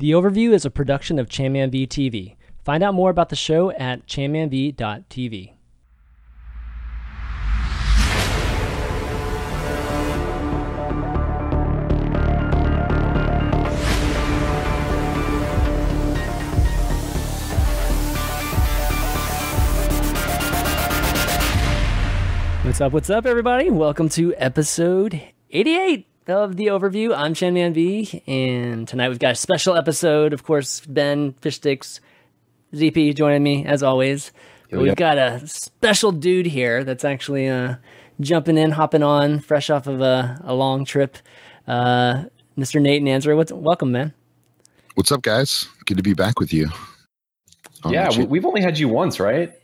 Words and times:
The 0.00 0.12
Overview 0.12 0.52
is 0.52 0.64
a 0.64 0.70
production 0.70 1.18
of 1.18 1.28
Chanman 1.28 1.72
V 1.72 1.84
TV. 1.84 2.36
Find 2.64 2.84
out 2.84 2.94
more 2.94 3.10
about 3.10 3.30
the 3.30 3.34
show 3.34 3.72
at 3.72 4.06
chanmanv.tv. 4.06 5.54
What's 22.62 22.80
up? 22.80 22.92
What's 22.92 23.10
up, 23.10 23.26
everybody? 23.26 23.68
Welcome 23.68 24.08
to 24.10 24.32
episode 24.36 25.20
88 25.50 26.06
of 26.28 26.56
the 26.56 26.66
overview. 26.66 27.16
I'm 27.16 27.32
Chanman 27.32 27.72
V, 27.72 28.22
and 28.26 28.86
tonight 28.86 29.08
we've 29.08 29.18
got 29.18 29.32
a 29.32 29.34
special 29.34 29.76
episode. 29.76 30.34
Of 30.34 30.44
course, 30.44 30.80
Ben 30.84 31.32
Fishstix, 31.40 32.00
ZP 32.74 33.14
joining 33.14 33.42
me 33.42 33.64
as 33.64 33.82
always. 33.82 34.30
But 34.70 34.80
we've 34.80 34.94
got 34.94 35.16
a 35.16 35.46
special 35.46 36.12
dude 36.12 36.44
here 36.44 36.84
that's 36.84 37.04
actually 37.04 37.48
uh, 37.48 37.76
jumping 38.20 38.58
in, 38.58 38.72
hopping 38.72 39.02
on, 39.02 39.40
fresh 39.40 39.70
off 39.70 39.86
of 39.86 40.02
a, 40.02 40.38
a 40.44 40.54
long 40.54 40.84
trip. 40.84 41.16
Uh, 41.66 42.24
Mr. 42.58 42.80
Nate 42.80 43.02
Nanzer, 43.02 43.34
what's 43.34 43.50
welcome, 43.50 43.90
man. 43.92 44.12
What's 44.96 45.10
up, 45.10 45.22
guys? 45.22 45.66
Good 45.86 45.96
to 45.96 46.02
be 46.02 46.12
back 46.12 46.38
with 46.38 46.52
you. 46.52 46.68
on 47.84 47.92
yeah, 47.94 48.10
the 48.10 48.20
we, 48.20 48.26
we've 48.26 48.44
only 48.44 48.60
had 48.60 48.78
you 48.78 48.88
once, 48.88 49.18
right? 49.18 49.54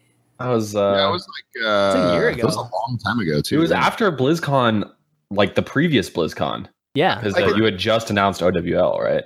I 0.40 0.48
was. 0.48 0.74
Uh, 0.74 0.94
yeah, 0.96 1.08
it 1.08 1.12
was 1.12 1.28
like 1.28 1.66
uh, 1.66 1.98
a 1.98 2.14
year 2.14 2.28
ago. 2.30 2.40
It 2.40 2.44
was 2.46 2.56
a 2.56 2.60
long 2.60 2.98
time 3.04 3.20
ago 3.20 3.42
too. 3.42 3.56
it 3.56 3.60
was 3.60 3.70
yeah. 3.70 3.84
after 3.84 4.10
BlizzCon, 4.10 4.90
like 5.34 5.54
the 5.54 5.62
previous 5.62 6.08
BlizzCon, 6.10 6.66
Yeah, 6.94 7.16
because 7.16 7.34
uh, 7.34 7.46
could- 7.48 7.56
you 7.56 7.64
had 7.64 7.78
just 7.78 8.10
announced 8.10 8.42
OWL, 8.42 9.00
right? 9.00 9.24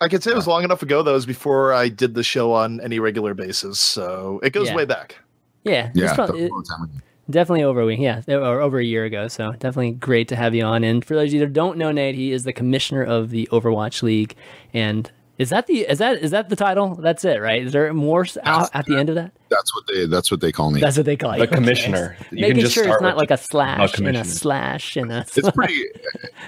I 0.00 0.08
could 0.08 0.22
say 0.22 0.30
it 0.32 0.36
was 0.36 0.46
long 0.46 0.62
enough 0.62 0.82
ago. 0.82 1.02
That 1.02 1.12
was 1.12 1.24
before 1.24 1.72
I 1.72 1.88
did 1.88 2.14
the 2.14 2.22
show 2.22 2.52
on 2.52 2.80
any 2.82 2.98
regular 2.98 3.32
basis, 3.32 3.80
so 3.80 4.40
it 4.42 4.50
goes 4.52 4.68
Yeah. 4.68 4.74
way 4.76 4.84
back. 4.84 5.16
yeah, 5.64 5.90
Yeah, 5.94 6.04
It's 6.04 6.16
that 6.16 6.16
prob- 6.16 6.30
was 6.32 6.40
a 6.40 6.44
it- 6.44 6.50
long 6.50 6.64
time 6.64 6.82
ago. 6.84 6.92
definitely 7.30 7.64
over 7.64 7.80
a 7.80 7.86
week. 7.86 7.98
Yeah, 8.00 8.20
or 8.28 8.60
over 8.60 8.78
a 8.78 8.84
year 8.84 9.04
ago. 9.04 9.26
So 9.28 9.52
definitely 9.52 9.92
great 9.92 10.28
to 10.28 10.36
have 10.36 10.54
you 10.54 10.62
on. 10.64 10.84
And 10.84 11.04
for 11.04 11.14
those 11.14 11.30
of 11.30 11.34
you 11.34 11.40
that 11.40 11.52
don't 11.54 11.78
know 11.78 11.90
Nate, 11.92 12.14
he 12.14 12.30
is 12.30 12.44
the 12.44 12.52
commissioner 12.52 13.02
of 13.02 13.30
the 13.30 13.48
Overwatch 13.50 14.02
League. 14.02 14.34
And 14.74 15.10
is 15.38 15.50
that 15.50 15.66
the 15.66 15.80
is 15.88 15.98
that 15.98 16.18
is 16.22 16.30
that 16.30 16.48
the 16.48 16.56
title? 16.56 16.94
That's 16.94 17.24
it, 17.24 17.40
right? 17.40 17.62
Is 17.62 17.72
there 17.72 17.92
more 17.92 18.22
s- 18.24 18.38
out 18.44 18.70
at 18.74 18.86
the 18.86 18.96
end 18.96 19.08
of 19.10 19.14
that? 19.16 19.32
That's 19.50 19.74
what 19.74 19.86
they. 19.86 20.06
That's 20.06 20.30
what 20.30 20.40
they 20.40 20.50
call 20.52 20.70
me. 20.70 20.80
That's 20.80 20.96
what 20.96 21.06
they 21.06 21.16
call 21.16 21.32
you. 21.34 21.38
The 21.40 21.46
Okay. 21.46 21.54
commissioner. 21.56 22.16
You 22.30 22.40
Making 22.40 22.54
can 22.54 22.60
just 22.60 22.74
sure 22.74 22.88
it's 22.88 23.02
not 23.02 23.16
like 23.16 23.30
a 23.30 23.36
slash 23.36 23.98
and 23.98 24.16
a 24.16 24.24
slash 24.24 24.96
and 24.96 25.12
a. 25.12 25.26
it's 25.36 25.50
pretty. 25.50 25.84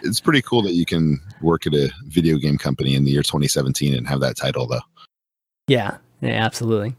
It's 0.02 0.20
pretty 0.20 0.42
cool 0.42 0.62
that 0.62 0.72
you 0.72 0.86
can 0.86 1.20
work 1.42 1.66
at 1.66 1.74
a 1.74 1.90
video 2.06 2.38
game 2.38 2.56
company 2.58 2.94
in 2.94 3.04
the 3.04 3.10
year 3.10 3.22
2017 3.22 3.94
and 3.94 4.06
have 4.08 4.20
that 4.20 4.36
title, 4.36 4.66
though. 4.66 4.80
Yeah, 5.66 5.98
yeah, 6.22 6.44
absolutely. 6.44 6.96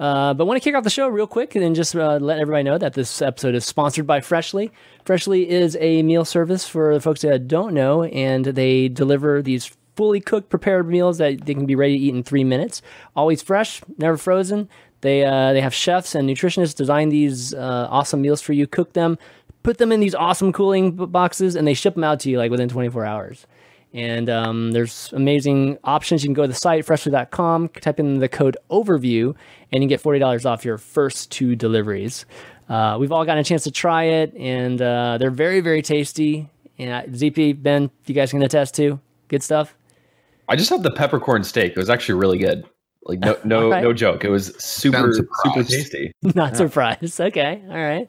Uh, 0.00 0.32
but 0.34 0.46
want 0.46 0.60
to 0.60 0.64
kick 0.66 0.74
off 0.74 0.82
the 0.84 0.90
show 0.90 1.06
real 1.08 1.26
quick 1.26 1.54
and 1.54 1.62
then 1.62 1.74
just 1.74 1.94
uh, 1.94 2.16
let 2.16 2.38
everybody 2.38 2.62
know 2.64 2.78
that 2.78 2.94
this 2.94 3.20
episode 3.20 3.54
is 3.54 3.64
sponsored 3.66 4.06
by 4.06 4.20
Freshly. 4.20 4.72
Freshly 5.04 5.48
is 5.48 5.76
a 5.80 6.02
meal 6.02 6.24
service 6.24 6.66
for 6.66 6.94
the 6.94 7.00
folks 7.00 7.20
that 7.20 7.46
don't 7.46 7.74
know, 7.74 8.04
and 8.04 8.44
they 8.46 8.88
deliver 8.88 9.42
these 9.42 9.70
fully 10.00 10.18
cooked, 10.18 10.48
prepared 10.48 10.88
meals 10.88 11.18
that 11.18 11.44
they 11.44 11.52
can 11.52 11.66
be 11.66 11.74
ready 11.74 11.98
to 11.98 12.02
eat 12.02 12.14
in 12.14 12.22
three 12.22 12.42
minutes. 12.42 12.80
Always 13.14 13.42
fresh, 13.42 13.82
never 13.98 14.16
frozen. 14.16 14.66
They 15.02 15.26
uh, 15.26 15.52
they 15.52 15.60
have 15.60 15.74
chefs 15.74 16.14
and 16.14 16.26
nutritionists 16.26 16.74
design 16.74 17.10
these 17.10 17.52
uh, 17.52 17.86
awesome 17.90 18.22
meals 18.22 18.40
for 18.40 18.54
you, 18.54 18.66
cook 18.66 18.94
them, 18.94 19.18
put 19.62 19.76
them 19.76 19.92
in 19.92 20.00
these 20.00 20.14
awesome 20.14 20.54
cooling 20.54 20.92
boxes, 20.92 21.54
and 21.54 21.68
they 21.68 21.74
ship 21.74 21.96
them 21.96 22.04
out 22.04 22.18
to 22.20 22.30
you 22.30 22.38
like 22.38 22.50
within 22.50 22.70
24 22.70 23.04
hours. 23.04 23.46
And 23.92 24.30
um, 24.30 24.72
there's 24.72 25.12
amazing 25.12 25.76
options. 25.84 26.22
You 26.22 26.28
can 26.28 26.34
go 26.34 26.42
to 26.42 26.48
the 26.48 26.54
site, 26.54 26.86
freshly.com, 26.86 27.68
type 27.68 28.00
in 28.00 28.20
the 28.20 28.28
code 28.28 28.56
overview, 28.70 29.36
and 29.70 29.82
you 29.82 29.88
get 29.88 30.02
$40 30.02 30.46
off 30.46 30.64
your 30.64 30.78
first 30.78 31.30
two 31.30 31.54
deliveries. 31.56 32.24
Uh, 32.70 32.96
we've 32.98 33.12
all 33.12 33.26
gotten 33.26 33.42
a 33.42 33.44
chance 33.44 33.64
to 33.64 33.70
try 33.70 34.04
it, 34.04 34.32
and 34.34 34.80
uh, 34.80 35.18
they're 35.18 35.30
very, 35.30 35.60
very 35.60 35.82
tasty. 35.82 36.48
And 36.78 36.90
uh, 36.90 37.02
ZP, 37.14 37.62
Ben, 37.62 37.90
you 38.06 38.14
guys 38.14 38.30
can 38.30 38.40
attest 38.40 38.76
to. 38.76 38.98
Good 39.28 39.42
stuff. 39.42 39.74
I 40.50 40.56
just 40.56 40.68
had 40.68 40.82
the 40.82 40.90
peppercorn 40.90 41.44
steak. 41.44 41.72
It 41.72 41.78
was 41.78 41.88
actually 41.90 42.18
really 42.18 42.38
good. 42.38 42.64
Like 43.04 43.20
no, 43.20 43.38
no, 43.44 43.64
Alright. 43.64 43.82
no 43.82 43.92
joke. 43.94 44.24
It 44.24 44.28
was 44.30 44.48
super, 44.62 45.10
super 45.12 45.62
tasty. 45.64 46.12
Not 46.34 46.56
surprised. 46.56 47.18
Okay. 47.20 47.62
All 47.68 47.74
right. 47.76 48.08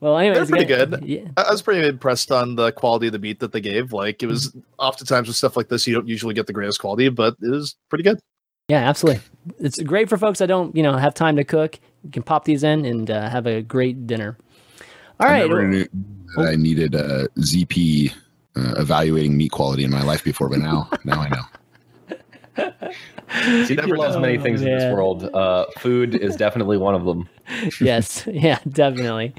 Well, 0.00 0.16
anyways, 0.16 0.36
They're 0.38 0.46
pretty 0.46 0.72
again- 0.72 0.90
good. 0.90 1.04
Yeah. 1.04 1.28
I 1.36 1.42
I 1.42 1.50
was 1.50 1.60
pretty 1.60 1.86
impressed 1.86 2.30
on 2.32 2.54
the 2.54 2.72
quality 2.72 3.08
of 3.08 3.12
the 3.12 3.18
meat 3.18 3.40
that 3.40 3.52
they 3.52 3.60
gave. 3.60 3.92
Like 3.92 4.22
it 4.22 4.26
was 4.26 4.56
oftentimes 4.78 5.28
with 5.28 5.36
stuff 5.36 5.56
like 5.56 5.68
this, 5.68 5.86
you 5.86 5.94
don't 5.94 6.08
usually 6.08 6.32
get 6.34 6.46
the 6.46 6.52
greatest 6.54 6.80
quality, 6.80 7.08
but 7.10 7.36
it 7.42 7.50
was 7.50 7.76
pretty 7.90 8.04
good. 8.04 8.18
Yeah, 8.68 8.88
absolutely. 8.88 9.20
It's 9.58 9.80
great 9.82 10.08
for 10.08 10.16
folks 10.16 10.38
that 10.38 10.46
don't, 10.46 10.74
you 10.76 10.82
know, 10.82 10.96
have 10.96 11.14
time 11.14 11.36
to 11.36 11.44
cook. 11.44 11.78
You 12.04 12.10
can 12.10 12.22
pop 12.22 12.44
these 12.44 12.62
in 12.62 12.84
and 12.84 13.10
uh, 13.10 13.28
have 13.28 13.46
a 13.46 13.60
great 13.62 14.06
dinner. 14.06 14.38
All 15.20 15.26
I 15.26 15.32
right. 15.32 15.48
never 15.48 15.66
knew 15.66 15.86
that 16.36 16.48
I 16.48 16.54
needed 16.54 16.94
a 16.94 17.28
ZP 17.38 18.12
uh, 18.58 18.80
evaluating 18.80 19.36
meat 19.36 19.50
quality 19.50 19.84
in 19.84 19.90
my 19.90 20.02
life 20.02 20.24
before, 20.24 20.48
but 20.48 20.58
now, 20.58 20.88
now 21.04 21.20
I 21.20 21.28
know. 21.28 21.42
ZP 23.28 23.76
never 23.76 23.96
loves 23.96 24.16
know. 24.16 24.20
many 24.20 24.38
things 24.38 24.62
in 24.62 24.68
this 24.70 24.92
world. 24.92 25.24
Uh, 25.24 25.66
food 25.78 26.14
is 26.14 26.34
definitely 26.34 26.76
one 26.76 26.94
of 26.94 27.04
them. 27.04 27.28
yes, 27.80 28.26
yeah, 28.26 28.58
definitely. 28.68 29.34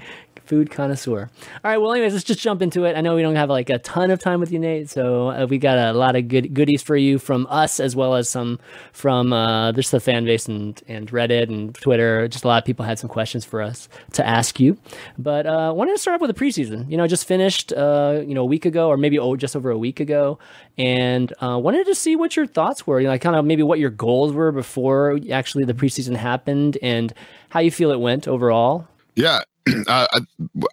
Food 0.50 0.72
connoisseur. 0.72 1.30
All 1.64 1.72
right, 1.72 1.78
well, 1.78 1.92
anyways, 1.92 2.14
let's 2.14 2.26
just 2.26 2.40
jump 2.40 2.64
into 2.64 2.86
it. 2.86 2.98
I 2.98 3.02
know 3.02 3.14
we 3.14 3.22
don't 3.22 3.36
have 3.36 3.52
like 3.52 3.70
a 3.70 3.78
ton 3.78 4.10
of 4.10 4.20
time 4.20 4.40
with 4.40 4.52
you, 4.52 4.58
Nate, 4.58 4.90
so 4.90 5.30
uh, 5.30 5.46
we 5.48 5.60
got 5.60 5.78
a 5.78 5.94
lot 5.94 6.16
of 6.16 6.28
good 6.28 6.56
goodies 6.56 6.82
for 6.82 6.96
you 6.96 7.20
from 7.20 7.46
us 7.52 7.80
as 7.80 7.96
well 7.96 8.16
as 8.16 8.28
some 8.28 8.58
from 8.92 9.32
uh, 9.32 9.72
just 9.74 9.92
the 9.92 10.00
fan 10.00 10.26
base 10.26 10.48
and, 10.48 10.82
and 10.88 11.12
Reddit 11.12 11.50
and 11.50 11.76
Twitter. 11.76 12.28
Just 12.28 12.46
a 12.46 12.48
lot 12.48 12.58
of 12.58 12.66
people 12.66 12.84
had 12.84 12.98
some 12.98 13.12
questions 13.12 13.46
for 13.46 13.62
us 13.62 13.88
to 14.14 14.26
ask 14.26 14.60
you. 14.60 14.76
But 15.20 15.46
uh, 15.46 15.72
wanted 15.76 15.92
to 15.92 16.00
start 16.00 16.16
off 16.16 16.22
with 16.22 16.36
the 16.36 16.44
preseason. 16.44 16.90
You 16.90 16.98
know, 16.98 17.06
just 17.06 17.28
finished, 17.28 17.72
uh, 17.72 18.24
you 18.26 18.34
know, 18.34 18.42
a 18.42 18.46
week 18.46 18.66
ago 18.66 18.88
or 18.88 18.98
maybe 18.98 19.20
oh, 19.20 19.36
just 19.36 19.56
over 19.56 19.70
a 19.70 19.78
week 19.78 20.00
ago, 20.00 20.40
and 20.80 21.32
uh, 21.44 21.60
wanted 21.60 21.86
to 21.86 21.94
see 21.94 22.16
what 22.16 22.36
your 22.36 22.48
thoughts 22.48 22.88
were. 22.88 23.00
You 23.00 23.06
know, 23.06 23.12
like 23.12 23.22
kind 23.22 23.36
of 23.36 23.46
maybe 23.46 23.62
what 23.62 23.78
your 23.78 23.92
goals 23.92 24.34
were 24.34 24.52
before 24.52 25.20
actually 25.32 25.66
the 25.66 25.76
preseason 25.76 26.16
happened 26.16 26.80
and 26.82 27.14
how 27.50 27.60
you 27.60 27.70
feel 27.70 27.92
it 27.92 28.00
went 28.00 28.28
overall. 28.28 28.88
Yeah, 29.14 29.42
uh, 29.88 30.08
I, 30.12 30.20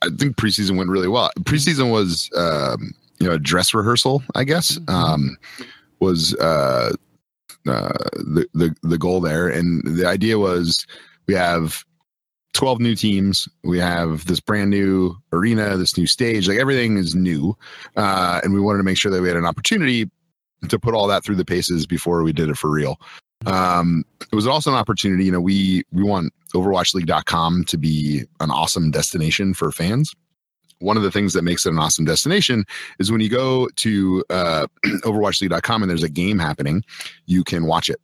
I 0.02 0.08
think 0.16 0.36
preseason 0.36 0.76
went 0.76 0.90
really 0.90 1.08
well. 1.08 1.30
Preseason 1.40 1.90
was, 1.90 2.30
um, 2.36 2.94
you 3.18 3.26
know, 3.26 3.34
a 3.34 3.38
dress 3.38 3.74
rehearsal. 3.74 4.22
I 4.34 4.44
guess 4.44 4.78
um, 4.88 5.36
was 6.00 6.34
uh, 6.36 6.92
uh, 7.66 7.92
the 8.14 8.46
the 8.54 8.74
the 8.82 8.98
goal 8.98 9.20
there, 9.20 9.48
and 9.48 9.82
the 9.84 10.06
idea 10.06 10.38
was 10.38 10.86
we 11.26 11.34
have 11.34 11.84
twelve 12.52 12.80
new 12.80 12.94
teams. 12.94 13.48
We 13.64 13.78
have 13.78 14.26
this 14.26 14.40
brand 14.40 14.70
new 14.70 15.16
arena, 15.32 15.76
this 15.76 15.96
new 15.96 16.06
stage. 16.06 16.48
Like 16.48 16.58
everything 16.58 16.96
is 16.96 17.14
new, 17.14 17.56
uh, 17.96 18.40
and 18.42 18.54
we 18.54 18.60
wanted 18.60 18.78
to 18.78 18.84
make 18.84 18.98
sure 18.98 19.10
that 19.10 19.22
we 19.22 19.28
had 19.28 19.36
an 19.36 19.46
opportunity 19.46 20.10
to 20.68 20.78
put 20.78 20.94
all 20.94 21.06
that 21.08 21.24
through 21.24 21.36
the 21.36 21.44
paces 21.44 21.86
before 21.86 22.22
we 22.22 22.32
did 22.32 22.48
it 22.48 22.56
for 22.56 22.70
real. 22.70 22.98
Um, 23.44 24.04
it 24.20 24.34
was 24.34 24.46
also 24.46 24.70
an 24.70 24.76
opportunity. 24.76 25.24
You 25.24 25.32
know, 25.32 25.40
we 25.40 25.84
we 25.92 26.02
want 26.02 26.32
OverwatchLeague.com 26.54 27.64
to 27.64 27.76
be 27.76 28.24
an 28.40 28.50
awesome 28.50 28.90
destination 28.90 29.54
for 29.54 29.70
fans. 29.70 30.14
One 30.78 30.96
of 30.96 31.02
the 31.02 31.10
things 31.10 31.32
that 31.32 31.42
makes 31.42 31.64
it 31.64 31.70
an 31.70 31.78
awesome 31.78 32.04
destination 32.04 32.64
is 32.98 33.10
when 33.10 33.20
you 33.20 33.30
go 33.30 33.68
to 33.76 34.24
uh, 34.30 34.66
OverwatchLeague.com 34.84 35.82
and 35.82 35.90
there's 35.90 36.02
a 36.02 36.08
game 36.08 36.38
happening, 36.38 36.84
you 37.26 37.44
can 37.44 37.66
watch 37.66 37.88
it. 37.88 38.00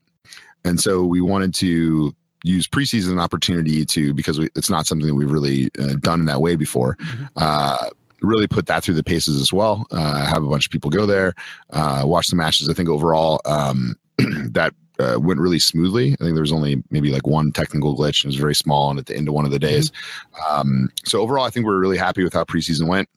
And 0.64 0.80
so 0.80 1.04
we 1.04 1.20
wanted 1.20 1.54
to 1.54 2.14
use 2.44 2.66
preseason 2.66 3.20
opportunity 3.20 3.84
to 3.86 4.14
because 4.14 4.38
we, 4.38 4.48
it's 4.56 4.70
not 4.70 4.86
something 4.86 5.06
that 5.06 5.14
we've 5.14 5.30
really 5.30 5.70
uh, 5.78 5.94
done 6.00 6.20
in 6.20 6.26
that 6.26 6.40
way 6.40 6.56
before. 6.56 6.96
Uh, 7.36 7.90
really 8.22 8.46
put 8.46 8.66
that 8.66 8.84
through 8.84 8.94
the 8.94 9.04
paces 9.04 9.40
as 9.40 9.52
well. 9.52 9.86
Uh, 9.90 10.24
have 10.26 10.42
a 10.42 10.48
bunch 10.48 10.66
of 10.66 10.72
people 10.72 10.90
go 10.90 11.06
there, 11.06 11.34
uh, 11.70 12.02
watch 12.04 12.28
the 12.28 12.36
matches. 12.36 12.68
I 12.68 12.74
think 12.74 12.88
overall 12.88 13.40
um, 13.44 13.96
that 14.18 14.74
uh, 14.98 15.18
went 15.18 15.40
really 15.40 15.58
smoothly. 15.58 16.12
I 16.12 16.16
think 16.16 16.34
there 16.34 16.42
was 16.42 16.52
only 16.52 16.82
maybe 16.90 17.10
like 17.10 17.26
one 17.26 17.52
technical 17.52 17.96
glitch. 17.96 18.24
And 18.24 18.32
it 18.32 18.34
was 18.34 18.40
very 18.40 18.54
small 18.54 18.90
and 18.90 18.98
at 18.98 19.06
the 19.06 19.16
end 19.16 19.28
of 19.28 19.34
one 19.34 19.44
of 19.44 19.50
the 19.50 19.58
days. 19.58 19.90
Um, 20.48 20.90
so 21.04 21.20
overall, 21.20 21.44
I 21.44 21.50
think 21.50 21.66
we're 21.66 21.80
really 21.80 21.98
happy 21.98 22.22
with 22.22 22.32
how 22.32 22.44
preseason 22.44 22.86
went. 22.86 23.08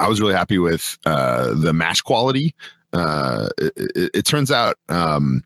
I 0.00 0.08
was 0.08 0.20
really 0.20 0.34
happy 0.34 0.58
with 0.58 0.98
uh, 1.06 1.54
the 1.54 1.72
match 1.72 2.02
quality. 2.04 2.54
Uh, 2.92 3.48
it, 3.58 3.72
it, 3.76 4.10
it 4.14 4.24
turns 4.24 4.50
out 4.50 4.76
um, 4.88 5.42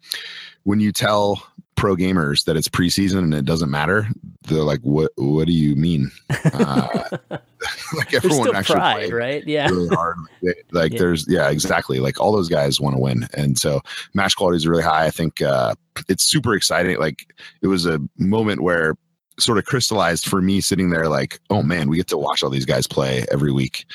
when 0.65 0.81
you 0.81 0.93
tell 0.93 1.43
pro 1.79 1.95
gamers 1.97 2.45
that 2.45 2.57
it's 2.57 2.69
preseason 2.69 3.19
and 3.19 3.35
it 3.35 3.45
doesn't 3.45 3.71
matter, 3.71 4.07
they're 4.43 4.63
like, 4.63 4.81
"What? 4.81 5.13
What 5.17 5.47
do 5.47 5.53
you 5.53 5.77
mean?" 5.77 6.11
Uh, 6.53 6.89
like 7.97 8.13
everyone 8.15 8.55
actually 8.55 8.77
pride, 8.77 9.13
right? 9.13 9.47
Yeah. 9.47 9.69
really 9.69 9.89
hard. 9.89 10.17
Like, 10.43 10.67
like 10.73 10.93
Yeah. 10.93 10.99
there's 10.99 11.27
yeah, 11.29 11.51
exactly. 11.51 12.01
Like 12.01 12.21
all 12.21 12.33
those 12.33 12.49
guys 12.49 12.81
want 12.81 12.97
to 12.97 13.01
win, 13.01 13.29
and 13.35 13.59
so 13.59 13.81
match 14.15 14.37
quality 14.37 14.57
is 14.57 14.67
really 14.67 14.83
high. 14.83 15.07
I 15.07 15.11
think 15.11 15.41
uh, 15.41 15.75
it's 16.09 16.25
super 16.25 16.55
exciting. 16.55 16.99
Like 16.99 17.33
it 17.63 17.69
was 17.69 17.87
a 17.87 18.01
moment 18.19 18.61
where 18.61 18.97
sort 19.39 19.59
of 19.59 19.65
crystallized 19.65 20.27
for 20.27 20.43
me 20.43 20.61
sitting 20.61 20.91
there 20.91 21.09
like, 21.09 21.39
oh 21.51 21.63
man, 21.63 21.89
we 21.89 21.97
get 21.97 22.09
to 22.09 22.19
watch 22.19 22.43
all 22.43 22.51
these 22.51 22.65
guys 22.67 22.89
play 22.89 23.25
every 23.31 23.53
week 23.53 23.87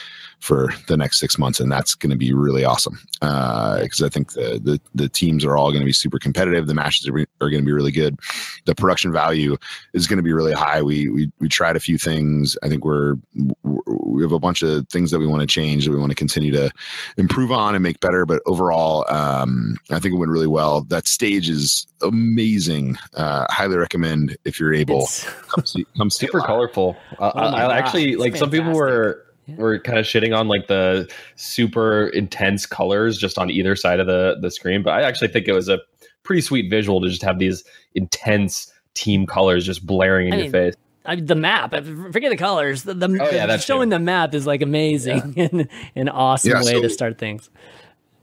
for 0.43 0.73
the 0.89 0.97
next 0.97 1.19
six 1.19 1.37
months, 1.37 1.61
and 1.61 1.71
that's 1.71 1.95
going 1.95 2.09
to 2.09 2.17
be 2.17 2.33
really 2.33 2.65
awesome. 2.65 2.99
Because 3.13 4.01
I 4.03 4.09
think 4.09 4.33
the, 4.33 4.59
the 4.61 4.81
the 4.93 5.07
teams 5.07 5.45
are 5.45 5.55
all 5.55 5.71
going 5.71 5.81
to 5.81 5.85
be 5.85 5.93
super 5.93 6.19
competitive. 6.19 6.67
The 6.67 6.73
matches 6.73 7.07
are, 7.07 7.17
are 7.17 7.49
going 7.49 7.61
to 7.61 7.65
be 7.65 7.71
really 7.71 7.93
good. 7.93 8.19
The 8.65 8.75
production 8.75 9.13
value 9.13 9.55
is 9.93 10.05
going 10.05 10.17
to 10.17 10.23
be 10.23 10.33
really 10.33 10.51
high. 10.51 10.81
We 10.81 11.07
we 11.07 11.31
we 11.39 11.47
tried 11.47 11.77
a 11.77 11.79
few 11.79 11.97
things. 11.97 12.57
I 12.61 12.67
think 12.67 12.83
we're 12.83 13.15
we 13.63 14.21
have 14.21 14.33
a 14.33 14.39
bunch 14.39 14.63
of 14.63 14.87
things 14.89 15.11
that 15.11 15.19
we 15.19 15.27
want 15.27 15.41
to 15.41 15.47
change 15.47 15.85
that 15.85 15.91
we 15.91 15.97
want 15.97 16.11
to 16.11 16.15
continue 16.15 16.51
to 16.51 16.69
improve 17.17 17.51
on 17.51 17.73
and 17.73 17.81
make 17.81 18.01
better. 18.01 18.25
But 18.25 18.41
overall, 18.45 19.05
um, 19.09 19.77
I 19.91 19.99
think 19.99 20.13
it 20.13 20.17
went 20.17 20.31
really 20.31 20.47
well. 20.47 20.81
That 20.81 21.07
stage 21.07 21.49
is 21.49 21.87
amazing. 22.01 22.97
Uh, 23.13 23.45
highly 23.49 23.77
recommend 23.77 24.35
if 24.43 24.59
you're 24.59 24.73
able. 24.73 25.03
It's- 25.03 25.25
come 25.47 25.65
see, 25.65 25.85
come 25.97 26.09
see 26.09 26.27
super 26.27 26.41
colorful. 26.41 26.97
Uh, 27.17 27.31
Oh 27.33 27.39
I, 27.39 27.61
I 27.63 27.77
actually 27.77 28.11
it's 28.11 28.19
like 28.19 28.35
some 28.35 28.51
people 28.51 28.73
were 28.73 29.25
Yeah. 29.45 29.55
were 29.55 29.79
kind 29.79 29.99
of 29.99 30.05
shitting 30.05 30.37
on 30.37 30.47
like 30.47 30.67
the 30.67 31.11
super 31.35 32.07
intense 32.09 32.65
colors 32.65 33.17
just 33.17 33.37
on 33.37 33.49
either 33.49 33.75
side 33.75 33.99
of 33.99 34.07
the 34.07 34.37
the 34.41 34.49
screen, 34.49 34.83
but 34.83 34.91
I 34.93 35.01
actually 35.03 35.27
think 35.29 35.47
it 35.47 35.53
was 35.53 35.67
a 35.69 35.79
pretty 36.23 36.41
sweet 36.41 36.69
visual 36.69 37.01
to 37.01 37.09
just 37.09 37.21
have 37.23 37.39
these 37.39 37.63
intense 37.95 38.71
team 38.93 39.25
colors 39.25 39.65
just 39.65 39.85
blaring 39.85 40.27
in 40.27 40.33
I 40.33 40.37
your 40.37 40.43
mean, 40.45 40.51
face. 40.51 40.75
I 41.05 41.15
the 41.17 41.35
map. 41.35 41.73
uh, 41.73 41.81
Forget 41.81 42.29
the 42.31 42.37
colors. 42.37 42.83
The, 42.83 42.93
the, 42.93 43.07
Oh, 43.21 43.29
yeah, 43.31 43.45
that's 43.45 43.65
showing 43.65 43.89
true. 43.89 43.97
the 43.97 43.99
map 43.99 44.33
is 44.33 44.47
like 44.47 44.61
amazing 44.61 45.33
and 45.37 45.67
an 45.97 46.07
awesome 46.07 46.51
Yeah, 46.51 46.63
way 46.63 46.81
to 46.81 46.89
start 46.89 47.17
things. 47.17 47.49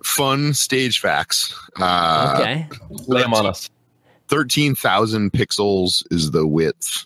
Fun 0.03 0.55
stage 0.55 0.99
facts. 1.01 1.55
Uh, 1.79 2.37
Okay. 2.39 2.67
Lay 3.07 3.23
'em 3.23 3.35
on 3.35 3.45
us. 3.45 3.69
13,000 4.29 5.33
pixels 5.33 6.03
is 6.11 6.31
the 6.31 6.47
width. 6.47 7.05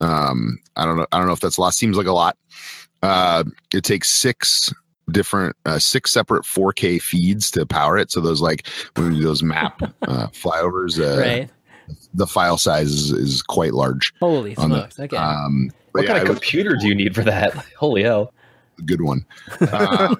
Um, 0.00 0.58
I 0.76 0.84
don't 0.84 0.96
know. 0.98 1.06
I 1.12 1.18
don't 1.18 1.26
know 1.26 1.32
if 1.32 1.40
that's 1.40 1.56
a 1.56 1.60
lot. 1.60 1.72
Seems 1.72 1.96
like 1.96 2.06
a 2.06 2.12
lot. 2.12 2.36
Uh, 3.04 3.44
it 3.74 3.84
takes 3.84 4.10
six 4.10 4.72
different, 5.10 5.54
uh, 5.66 5.78
six 5.78 6.10
separate 6.12 6.44
4K 6.44 7.00
feeds 7.00 7.50
to 7.52 7.66
power 7.66 7.98
it. 7.98 8.10
So 8.10 8.20
those 8.20 8.40
like 8.40 8.66
when 8.96 9.10
we 9.10 9.18
do 9.18 9.24
those 9.24 9.42
map 9.42 9.82
uh, 10.02 10.28
flyovers, 10.28 10.98
uh, 10.98 11.20
right. 11.20 11.50
the 12.14 12.26
file 12.26 12.56
size 12.58 12.90
is, 12.90 13.10
is 13.10 13.42
quite 13.42 13.74
large. 13.74 14.12
Holy 14.20 14.56
on 14.56 14.70
the- 14.70 14.80
smokes. 14.88 15.00
okay. 15.00 15.16
Um, 15.16 15.70
What 15.92 16.04
yeah, 16.04 16.08
kind 16.08 16.18
of 16.22 16.26
it 16.26 16.30
was 16.30 16.38
computer 16.38 16.76
do 16.80 16.88
you 16.88 16.94
need 16.94 17.14
for 17.14 17.22
that? 17.22 17.54
Holy 17.78 18.02
hell! 18.02 18.32
good 18.86 19.02
one. 19.02 19.24
Uh, 19.60 20.14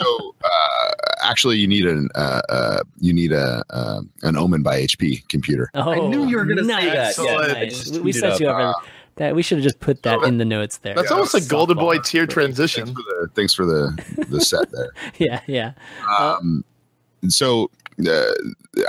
so 0.00 0.34
uh, 0.44 0.90
actually, 1.22 1.58
you 1.58 1.66
need 1.66 1.84
an 1.84 2.08
uh, 2.14 2.40
uh, 2.48 2.82
you 3.00 3.12
need 3.12 3.32
a 3.32 3.62
uh, 3.70 4.00
an 4.22 4.36
Omen 4.36 4.62
by 4.62 4.82
HP 4.82 5.28
computer. 5.28 5.70
oh, 5.74 5.90
I 5.90 5.98
knew 6.08 6.26
you 6.26 6.36
were 6.36 6.44
gonna 6.46 6.64
say 6.64 6.86
that. 6.86 7.18
Yeah, 7.18 7.36
I 7.36 7.52
nice. 7.52 7.90
We, 7.90 8.00
we 8.00 8.12
tweeted 8.12 8.20
set 8.20 8.32
up, 8.32 8.40
you 8.40 8.48
up. 8.48 8.76
That 9.16 9.34
we 9.34 9.42
should 9.42 9.58
have 9.58 9.64
just 9.64 9.80
put 9.80 10.02
that 10.04 10.20
so- 10.20 10.26
in 10.26 10.38
the 10.38 10.44
notes 10.44 10.78
there. 10.78 10.94
That's 10.94 11.10
Yeah, 11.10 11.16
almost 11.16 11.34
like 11.34 11.42
softball. 11.44 11.48
Golden 11.50 11.76
Boy 11.78 11.98
tier 11.98 12.22
Thanks 12.22 12.34
transition. 12.34 12.86
for 12.86 13.02
the 13.02 13.28
thanks 13.34 13.52
for 13.54 13.64
the 13.66 14.24
the 14.28 14.40
set 14.40 14.70
there. 14.72 14.90
yeah, 15.18 15.40
yeah. 15.46 15.72
Um, 16.18 16.64
and 17.22 17.32
so 17.32 17.70
uh, 18.08 18.32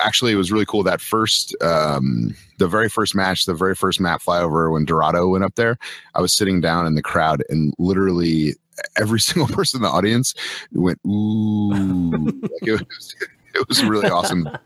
actually, 0.01 0.31
it 0.31 0.35
was 0.35 0.51
really 0.51 0.65
cool 0.65 0.83
that 0.83 1.01
first 1.01 1.55
um, 1.61 2.35
the 2.57 2.67
very 2.67 2.89
first 2.89 3.15
match, 3.15 3.45
the 3.45 3.53
very 3.53 3.75
first 3.75 3.99
map 3.99 4.21
flyover 4.21 4.71
when 4.71 4.85
Dorado 4.85 5.27
went 5.27 5.43
up 5.43 5.55
there. 5.55 5.77
I 6.15 6.21
was 6.21 6.33
sitting 6.33 6.61
down 6.61 6.87
in 6.87 6.95
the 6.95 7.01
crowd, 7.01 7.43
and 7.49 7.73
literally 7.77 8.55
every 8.97 9.19
single 9.21 9.53
person 9.53 9.79
in 9.79 9.81
the 9.83 9.89
audience 9.89 10.33
went 10.71 10.99
ooh. 11.05 11.69
like 11.71 12.63
it 12.63 12.87
was. 12.87 13.15
It 13.61 13.67
was 13.69 13.83
really 13.83 14.09
awesome. 14.09 14.43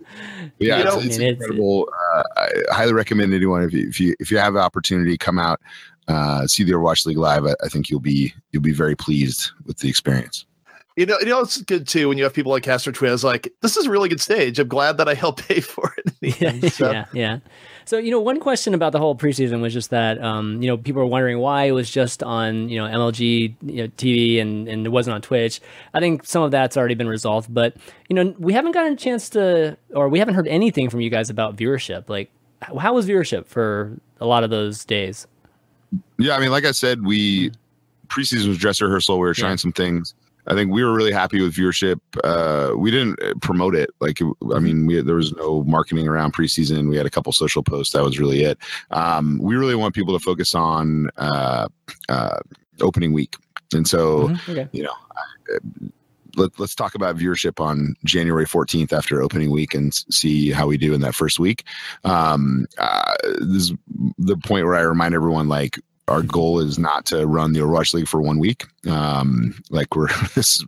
But 0.59 0.65
yeah, 0.65 0.77
You 0.79 0.83
know, 0.85 0.95
it's, 0.97 1.05
it's 1.05 1.15
I 1.17 1.19
mean, 1.19 1.27
it's- 1.27 1.41
incredible. 1.43 1.89
Uh, 2.15 2.23
I 2.37 2.49
highly 2.71 2.93
recommend 2.93 3.33
anyone 3.33 3.63
if 3.63 3.73
you 3.73 3.87
if 3.87 3.99
you 3.99 4.15
if 4.19 4.31
you 4.31 4.37
have 4.39 4.53
the 4.53 4.59
opportunity, 4.59 5.17
come 5.17 5.37
out, 5.37 5.59
uh, 6.07 6.47
see 6.47 6.63
the 6.63 6.71
Overwatch 6.71 7.05
League 7.05 7.17
live. 7.17 7.45
I, 7.45 7.53
I 7.63 7.67
think 7.67 7.89
you'll 7.89 7.99
be 7.99 8.33
you'll 8.51 8.63
be 8.63 8.71
very 8.73 8.95
pleased 8.95 9.51
with 9.65 9.77
the 9.79 9.89
experience. 9.89 10.45
You 10.97 11.05
know, 11.05 11.17
you 11.19 11.27
know, 11.27 11.41
it's 11.41 11.61
good 11.61 11.87
too 11.87 12.09
when 12.09 12.17
you 12.17 12.23
have 12.23 12.33
people 12.33 12.51
like 12.51 12.63
Castor 12.63 12.91
Twiz. 12.91 13.23
Like, 13.23 13.53
this 13.61 13.77
is 13.77 13.85
a 13.85 13.89
really 13.91 14.09
good 14.09 14.19
stage. 14.19 14.57
I'm 14.57 14.67
glad 14.67 14.97
that 14.97 15.07
I 15.07 15.13
helped 15.13 15.47
pay 15.47 15.59
for 15.61 15.93
it. 15.97 16.03
Yeah, 16.41 16.49
end, 16.49 16.73
so. 16.73 16.91
yeah, 16.91 17.05
yeah. 17.13 17.39
So 17.85 17.97
you 17.99 18.09
know, 18.09 18.19
one 18.19 18.39
question 18.39 18.73
about 18.73 18.91
the 18.91 18.97
whole 18.99 19.15
preseason 19.15 19.61
was 19.61 19.71
just 19.73 19.91
that 19.91 20.19
um, 20.21 20.59
you 20.61 20.67
know 20.67 20.75
people 20.75 21.01
were 21.01 21.07
wondering 21.07 21.37
why 21.37 21.65
it 21.65 21.71
was 21.71 21.89
just 21.91 22.23
on 22.23 22.67
you 22.67 22.79
know 22.79 22.85
MLG 22.87 23.53
you 23.61 23.83
know, 23.83 23.87
TV 23.89 24.41
and 24.41 24.67
and 24.67 24.85
it 24.87 24.89
wasn't 24.89 25.13
on 25.13 25.21
Twitch. 25.21 25.61
I 25.93 25.99
think 25.99 26.25
some 26.25 26.41
of 26.41 26.49
that's 26.51 26.75
already 26.75 26.95
been 26.95 27.07
resolved, 27.07 27.53
but 27.53 27.77
you 28.09 28.15
know 28.15 28.33
we 28.39 28.51
haven't 28.51 28.71
gotten 28.71 28.93
a 28.93 28.95
chance 28.97 29.29
to, 29.29 29.77
or 29.93 30.09
we 30.09 30.17
haven't 30.19 30.33
heard 30.33 30.47
anything 30.47 30.89
from 30.89 30.99
you 31.01 31.11
guys 31.11 31.29
about 31.29 31.55
viewership. 31.55 32.09
Like, 32.09 32.31
how 32.79 32.95
was 32.95 33.07
viewership 33.07 33.45
for 33.45 33.95
a 34.19 34.25
lot 34.25 34.43
of 34.43 34.49
those 34.49 34.83
days? 34.83 35.27
Yeah, 36.17 36.35
I 36.35 36.39
mean, 36.39 36.49
like 36.49 36.65
I 36.65 36.71
said, 36.71 37.05
we 37.05 37.51
preseason 38.07 38.47
was 38.47 38.57
dress 38.57 38.81
rehearsal. 38.81 39.15
We 39.19 39.27
were 39.27 39.35
trying 39.35 39.51
Yeah. 39.51 39.55
some 39.57 39.71
things. 39.73 40.15
I 40.47 40.53
think 40.53 40.71
we 40.71 40.83
were 40.83 40.93
really 40.93 41.11
happy 41.11 41.41
with 41.41 41.53
viewership. 41.53 41.99
Uh, 42.23 42.75
we 42.77 42.89
didn't 42.89 43.21
uh, 43.21 43.33
promote 43.41 43.75
it. 43.75 43.89
Like, 43.99 44.19
I 44.55 44.59
mean, 44.59 44.85
we, 44.85 45.01
there 45.01 45.15
was 45.15 45.33
no 45.33 45.63
marketing 45.63 46.07
around 46.07 46.33
preseason. 46.33 46.89
We 46.89 46.95
had 46.97 47.05
a 47.05 47.09
couple 47.09 47.31
social 47.33 47.63
posts. 47.63 47.93
That 47.93 48.03
was 48.03 48.17
really 48.19 48.43
it. 48.43 48.57
Um, 48.91 49.39
we 49.41 49.55
really 49.55 49.75
want 49.75 49.93
people 49.93 50.17
to 50.17 50.23
focus 50.23 50.55
on 50.55 51.09
uh, 51.17 51.67
uh, 52.09 52.37
opening 52.81 53.11
week. 53.13 53.35
And 53.73 53.87
so, 53.87 54.29
Mhm, 54.29 54.49
Okay. 54.49 54.67
you 54.71 54.83
know, 54.83 54.93
I- 55.17 55.57
let, 56.35 56.59
let's 56.59 56.75
talk 56.75 56.93
about 56.93 57.17
viewership 57.17 57.59
on 57.59 57.95
January 58.05 58.45
14th 58.45 58.93
after 58.93 59.23
opening 59.23 59.49
week 59.49 59.73
and 59.73 59.91
see 60.11 60.51
how 60.51 60.67
we 60.67 60.77
do 60.77 60.93
in 60.93 61.01
that 61.01 61.15
first 61.15 61.39
week. 61.39 61.63
Um, 62.03 62.67
uh, 62.77 63.15
this 63.41 63.71
is 63.71 63.73
the 64.19 64.37
point 64.37 64.65
where 64.65 64.75
I 64.75 64.81
remind 64.81 65.15
everyone, 65.15 65.47
like, 65.49 65.79
our 66.07 66.21
goal 66.21 66.59
is 66.59 66.79
not 66.79 67.05
to 67.07 67.25
run 67.27 67.51
the 67.53 67.59
Overwatch 67.59 67.93
League 67.93 68.07
for 68.07 68.21
one 68.21 68.39
week. 68.39 68.65
Um, 68.89 69.53
like 69.69 69.95
we're 69.95 70.07
this 70.35 70.55
is 70.55 70.65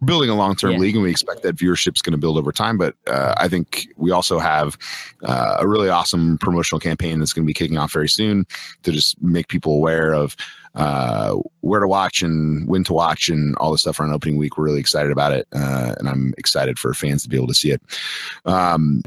we're 0.00 0.06
building 0.06 0.30
a 0.30 0.36
long 0.36 0.54
term 0.54 0.72
Yeah. 0.72 0.78
league, 0.78 0.94
and 0.94 1.02
we 1.04 1.10
expect 1.10 1.42
that 1.42 1.56
viewership's 1.56 2.02
going 2.02 2.12
to 2.12 2.18
build 2.18 2.38
over 2.38 2.52
time. 2.52 2.78
But 2.78 2.94
uh, 3.06 3.34
I 3.36 3.48
think 3.48 3.88
we 3.96 4.10
also 4.10 4.38
have 4.38 4.78
uh, 5.24 5.56
a 5.60 5.66
really 5.66 5.88
awesome 5.88 6.38
promotional 6.38 6.78
campaign 6.80 7.18
that's 7.18 7.32
going 7.32 7.44
to 7.44 7.46
be 7.46 7.54
kicking 7.54 7.78
off 7.78 7.92
very 7.92 8.08
soon 8.08 8.46
to 8.84 8.92
just 8.92 9.20
make 9.22 9.48
people 9.48 9.74
aware 9.74 10.12
of 10.12 10.36
uh, 10.76 11.34
where 11.62 11.80
to 11.80 11.88
watch 11.88 12.22
and 12.22 12.68
when 12.68 12.84
to 12.84 12.92
watch 12.92 13.28
and 13.28 13.56
all 13.56 13.72
the 13.72 13.78
stuff 13.78 13.98
around 13.98 14.12
opening 14.12 14.36
week. 14.36 14.56
We're 14.58 14.64
really 14.66 14.80
excited 14.80 15.10
about 15.10 15.32
it, 15.32 15.48
uh, 15.52 15.94
and 15.98 16.08
I'm 16.08 16.34
excited 16.38 16.78
for 16.78 16.94
fans 16.94 17.22
to 17.24 17.28
be 17.28 17.36
able 17.36 17.46
to 17.48 17.54
see 17.54 17.70
it. 17.72 17.82
Um, 18.44 19.02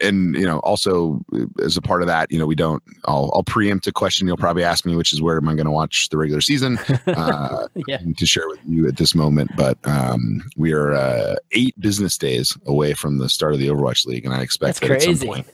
and 0.00 0.34
you 0.34 0.46
know, 0.46 0.58
also 0.60 1.24
as 1.62 1.76
a 1.76 1.82
part 1.82 2.02
of 2.02 2.08
that, 2.08 2.30
you 2.30 2.38
know, 2.38 2.46
we 2.46 2.54
don't. 2.54 2.82
I'll, 3.04 3.30
I'll 3.34 3.42
preempt 3.42 3.86
a 3.86 3.92
question 3.92 4.26
you'll 4.26 4.36
probably 4.36 4.64
ask 4.64 4.84
me, 4.84 4.96
which 4.96 5.12
is 5.12 5.22
where 5.22 5.36
am 5.36 5.48
I 5.48 5.54
going 5.54 5.66
to 5.66 5.70
watch 5.72 6.08
the 6.10 6.18
regular 6.18 6.40
season? 6.40 6.78
Uh, 7.06 7.66
Yeah. 7.86 7.98
to 8.16 8.26
share 8.26 8.46
with 8.48 8.60
you 8.66 8.86
at 8.86 8.96
this 8.96 9.14
moment, 9.14 9.50
but 9.56 9.78
um, 9.84 10.42
we 10.56 10.72
are 10.72 10.92
uh, 10.92 11.36
eight 11.52 11.78
business 11.80 12.16
days 12.18 12.56
away 12.66 12.92
from 12.94 13.18
the 13.18 13.28
start 13.28 13.54
of 13.54 13.58
the 13.60 13.68
Overwatch 13.68 14.06
League, 14.06 14.24
and 14.24 14.34
I 14.34 14.42
expect 14.42 14.80
That's 14.80 15.02
that 15.02 15.08
at 15.10 15.18
some 15.18 15.26
point 15.26 15.46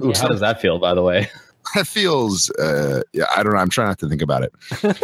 Ooh, 0.00 0.08
Yeah. 0.10 0.18
How 0.18 0.28
does 0.28 0.40
that 0.40 0.60
feel, 0.60 0.78
by 0.78 0.94
the 0.94 1.02
way? 1.02 1.28
that 1.74 1.86
feels. 1.86 2.50
Uh, 2.50 3.02
yeah, 3.12 3.24
I 3.36 3.42
don't 3.42 3.52
know. 3.52 3.58
I'm 3.58 3.68
trying 3.68 3.88
not 3.88 3.98
to 4.00 4.08
think 4.08 4.22
about 4.22 4.42
it. 4.44 4.52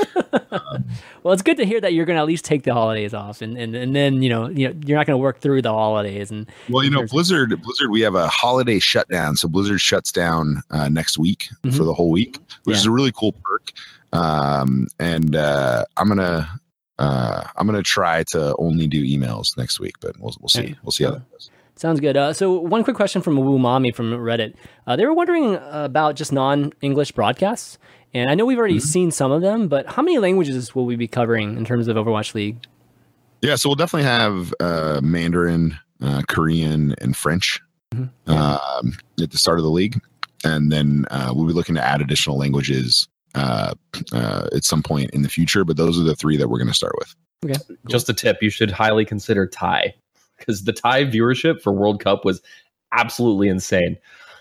Well, 1.23 1.33
it's 1.33 1.41
good 1.43 1.57
to 1.57 1.65
hear 1.65 1.81
that 1.81 1.95
you're 1.95 2.05
going 2.05 2.17
to 2.17 2.21
at 2.21 2.27
least 2.27 2.45
take 2.45 2.65
the 2.65 2.75
holidays 2.75 3.15
off, 3.15 3.41
and, 3.41 3.57
and, 3.57 3.75
and 3.75 3.97
then 3.97 4.23
you 4.23 4.29
know 4.29 4.49
you 4.49 4.69
know 4.69 4.75
you're 4.85 4.99
not 4.99 5.07
going 5.07 5.15
to 5.15 5.23
work 5.23 5.39
through 5.41 5.63
the 5.63 5.73
holidays, 5.73 6.31
and 6.31 6.47
Well, 6.69 6.85
you 6.85 6.91
know, 6.91 7.07
Blizzard, 7.07 7.49
Blizzard, 7.63 7.91
we 7.91 8.03
have 8.03 8.15
a 8.15 8.29
holiday 8.29 8.79
shutdown. 8.79 9.37
So 9.37 9.49
Blizzard 9.49 9.81
shuts 9.81 10.13
down 10.13 10.63
uh, 10.71 10.91
next 10.91 11.17
week 11.19 11.49
Mhm. 11.65 11.75
for 11.75 11.85
the 11.85 11.95
whole 11.95 12.11
week, 12.11 12.39
which 12.65 12.75
Yeah. 12.75 12.81
is 12.81 12.85
a 12.87 12.91
really 12.91 13.13
cool 13.13 13.33
perk. 13.43 13.71
Um, 14.13 14.87
and 15.01 15.35
uh, 15.35 15.87
I'm 15.97 16.09
gonna, 16.09 16.47
uh, 16.99 17.45
I'm 17.57 17.67
gonna 17.67 17.83
try 17.83 18.23
to 18.25 18.55
only 18.59 18.87
do 18.87 19.03
emails 19.03 19.57
next 19.57 19.81
week, 19.81 19.95
but 20.01 20.19
we'll 20.21 20.35
we'll 20.41 20.49
see. 20.51 20.77
We'll 20.83 20.93
see 20.93 21.05
how 21.05 21.13
that 21.13 21.31
goes. 21.31 21.51
Sounds 21.85 22.01
good. 22.01 22.17
Uh, 22.17 22.33
so, 22.33 22.59
one 22.59 22.83
quick 22.83 22.97
question 22.97 23.21
from 23.21 23.37
Woo 23.37 23.59
Mommy 23.59 23.93
from 23.93 24.11
Reddit. 24.13 24.55
Uh, 24.87 24.97
they 24.97 25.05
were 25.05 25.13
wondering 25.13 25.59
about 25.71 26.17
just 26.17 26.33
non-English 26.33 27.13
broadcasts, 27.13 27.77
and 28.15 28.31
I 28.31 28.35
know 28.35 28.47
we've 28.47 28.57
already 28.57 28.81
seen 28.81 29.11
some 29.11 29.31
of 29.31 29.43
them, 29.43 29.69
but 29.69 29.87
how 29.87 30.01
many 30.01 30.17
languages 30.17 30.75
will 30.75 30.87
we 30.87 30.97
be 30.97 31.07
covering 31.07 31.59
in 31.59 31.67
terms 31.67 31.87
of 31.87 31.97
Overwatch 31.99 32.33
League? 32.35 32.57
Yeah, 33.43 33.57
so 33.57 33.69
we'll 33.69 33.77
definitely 33.77 34.09
have 34.09 34.55
uh, 34.61 35.03
Mandarin, 35.03 35.77
uh, 36.03 36.23
Korean, 36.27 36.95
and 37.03 37.15
French 37.15 37.61
Mhm. 37.95 38.09
um, 38.29 38.95
at 39.21 39.31
the 39.31 39.37
start 39.37 39.59
of 39.59 39.65
the 39.65 39.71
league, 39.71 40.01
and 40.43 40.73
then 40.73 41.05
uh, 41.11 41.35
we'll 41.37 41.47
be 41.47 41.53
looking 41.53 41.75
to 41.75 41.85
add 41.85 42.01
additional 42.01 42.39
languages 42.39 43.07
uh, 43.35 43.75
uh, 44.11 44.49
at 44.55 44.65
some 44.65 44.83
point 44.83 45.11
in 45.11 45.21
the 45.21 45.29
future. 45.29 45.67
But 45.67 45.77
those 45.77 46.01
are 46.01 46.05
the 46.05 46.17
three 46.17 46.39
that 46.39 46.49
we're 46.49 46.57
going 46.59 46.69
to 46.69 46.73
start 46.73 46.95
with. 46.99 47.15
Okay. 47.45 47.61
Just 47.91 48.09
a 48.09 48.15
tip: 48.15 48.39
you 48.41 48.49
should 48.49 48.71
highly 48.71 49.05
consider 49.05 49.47
Thai 49.47 49.93
because 50.45 50.65
the 50.65 50.73
Thai 50.73 51.05
viewership 51.05 51.61
for 51.61 51.73
World 51.73 52.03
Cup 52.03 52.25
was 52.25 52.43
absolutely 52.93 53.49
insane. 53.49 53.97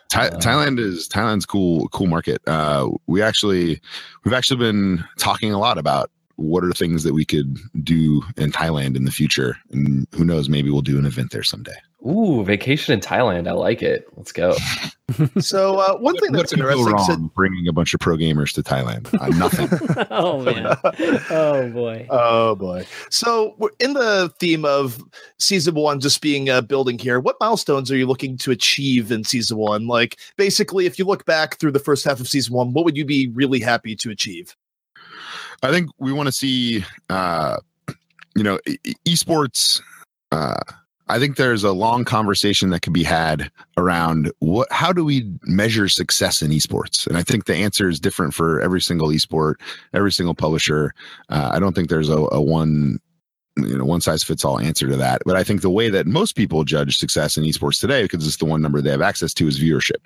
Thai, 0.09 0.27
Uh, 0.27 0.39
Thailand 0.39 0.79
is 0.79 1.07
Thailand's 1.07 1.45
cool 1.45 1.87
cool 1.89 2.07
market. 2.07 2.41
Uh, 2.47 2.89
we 3.07 3.21
actually 3.21 3.81
we've 4.23 4.33
actually 4.33 4.57
been 4.57 5.03
talking 5.17 5.53
a 5.53 5.59
lot 5.59 5.77
about 5.77 6.11
what 6.35 6.63
are 6.63 6.71
things 6.73 7.03
that 7.03 7.13
we 7.13 7.25
could 7.25 7.57
do 7.83 8.23
in 8.37 8.51
Thailand 8.51 8.95
in 8.95 9.05
the 9.05 9.11
future, 9.11 9.57
and 9.71 10.07
who 10.13 10.25
knows, 10.25 10.49
maybe 10.49 10.69
we'll 10.69 10.81
do 10.81 10.97
an 10.97 11.05
event 11.05 11.31
there 11.31 11.43
someday. 11.43 11.75
Ooh, 12.05 12.43
vacation 12.43 12.93
in 12.93 12.99
Thailand. 12.99 13.47
I 13.47 13.53
like 13.53 13.81
it. 13.81 14.05
Let's 14.15 14.31
go. 14.31 14.55
So 15.39 15.77
uh, 15.79 15.97
one 15.97 16.15
thing 16.17 16.31
that's 16.31 16.51
could 16.53 16.61
go 16.61 16.69
interesting. 16.69 16.93
wrong 16.93 17.05
So, 17.05 17.31
bringing 17.35 17.67
a 17.67 17.73
bunch 17.73 17.93
of 17.93 17.99
pro 17.99 18.15
gamers 18.15 18.53
to 18.53 18.63
Thailand? 18.63 19.13
Uh, 19.21 19.27
nothing. 19.37 19.67
oh 20.09 20.41
man. 20.41 20.75
Oh 21.29 21.69
boy. 21.69 22.07
Oh 22.09 22.55
boy! 22.55 22.85
So 23.09 23.53
we're 23.59 23.69
in 23.79 23.93
the 23.93 24.33
theme 24.39 24.63
of 24.65 25.03
season 25.37 25.75
one, 25.75 25.99
just 25.99 26.21
being 26.21 26.49
uh, 26.49 26.61
building 26.61 26.97
here. 26.97 27.19
What 27.19 27.35
milestones 27.41 27.91
are 27.91 27.97
you 27.97 28.07
looking 28.07 28.37
to 28.39 28.51
achieve 28.51 29.11
in 29.11 29.23
season 29.25 29.57
one? 29.57 29.87
Like, 29.87 30.17
basically, 30.37 30.85
if 30.85 30.97
you 30.97 31.05
look 31.05 31.25
back 31.25 31.59
through 31.59 31.73
the 31.73 31.79
first 31.79 32.05
half 32.05 32.19
of 32.19 32.27
season 32.27 32.55
one, 32.55 32.71
what 32.71 32.85
would 32.85 32.95
you 32.97 33.05
be 33.05 33.27
really 33.27 33.59
happy 33.59 33.95
to 33.97 34.09
achieve? 34.09 34.55
I 35.61 35.69
think 35.71 35.89
we 35.99 36.13
want 36.13 36.27
to 36.27 36.31
see, 36.33 36.85
uh, 37.09 37.57
you 38.35 38.43
know, 38.43 38.57
e- 38.65 38.77
e- 38.85 38.93
esports. 39.05 39.81
Uh, 40.31 40.59
I 41.13 41.19
think 41.19 41.35
there's 41.35 41.63
a 41.63 41.73
long 41.73 42.05
conversation 42.05 42.71
that 42.71 42.81
can 42.81 42.91
be 42.91 43.03
had 43.03 43.51
around 43.77 44.31
what, 44.39 44.67
how 44.71 44.91
do 44.91 45.05
we 45.05 45.31
measure 45.43 45.87
success 45.87 46.41
in 46.41 46.49
esports? 46.49 47.05
And 47.05 47.17
I 47.17 47.21
think 47.21 47.45
the 47.45 47.53
answer 47.53 47.87
is 47.87 47.99
different 47.99 48.33
for 48.33 48.59
every 48.61 48.81
single 48.81 49.09
esport, 49.09 49.55
every 49.93 50.11
single 50.11 50.33
publisher. 50.33 50.95
Uh, 51.29 51.51
I 51.53 51.59
don't 51.59 51.75
think 51.75 51.89
there's 51.89 52.09
a, 52.09 52.17
a 52.31 52.41
one, 52.41 52.97
you 53.57 53.77
know, 53.77 53.85
one 53.85 54.01
size 54.01 54.23
fits 54.23 54.43
all 54.43 54.59
answer 54.59 54.87
to 54.87 54.95
that. 54.95 55.21
But 55.23 55.35
I 55.35 55.43
think 55.43 55.61
the 55.61 55.69
way 55.69 55.91
that 55.91 56.07
most 56.07 56.35
people 56.35 56.63
judge 56.63 56.97
success 56.97 57.37
in 57.37 57.43
esports 57.43 57.79
today, 57.79 58.01
because 58.01 58.25
it's 58.25 58.37
the 58.37 58.45
one 58.45 58.63
number 58.63 58.81
they 58.81 58.89
have 58.89 59.03
access 59.03 59.35
to, 59.35 59.47
is 59.47 59.59
viewership. 59.59 60.01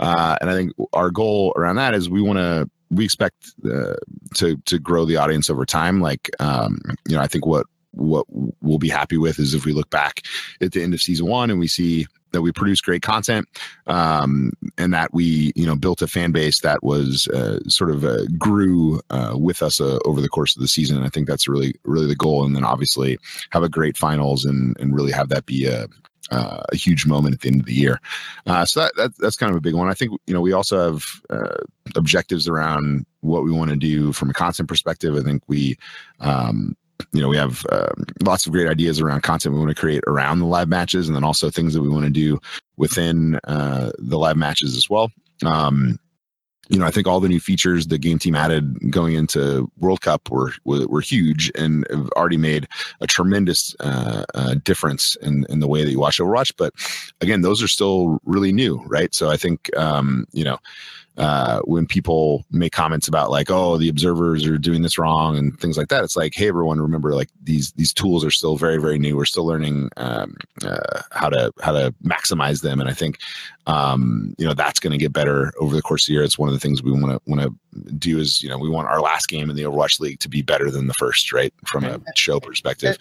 Uh, 0.00 0.36
and 0.40 0.50
I 0.50 0.54
think 0.54 0.72
our 0.94 1.12
goal 1.12 1.52
around 1.54 1.76
that 1.76 1.94
is 1.94 2.10
we 2.10 2.22
want 2.22 2.40
to 2.40 2.68
we 2.90 3.04
expect 3.04 3.52
uh, 3.64 3.94
to 4.34 4.56
to 4.66 4.80
grow 4.80 5.04
the 5.04 5.16
audience 5.16 5.48
over 5.48 5.64
time. 5.64 6.00
Like 6.00 6.28
um, 6.40 6.80
you 7.08 7.14
know, 7.14 7.22
I 7.22 7.28
think 7.28 7.46
what 7.46 7.66
what 7.92 8.26
we'll 8.28 8.78
be 8.78 8.88
happy 8.88 9.16
with 9.16 9.38
is 9.38 9.54
if 9.54 9.64
we 9.64 9.72
look 9.72 9.90
back 9.90 10.22
at 10.60 10.72
the 10.72 10.82
end 10.82 10.94
of 10.94 11.00
season 11.00 11.26
one 11.26 11.50
and 11.50 11.58
we 11.58 11.68
see 11.68 12.06
that 12.32 12.42
we 12.42 12.52
produce 12.52 12.80
great 12.80 13.02
content 13.02 13.48
um, 13.86 14.52
and 14.78 14.94
that 14.94 15.12
we 15.12 15.52
you 15.56 15.66
know 15.66 15.76
built 15.76 16.02
a 16.02 16.06
fan 16.06 16.32
base 16.32 16.60
that 16.60 16.82
was 16.82 17.26
uh, 17.28 17.58
sort 17.68 17.90
of 17.90 18.04
uh, 18.04 18.24
grew 18.38 19.00
uh, 19.10 19.34
with 19.36 19.62
us 19.62 19.80
uh, 19.80 19.98
over 20.04 20.20
the 20.20 20.28
course 20.28 20.54
of 20.54 20.62
the 20.62 20.68
season. 20.68 20.96
And 20.96 21.06
I 21.06 21.08
think 21.08 21.26
that's 21.26 21.48
really 21.48 21.74
really 21.84 22.06
the 22.06 22.16
goal. 22.16 22.44
And 22.44 22.54
then 22.54 22.64
obviously 22.64 23.18
have 23.50 23.62
a 23.62 23.68
great 23.68 23.96
finals 23.96 24.44
and 24.44 24.76
and 24.80 24.94
really 24.94 25.12
have 25.12 25.28
that 25.30 25.46
be 25.46 25.66
a 25.66 25.88
uh, 26.30 26.62
a 26.70 26.76
huge 26.76 27.06
moment 27.06 27.34
at 27.34 27.40
the 27.40 27.48
end 27.48 27.60
of 27.60 27.66
the 27.66 27.74
year. 27.74 28.00
Uh, 28.46 28.64
so 28.64 28.80
that, 28.80 28.92
that 28.96 29.16
that's 29.18 29.36
kind 29.36 29.50
of 29.50 29.56
a 29.56 29.60
big 29.60 29.74
one. 29.74 29.88
I 29.88 29.94
think 29.94 30.12
you 30.26 30.34
know 30.34 30.40
we 30.40 30.52
also 30.52 30.92
have 30.92 31.04
uh, 31.28 31.56
objectives 31.96 32.48
around 32.48 33.04
what 33.20 33.42
we 33.42 33.50
want 33.50 33.70
to 33.70 33.76
do 33.76 34.12
from 34.12 34.30
a 34.30 34.34
content 34.34 34.68
perspective. 34.68 35.14
I 35.16 35.22
think 35.22 35.42
we, 35.46 35.76
um, 36.20 36.76
you 37.12 37.20
know, 37.20 37.28
we 37.28 37.36
have 37.36 37.64
um, 37.70 38.04
lots 38.22 38.46
of 38.46 38.52
great 38.52 38.68
ideas 38.68 39.00
around 39.00 39.22
content 39.22 39.54
we 39.54 39.60
want 39.60 39.70
to 39.70 39.80
create 39.80 40.02
around 40.06 40.40
the 40.40 40.46
live 40.46 40.68
matches, 40.68 41.08
and 41.08 41.16
then 41.16 41.24
also 41.24 41.50
things 41.50 41.74
that 41.74 41.82
we 41.82 41.88
want 41.88 42.04
to 42.04 42.10
do 42.10 42.38
within 42.76 43.38
uh, 43.44 43.90
the 43.98 44.18
live 44.18 44.36
matches 44.36 44.76
as 44.76 44.88
well. 44.88 45.10
Um, 45.44 45.98
you 46.70 46.78
know, 46.78 46.86
I 46.86 46.92
think 46.92 47.08
all 47.08 47.18
the 47.18 47.28
new 47.28 47.40
features 47.40 47.88
the 47.88 47.98
game 47.98 48.18
team 48.18 48.36
added 48.36 48.92
going 48.92 49.14
into 49.14 49.70
World 49.78 50.00
Cup 50.02 50.30
were 50.30 50.52
were, 50.64 50.86
were 50.86 51.00
huge 51.00 51.50
and 51.56 51.84
have 51.90 52.08
already 52.10 52.36
made 52.36 52.68
a 53.00 53.08
tremendous 53.08 53.74
uh, 53.80 54.24
uh, 54.34 54.54
difference 54.62 55.16
in 55.16 55.44
in 55.48 55.58
the 55.58 55.66
way 55.66 55.84
that 55.84 55.90
you 55.90 55.98
watch 55.98 56.20
Overwatch. 56.20 56.52
But 56.56 56.72
again, 57.20 57.40
those 57.40 57.60
are 57.60 57.68
still 57.68 58.20
really 58.24 58.52
new, 58.52 58.82
right? 58.86 59.12
So 59.12 59.28
I 59.28 59.36
think 59.36 59.76
um, 59.76 60.26
you 60.32 60.44
know. 60.44 60.58
Uh, 61.20 61.60
when 61.64 61.86
people 61.86 62.46
make 62.50 62.72
comments 62.72 63.06
about 63.06 63.30
like, 63.30 63.50
oh, 63.50 63.76
the 63.76 63.90
observers 63.90 64.46
are 64.46 64.56
doing 64.56 64.80
this 64.80 64.98
wrong 64.98 65.36
and 65.36 65.60
things 65.60 65.76
like 65.76 65.88
that, 65.88 66.02
it's 66.02 66.16
like, 66.16 66.32
hey, 66.34 66.48
everyone, 66.48 66.80
remember 66.80 67.14
like 67.14 67.28
these 67.42 67.72
these 67.72 67.92
tools 67.92 68.24
are 68.24 68.30
still 68.30 68.56
very 68.56 68.78
very 68.78 68.98
new. 68.98 69.18
We're 69.18 69.26
still 69.26 69.44
learning 69.44 69.90
um, 69.98 70.34
uh, 70.64 71.02
how 71.10 71.28
to 71.28 71.52
how 71.60 71.72
to 71.72 71.94
maximize 72.02 72.62
them, 72.62 72.80
and 72.80 72.88
I 72.88 72.94
think 72.94 73.18
um, 73.66 74.34
you 74.38 74.46
know 74.46 74.54
that's 74.54 74.80
going 74.80 74.92
to 74.92 74.98
get 74.98 75.12
better 75.12 75.52
over 75.60 75.76
the 75.76 75.82
course 75.82 76.04
of 76.04 76.06
the 76.06 76.14
year. 76.14 76.22
It's 76.22 76.38
one 76.38 76.48
of 76.48 76.54
the 76.54 76.60
things 76.60 76.82
we 76.82 76.90
want 76.90 77.12
to 77.12 77.20
want 77.26 77.42
to 77.42 77.54
do 77.98 78.18
is 78.18 78.42
you 78.42 78.48
know 78.48 78.58
we 78.58 78.68
want 78.68 78.88
our 78.88 79.00
last 79.00 79.28
game 79.28 79.48
in 79.48 79.56
the 79.56 79.62
Overwatch 79.62 80.00
League 80.00 80.18
to 80.20 80.28
be 80.28 80.42
better 80.42 80.70
than 80.70 80.86
the 80.86 80.94
first, 80.94 81.32
right? 81.32 81.52
From 81.66 81.84
a 81.84 82.00
show 82.16 82.40
perspective. 82.40 82.98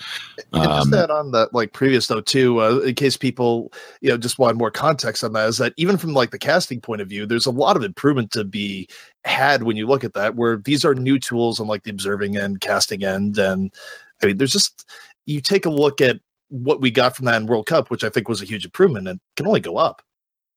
And 0.54 0.64
just 0.64 0.82
Um, 0.82 0.92
that 0.92 1.10
on 1.10 1.32
the 1.32 1.50
like 1.54 1.74
previous 1.74 2.08
though 2.08 2.22
too, 2.22 2.62
uh, 2.62 2.80
in 2.80 2.96
case 2.96 3.18
people 3.18 3.72
you 4.02 4.10
know 4.10 4.18
just 4.18 4.40
want 4.40 4.58
more 4.58 4.72
context 4.72 5.24
on 5.24 5.34
that, 5.34 5.50
is 5.50 5.58
that 5.58 5.74
even 5.78 5.98
from 5.98 6.14
like 6.14 6.32
the 6.32 6.40
casting 6.40 6.82
point 6.82 7.02
of 7.02 7.10
view, 7.10 7.26
there's 7.26 7.46
a 7.46 7.52
lot 7.52 7.78
of 7.78 7.84
improvement 7.84 8.32
to 8.32 8.44
be 8.44 8.88
had 9.24 9.64
when 9.64 9.76
you 9.76 9.88
look 9.88 10.04
at 10.04 10.14
that. 10.14 10.36
Where 10.36 10.58
these 10.58 10.86
are 10.86 10.94
new 10.94 11.20
tools 11.20 11.60
on 11.60 11.68
like 11.68 11.84
the 11.84 11.92
observing 11.92 12.38
end, 12.38 12.62
casting 12.62 13.04
end, 13.04 13.38
and 13.38 13.74
I 14.22 14.28
mean, 14.28 14.38
there's 14.38 14.54
just 14.54 14.88
you 15.26 15.42
take 15.42 15.66
a 15.66 15.72
look 15.72 16.02
at 16.02 16.20
what 16.50 16.82
we 16.82 16.92
got 16.92 17.16
from 17.16 17.26
that 17.26 17.42
in 17.42 17.48
World 17.48 17.68
Cup, 17.68 17.90
which 17.90 18.04
I 18.04 18.10
think 18.10 18.28
was 18.28 18.42
a 18.42 18.46
huge 18.46 18.66
improvement, 18.66 19.08
and 19.08 19.20
can 19.36 19.48
only 19.48 19.60
go 19.60 19.78
up. 19.78 20.02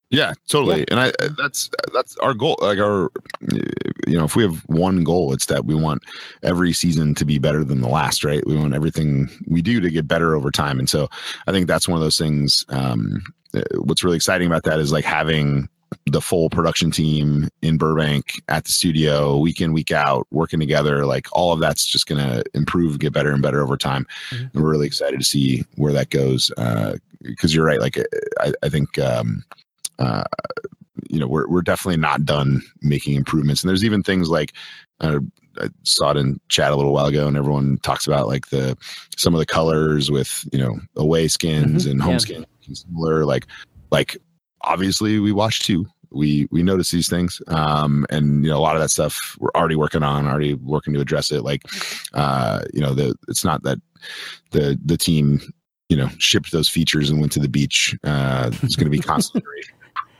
Yeah, 0.09 0.33
totally. 0.47 0.79
Yeah. 0.79 0.85
And 0.91 0.99
I 0.99 1.11
that's 1.37 1.69
that's 1.93 2.15
our 2.17 2.33
goal. 2.35 2.57
Like 2.61 2.77
our, 2.77 3.09
you 4.07 4.17
know, 4.17 4.25
if 4.25 4.35
we 4.35 4.43
have 4.43 4.59
one 4.67 5.03
goal, 5.03 5.33
it's 5.33 5.47
that 5.47 5.65
we 5.65 5.73
want 5.73 6.03
every 6.43 6.71
season 6.73 7.15
to 7.15 7.25
be 7.25 7.39
better 7.39 7.63
than 7.63 7.81
the 7.81 7.89
last. 7.89 8.23
Right? 8.23 8.45
We 8.45 8.55
want 8.55 8.75
everything 8.75 9.29
we 9.47 9.61
do 9.63 9.79
to 9.81 9.89
get 9.89 10.07
better 10.07 10.35
over 10.35 10.51
time. 10.51 10.77
And 10.77 10.87
so 10.89 11.09
I 11.47 11.51
think 11.51 11.67
that's 11.67 11.87
one 11.87 11.97
of 11.97 12.03
those 12.03 12.17
things. 12.19 12.63
Um, 12.69 13.23
uh, 13.55 13.61
what's 13.79 14.03
really 14.03 14.15
exciting 14.17 14.47
about 14.47 14.63
that 14.63 14.79
is 14.79 14.91
like 14.91 15.05
having 15.05 15.67
the 16.07 16.21
full 16.21 16.49
production 16.49 16.89
team 16.91 17.47
in 17.61 17.77
Burbank 17.77 18.41
at 18.49 18.65
the 18.65 18.71
studio 18.71 19.37
week 19.37 19.61
in 19.61 19.73
week 19.73 19.91
out 19.91 20.25
working 20.31 20.59
together 20.59 21.05
like 21.05 21.27
all 21.33 21.53
of 21.53 21.59
that's 21.59 21.85
just 21.85 22.07
going 22.07 22.17
to 22.19 22.43
improve 22.55 22.97
get 22.97 23.13
better 23.13 23.31
and 23.31 23.43
better 23.43 23.61
over 23.61 23.77
time 23.77 24.07
Mhm. 24.31 24.51
and 24.53 24.63
we're 24.63 24.71
really 24.71 24.87
excited 24.87 25.19
to 25.19 25.23
see 25.25 25.63
where 25.75 25.93
that 25.93 26.09
goes 26.09 26.51
because 27.21 27.53
you're 27.53 27.63
right 27.65 27.79
like 27.79 27.99
I, 28.39 28.53
I 28.63 28.69
think 28.69 28.97
um, 28.97 29.43
uh, 29.99 30.23
you 31.09 31.19
know 31.19 31.27
we're 31.27 31.47
we're 31.47 31.61
definitely 31.61 31.99
not 31.99 32.25
done 32.25 32.61
making 32.81 33.15
improvements. 33.15 33.61
And 33.61 33.69
there's 33.69 33.83
even 33.83 34.03
things 34.03 34.29
like 34.29 34.53
uh, 35.01 35.19
I 35.61 35.69
saw 35.83 36.11
it 36.11 36.17
in 36.17 36.39
chat 36.49 36.71
a 36.71 36.75
little 36.75 36.93
while 36.93 37.05
ago 37.07 37.27
and 37.27 37.37
everyone 37.37 37.77
talks 37.83 38.07
about 38.07 38.27
like 38.27 38.47
the 38.49 38.77
some 39.17 39.33
of 39.35 39.39
the 39.39 39.45
colors 39.45 40.09
with 40.09 40.47
you 40.51 40.59
know 40.59 40.79
away 40.95 41.27
skins 41.27 41.85
Mhm, 41.85 41.91
and 41.91 42.01
home 42.01 42.13
yeah. 42.13 42.17
skins 42.19 42.45
similar 42.71 43.25
like 43.25 43.45
like 43.91 44.17
obviously 44.61 45.19
we 45.19 45.31
watch 45.31 45.59
too 45.59 45.85
we 46.11 46.47
we 46.51 46.63
notice 46.63 46.89
these 46.91 47.09
things 47.09 47.41
um 47.47 48.05
and 48.09 48.43
you 48.45 48.49
know 48.49 48.57
a 48.57 48.61
lot 48.61 48.75
of 48.75 48.81
that 48.81 48.89
stuff 48.89 49.35
we're 49.39 49.51
already 49.55 49.75
working 49.75 50.03
on 50.03 50.27
already 50.27 50.53
working 50.55 50.93
to 50.93 51.01
address 51.01 51.31
it. 51.31 51.43
Like 51.43 51.63
uh 52.13 52.61
you 52.73 52.81
know 52.81 52.93
the 52.93 53.13
it's 53.27 53.43
not 53.43 53.61
that 53.63 53.79
the 54.51 54.79
the 54.85 54.97
team 54.97 55.41
you 55.89 55.97
know 55.97 56.07
shipped 56.17 56.51
those 56.51 56.69
features 56.69 57.09
and 57.09 57.19
went 57.19 57.31
to 57.33 57.39
the 57.39 57.49
beach 57.49 57.95
uh 58.05 58.49
there's 58.49 58.75
going 58.75 58.85
to 58.85 58.89
be 58.89 58.99
constant 59.13 59.43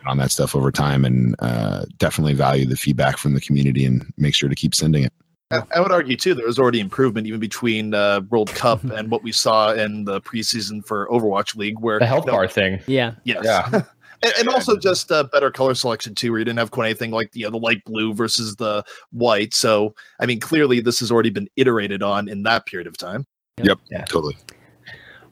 on 0.05 0.17
that 0.17 0.31
stuff 0.31 0.55
over 0.55 0.72
time 0.72 1.05
and 1.05 1.36
uh 1.39 1.86
definitely 1.98 2.33
value 2.33 2.65
the 2.65 2.75
feedback 2.75 3.17
from 3.17 3.33
the 3.33 3.41
community 3.41 3.86
and 3.86 4.12
make 4.17 4.36
sure 4.36 4.50
to 4.50 4.55
keep 4.55 4.75
sending 4.75 5.03
it 5.03 5.13
I, 5.53 5.62
I 5.75 5.79
would 5.79 5.91
argue 5.91 6.17
too 6.17 6.33
there 6.33 6.45
was 6.45 6.60
already 6.60 6.79
improvement 6.79 7.27
even 7.27 7.39
between 7.39 7.93
uh, 7.93 8.22
World 8.29 8.50
Cup 8.50 8.83
and 8.83 9.12
what 9.12 9.24
we 9.24 9.31
saw 9.31 9.74
in 9.74 10.05
the 10.05 10.19
preseason 10.22 10.86
for 10.86 11.07
Overwatch 11.10 11.55
League, 11.55 11.79
where 11.79 12.00
The 12.00 12.07
health 12.07 12.25
no, 12.25 12.33
bar 12.33 12.48
thing. 12.48 12.79
Yeah. 12.88 13.13
yes. 13.24 13.43
Yeah. 13.43 13.69
and, 14.24 14.33
and 14.39 14.50
also 14.50 14.77
just 14.77 15.12
uh, 15.12 15.24
better 15.25 15.51
color 15.51 15.75
selection 15.75 16.15
too, 16.15 16.31
where 16.31 16.39
you 16.39 16.45
didn't 16.45 16.60
have 16.60 16.72
quite 16.72 16.88
anything 16.88 17.12
like 17.12 17.29
you 17.33 17.45
know, 17.45 17.51
the 17.51 17.57
light 17.57 17.83
blue 17.86 18.13
versus 18.13 18.55
the 18.55 18.83
white. 19.12 19.53
So, 19.53 19.93
I 20.19 20.25
mean, 20.25 20.39
clearly 20.39 20.79
this 20.79 21.00
has 21.01 21.12
already 21.12 21.29
been 21.29 21.48
iterated 21.55 22.01
on 22.01 22.27
in 22.27 22.43
that 22.43 22.65
period 22.65 22.88
of 22.88 22.98
time. 22.98 23.25
Yep, 23.62 23.79
totally 24.07 24.36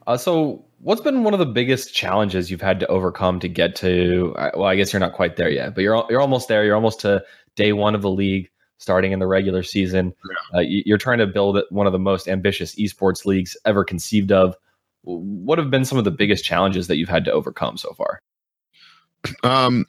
Uh, 0.06 0.16
so, 0.16 0.64
what's 0.82 1.00
been 1.00 1.24
one 1.24 1.32
of 1.32 1.38
the 1.38 1.46
biggest 1.46 1.94
challenges 1.94 2.50
you've 2.50 2.60
had 2.60 2.80
to 2.80 2.86
overcome 2.88 3.38
to 3.40 3.48
get 3.48 3.74
to? 3.76 4.34
uh, 4.36 4.50
Well, 4.54 4.64
I 4.66 4.76
guess 4.76 4.92
you're 4.92 5.00
not 5.00 5.12
quite 5.14 5.36
there 5.36 5.48
yet, 5.50 5.74
but 5.74 5.82
you're 5.82 6.04
you're 6.10 6.20
almost 6.20 6.48
there. 6.48 6.64
You're 6.64 6.74
almost 6.74 7.00
to 7.00 7.24
day 7.56 7.72
one 7.72 7.94
of 7.94 8.02
the 8.02 8.10
league, 8.10 8.50
starting 8.78 9.12
in 9.12 9.18
the 9.18 9.26
regular 9.26 9.62
season. 9.62 10.12
Uh, 10.54 10.60
you- 10.60 10.82
you're 10.86 10.98
trying 10.98 11.18
to 11.18 11.26
build 11.26 11.58
one 11.70 11.86
of 11.86 11.92
the 11.92 11.98
most 11.98 12.28
ambitious 12.28 12.74
esports 12.76 13.24
leagues 13.24 13.56
ever 13.64 13.84
conceived 13.84 14.32
of. 14.32 14.56
What 15.04 15.58
have 15.58 15.70
been 15.70 15.84
some 15.84 15.98
of 15.98 16.04
the 16.04 16.10
biggest 16.10 16.44
challenges 16.44 16.86
that 16.88 16.96
you've 16.96 17.08
had 17.08 17.24
to 17.26 17.32
overcome 17.32 17.76
so 17.76 17.92
far? 17.94 18.20
um 19.44 19.86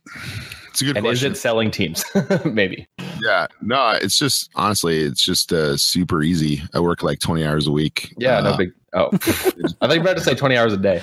it's 0.69 0.81
a 0.81 0.85
good 0.85 0.97
And 0.97 1.05
question 1.05 1.31
is 1.31 1.38
it 1.38 1.41
selling 1.41 1.71
teams? 1.71 2.03
Maybe. 2.45 2.88
yeah 3.21 3.47
no 3.62 3.91
it's 4.01 4.17
just 4.17 4.50
honestly 4.55 5.00
it's 5.01 5.23
just 5.23 5.51
uh 5.53 5.75
super 5.77 6.21
easy 6.21 6.62
i 6.73 6.79
work 6.79 7.01
like 7.03 7.19
20 7.19 7.43
hours 7.45 7.65
a 7.67 7.71
week 7.71 8.13
Yeah, 8.17 8.39
no 8.41 8.50
Uh, 8.51 8.57
big. 8.57 8.71
Oh, 8.93 9.09
I 9.13 9.17
thought 9.17 9.73
you 9.81 9.88
were 9.89 9.97
about 10.01 10.17
to 10.17 10.23
say 10.23 10.35
20 10.35 10.55
hours 10.57 10.73
a 10.73 10.77
day. 10.77 11.01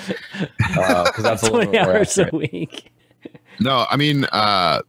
because 0.57 1.23
that's 1.23 1.43
a 1.43 1.51
little 1.51 1.63
20 1.63 1.71
bit 1.71 1.83
more 1.83 1.95
hours 1.97 2.17
a 2.17 2.29
week. 2.31 2.91
No, 3.59 3.85
I 3.89 3.97
mean, 3.97 4.25
uh, 4.25 4.81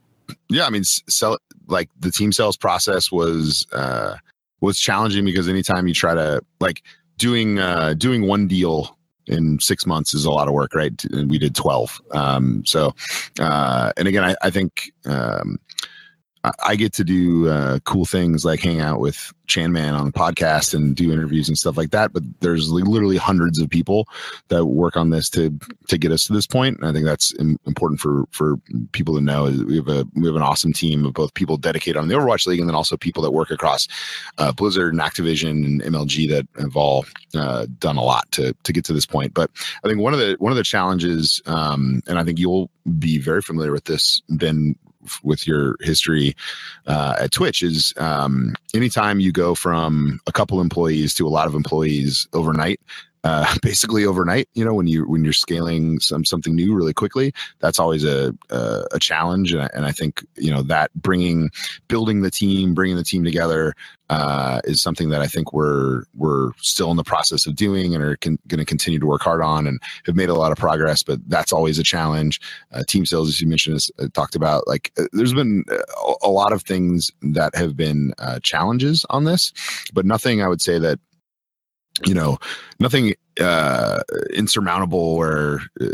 yeah, 0.48 0.66
I 0.66 0.70
mean, 0.70 0.84
sell 0.84 1.38
like 1.66 1.88
the 1.98 2.10
team 2.10 2.32
sales 2.32 2.56
process 2.56 3.10
was 3.10 3.66
uh, 3.72 4.16
was 4.60 4.78
challenging 4.78 5.24
because 5.24 5.48
anytime 5.48 5.86
you 5.86 5.94
try 5.94 6.14
to 6.14 6.40
like 6.60 6.82
doing 7.18 7.58
uh, 7.58 7.94
doing 7.94 8.26
one 8.26 8.46
deal 8.46 8.96
in 9.26 9.58
six 9.60 9.86
months 9.86 10.14
is 10.14 10.24
a 10.24 10.30
lot 10.30 10.48
of 10.48 10.54
work, 10.54 10.74
right? 10.74 11.04
And 11.06 11.30
we 11.30 11.38
did 11.38 11.54
twelve. 11.54 12.00
Um, 12.12 12.64
so, 12.64 12.94
uh, 13.40 13.92
and 13.96 14.08
again, 14.08 14.24
I, 14.24 14.36
I 14.42 14.50
think 14.50 14.92
um, 15.04 15.58
I, 16.44 16.76
get 16.76 16.92
to 16.94 17.04
do 17.04 17.48
uh, 17.48 17.78
cool 17.80 18.04
things 18.04 18.44
like 18.44 18.60
hang 18.60 18.80
out 18.80 18.98
with 18.98 19.32
Chan 19.46 19.70
Man 19.70 19.94
on 19.94 20.06
the 20.06 20.12
podcast 20.12 20.74
and 20.74 20.96
do 20.96 21.12
interviews 21.12 21.48
and 21.48 21.56
stuff 21.56 21.76
like 21.76 21.90
that. 21.90 22.12
But 22.12 22.24
there's 22.40 22.70
literally 22.70 23.16
hundreds 23.16 23.60
of 23.60 23.70
people 23.70 24.08
that 24.48 24.66
work 24.66 24.96
on 24.96 25.10
this 25.10 25.30
to 25.30 25.56
to 25.88 25.98
get 25.98 26.10
us 26.10 26.24
to 26.26 26.32
this 26.32 26.46
point. 26.46 26.78
And 26.78 26.88
I 26.88 26.92
think 26.92 27.04
that's 27.04 27.32
important 27.32 28.00
for 28.00 28.24
for 28.32 28.56
people 28.92 29.14
to 29.14 29.20
know. 29.20 29.44
We 29.44 29.76
have 29.76 29.88
a 29.88 30.04
we 30.14 30.26
have 30.26 30.36
an 30.36 30.42
awesome 30.42 30.72
team 30.72 31.04
of 31.04 31.14
both 31.14 31.34
people 31.34 31.56
dedicated 31.56 31.96
on 31.96 32.08
the 32.08 32.14
Overwatch 32.14 32.46
League 32.46 32.60
and 32.60 32.68
then 32.68 32.74
also 32.74 32.96
people 32.96 33.22
that 33.22 33.30
work 33.30 33.50
across 33.50 33.86
uh, 34.38 34.52
Blizzard 34.52 34.94
and 34.94 35.02
Activision 35.02 35.64
and 35.64 35.82
MLG 35.82 36.28
that 36.30 36.48
have 36.60 36.76
all 36.76 37.04
uh, 37.34 37.66
done 37.78 37.96
a 37.96 38.02
lot 38.02 38.30
to 38.32 38.52
to 38.64 38.72
get 38.72 38.84
to 38.86 38.92
this 38.92 39.06
point. 39.06 39.32
But 39.32 39.50
I 39.84 39.88
think 39.88 40.00
one 40.00 40.12
of 40.12 40.18
the 40.18 40.36
one 40.40 40.50
of 40.50 40.56
the 40.56 40.64
challenges, 40.64 41.40
um, 41.46 42.02
and 42.08 42.18
I 42.18 42.24
think 42.24 42.38
you'll 42.38 42.70
be 42.98 43.18
very 43.18 43.42
familiar 43.42 43.70
with 43.70 43.84
this, 43.84 44.20
Ben, 44.28 44.74
with 45.22 45.46
your 45.46 45.76
history 45.80 46.34
uh, 46.86 47.16
at 47.20 47.32
Twitch 47.32 47.62
is 47.62 47.92
um, 47.96 48.54
anytime 48.74 49.20
you 49.20 49.32
go 49.32 49.54
from 49.54 50.20
a 50.26 50.32
couple 50.32 50.60
employees 50.60 51.14
to 51.14 51.26
a 51.26 51.30
lot 51.30 51.46
of 51.46 51.54
employees 51.54 52.26
overnight. 52.32 52.80
Uh, 53.24 53.46
basically 53.62 54.04
overnight, 54.04 54.48
you 54.54 54.64
know, 54.64 54.74
when 54.74 54.86
you 54.86 55.04
when 55.08 55.22
you're 55.24 55.32
scaling 55.32 56.00
some 56.00 56.24
something 56.24 56.54
new 56.54 56.74
really 56.74 56.92
quickly, 56.92 57.32
that's 57.60 57.78
always 57.78 58.04
a 58.04 58.34
a, 58.50 58.84
a 58.92 58.98
challenge, 58.98 59.52
and 59.52 59.62
I, 59.62 59.70
and 59.74 59.84
I 59.84 59.92
think 59.92 60.24
you 60.36 60.50
know 60.50 60.62
that 60.62 60.92
bringing 60.94 61.50
building 61.88 62.22
the 62.22 62.30
team, 62.30 62.74
bringing 62.74 62.96
the 62.96 63.04
team 63.04 63.22
together, 63.24 63.74
uh, 64.12 64.60
is 64.64 64.82
something 64.82 65.08
that 65.08 65.22
I 65.22 65.26
think 65.26 65.54
we're 65.54 66.04
we're 66.14 66.50
still 66.58 66.90
in 66.90 66.98
the 66.98 67.04
process 67.04 67.46
of 67.46 67.56
doing 67.56 67.94
and 67.94 68.04
are 68.04 68.16
going 68.16 68.38
to 68.48 68.64
continue 68.64 68.98
to 68.98 69.06
work 69.06 69.22
hard 69.22 69.40
on 69.40 69.66
and 69.66 69.80
have 70.04 70.16
made 70.16 70.28
a 70.28 70.34
lot 70.34 70.52
of 70.52 70.58
progress. 70.58 71.02
But 71.02 71.18
that's 71.28 71.52
always 71.52 71.78
a 71.78 71.82
challenge. 71.82 72.38
Uh, 72.72 72.82
team 72.86 73.06
sales, 73.06 73.30
as 73.30 73.40
you 73.40 73.46
mentioned, 73.46 73.76
has 73.76 73.90
uh, 73.98 74.08
talked 74.12 74.34
about. 74.34 74.68
Like, 74.68 74.92
uh, 74.98 75.04
there's 75.12 75.32
been 75.32 75.64
a, 75.70 76.14
a 76.24 76.28
lot 76.28 76.52
of 76.52 76.62
things 76.62 77.10
that 77.22 77.54
have 77.54 77.74
been 77.74 78.12
uh, 78.18 78.38
challenges 78.40 79.06
on 79.08 79.24
this, 79.24 79.52
but 79.94 80.04
nothing 80.04 80.42
I 80.42 80.48
would 80.48 80.60
say 80.60 80.78
that 80.78 80.98
you 82.06 82.14
know 82.14 82.38
nothing 82.80 83.14
uh 83.40 84.00
insurmountable 84.34 84.98
or 84.98 85.60
uh, 85.80 85.86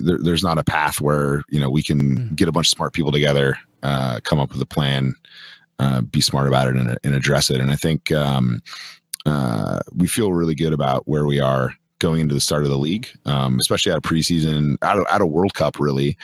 there, 0.00 0.18
there's 0.18 0.42
not 0.42 0.58
a 0.58 0.64
path 0.64 1.00
where 1.00 1.42
you 1.48 1.60
know 1.60 1.70
we 1.70 1.82
can 1.82 2.28
get 2.34 2.48
a 2.48 2.52
bunch 2.52 2.66
of 2.66 2.76
smart 2.76 2.92
people 2.92 3.12
together 3.12 3.56
uh 3.82 4.18
come 4.24 4.40
up 4.40 4.52
with 4.52 4.60
a 4.60 4.66
plan 4.66 5.14
uh, 5.82 6.00
be 6.00 6.20
smart 6.20 6.46
about 6.46 6.68
it 6.68 6.76
and, 6.76 6.96
and 7.02 7.14
address 7.14 7.50
it. 7.50 7.60
And 7.60 7.70
I 7.70 7.76
think 7.76 8.12
um, 8.12 8.62
uh, 9.26 9.80
we 9.94 10.06
feel 10.06 10.32
really 10.32 10.54
good 10.54 10.72
about 10.72 11.06
where 11.08 11.26
we 11.26 11.40
are 11.40 11.74
going 11.98 12.20
into 12.20 12.34
the 12.34 12.40
start 12.40 12.62
of 12.62 12.70
the 12.70 12.78
league, 12.78 13.08
um, 13.26 13.58
especially 13.58 13.92
out 13.92 13.98
of 13.98 14.04
preseason, 14.04 14.76
out 14.82 14.98
of 14.98 15.06
out 15.08 15.20
of 15.20 15.28
World 15.28 15.54
Cup. 15.54 15.80
Really, 15.80 16.16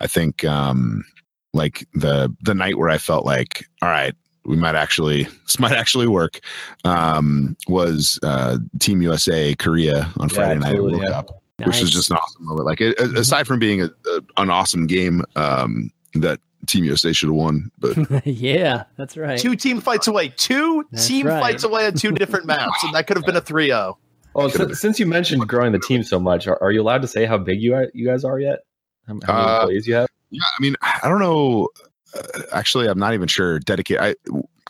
I 0.00 0.06
think 0.06 0.44
um, 0.44 1.04
like 1.52 1.86
the 1.94 2.34
the 2.42 2.54
night 2.54 2.76
where 2.76 2.90
I 2.90 2.98
felt 2.98 3.24
like, 3.24 3.66
all 3.82 3.88
right, 3.88 4.14
we 4.46 4.56
might 4.56 4.74
actually 4.74 5.24
this 5.44 5.58
might 5.58 5.72
actually 5.72 6.06
work 6.06 6.40
um, 6.84 7.56
was 7.68 8.18
uh, 8.22 8.58
Team 8.78 9.02
USA 9.02 9.54
Korea 9.54 10.12
on 10.18 10.28
Yeah, 10.28 10.34
Friday 10.34 10.60
night 10.60 10.74
at 10.76 10.82
World 10.82 11.00
yeah. 11.02 11.10
Cup, 11.10 11.42
which 11.64 11.80
is 11.82 11.90
just 11.90 12.10
an 12.10 12.16
awesome 12.16 12.44
moment. 12.46 12.66
Like 12.66 12.80
it, 12.80 12.98
aside 13.16 13.46
from 13.46 13.58
being 13.58 13.82
a, 13.82 13.86
a, 13.86 14.20
an 14.38 14.50
awesome 14.50 14.86
game 14.86 15.22
um, 15.36 15.90
that 16.14 16.40
Team 16.66 16.84
USA 16.84 17.12
should 17.12 17.28
have 17.28 17.36
won, 17.36 17.70
but 17.78 17.96
yeah, 18.26 18.84
that's 18.96 19.16
right. 19.18 19.38
Two 19.38 19.54
team 19.54 19.80
fights 19.80 20.06
away. 20.06 20.28
Two 20.30 20.86
That's 20.92 21.06
team 21.06 21.26
right. 21.26 21.40
fights 21.40 21.62
away 21.64 21.86
on 21.86 21.92
two 21.92 22.12
different 22.12 22.46
maps, 22.52 22.82
and 22.84 22.94
that 22.94 23.06
could 23.06 23.18
have 23.18 23.26
been 23.26 23.36
a 23.36 23.40
3 23.42 23.66
0. 23.66 23.98
Oh, 24.34 24.48
since, 24.48 24.80
since 24.80 24.98
you 24.98 25.04
mentioned 25.06 25.46
growing 25.46 25.72
the 25.72 25.78
team 25.78 26.02
so 26.02 26.18
much, 26.18 26.46
are, 26.48 26.60
are 26.62 26.72
you 26.72 26.80
allowed 26.80 27.02
to 27.02 27.06
say 27.08 27.26
how 27.26 27.36
big 27.36 27.60
you 27.60 27.74
are, 27.74 27.88
you 27.92 28.06
guys 28.06 28.24
are 28.24 28.40
yet? 28.40 28.60
How, 29.06 29.18
how 29.26 29.32
many 29.34 29.46
Uh, 29.48 29.56
employees 29.60 29.86
you 29.86 29.94
have? 29.94 30.08
Yeah, 30.30 30.40
I 30.58 30.62
mean, 30.62 30.74
I 30.80 31.06
don't 31.08 31.20
know. 31.20 31.68
Uh, 32.14 32.42
actually, 32.52 32.88
I'm 32.88 32.98
not 32.98 33.14
even 33.14 33.28
sure. 33.28 33.58
Dedicate. 33.58 33.98
I 34.00 34.14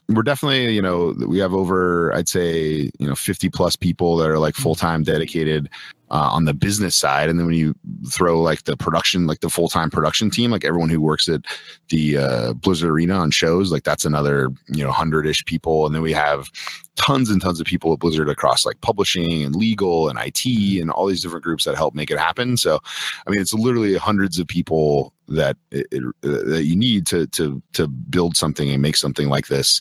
we're 0.08 0.22
definitely, 0.22 0.74
you 0.74 0.82
know, 0.82 1.14
we 1.26 1.38
have 1.38 1.54
over, 1.54 2.14
I'd 2.14 2.28
say, 2.28 2.90
you 2.98 3.08
know, 3.08 3.14
50 3.14 3.48
plus 3.48 3.74
people 3.74 4.16
that 4.18 4.28
are 4.28 4.38
like 4.38 4.54
full 4.54 4.74
time 4.74 5.02
dedicated 5.02 5.70
uh, 6.10 6.28
on 6.30 6.44
the 6.44 6.52
business 6.52 6.94
side, 6.94 7.30
and 7.30 7.38
then 7.38 7.46
when 7.46 7.54
you 7.56 7.74
throw 8.10 8.40
like 8.40 8.64
the 8.64 8.76
production, 8.76 9.26
like 9.26 9.40
the 9.40 9.48
full 9.48 9.68
time 9.68 9.90
production 9.90 10.30
team, 10.30 10.50
like 10.50 10.64
everyone 10.64 10.90
who 10.90 11.00
works 11.00 11.28
at 11.28 11.40
the 11.88 12.18
uh, 12.18 12.52
Blizzard 12.52 12.90
Arena 12.90 13.14
on 13.14 13.30
shows, 13.30 13.72
like 13.72 13.84
that's 13.84 14.04
another, 14.04 14.50
you 14.68 14.84
know, 14.84 14.92
hundred 14.92 15.26
ish 15.26 15.44
people, 15.46 15.86
and 15.86 15.94
then 15.94 16.02
we 16.02 16.12
have 16.12 16.50
tons 16.96 17.30
and 17.30 17.40
tons 17.40 17.58
of 17.58 17.66
people 17.66 17.92
at 17.92 17.98
Blizzard 17.98 18.28
across 18.28 18.66
like 18.66 18.80
publishing 18.82 19.42
and 19.42 19.56
legal 19.56 20.08
and 20.08 20.18
IT 20.20 20.44
and 20.80 20.90
all 20.90 21.06
these 21.06 21.22
different 21.22 21.42
groups 21.42 21.64
that 21.64 21.74
help 21.74 21.94
make 21.94 22.10
it 22.10 22.18
happen. 22.18 22.56
So, 22.58 22.78
I 23.26 23.30
mean, 23.30 23.40
it's 23.40 23.54
literally 23.54 23.96
hundreds 23.96 24.38
of 24.38 24.46
people 24.46 25.13
that 25.28 25.56
it, 25.70 25.86
it, 25.90 26.02
that 26.22 26.64
you 26.64 26.76
need 26.76 27.06
to 27.06 27.26
to 27.28 27.62
to 27.72 27.88
build 27.88 28.36
something 28.36 28.70
and 28.70 28.82
make 28.82 28.96
something 28.96 29.28
like 29.28 29.48
this, 29.48 29.80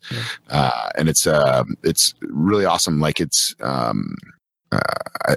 uh, 0.50 0.90
and 0.98 1.10
it's 1.10 1.28
uh, 1.28 1.64
it's 1.84 2.14
really 2.22 2.66
awesome. 2.66 3.00
Like 3.00 3.20
it's. 3.20 3.56
Um, 3.62 4.16
uh, 5.28 5.36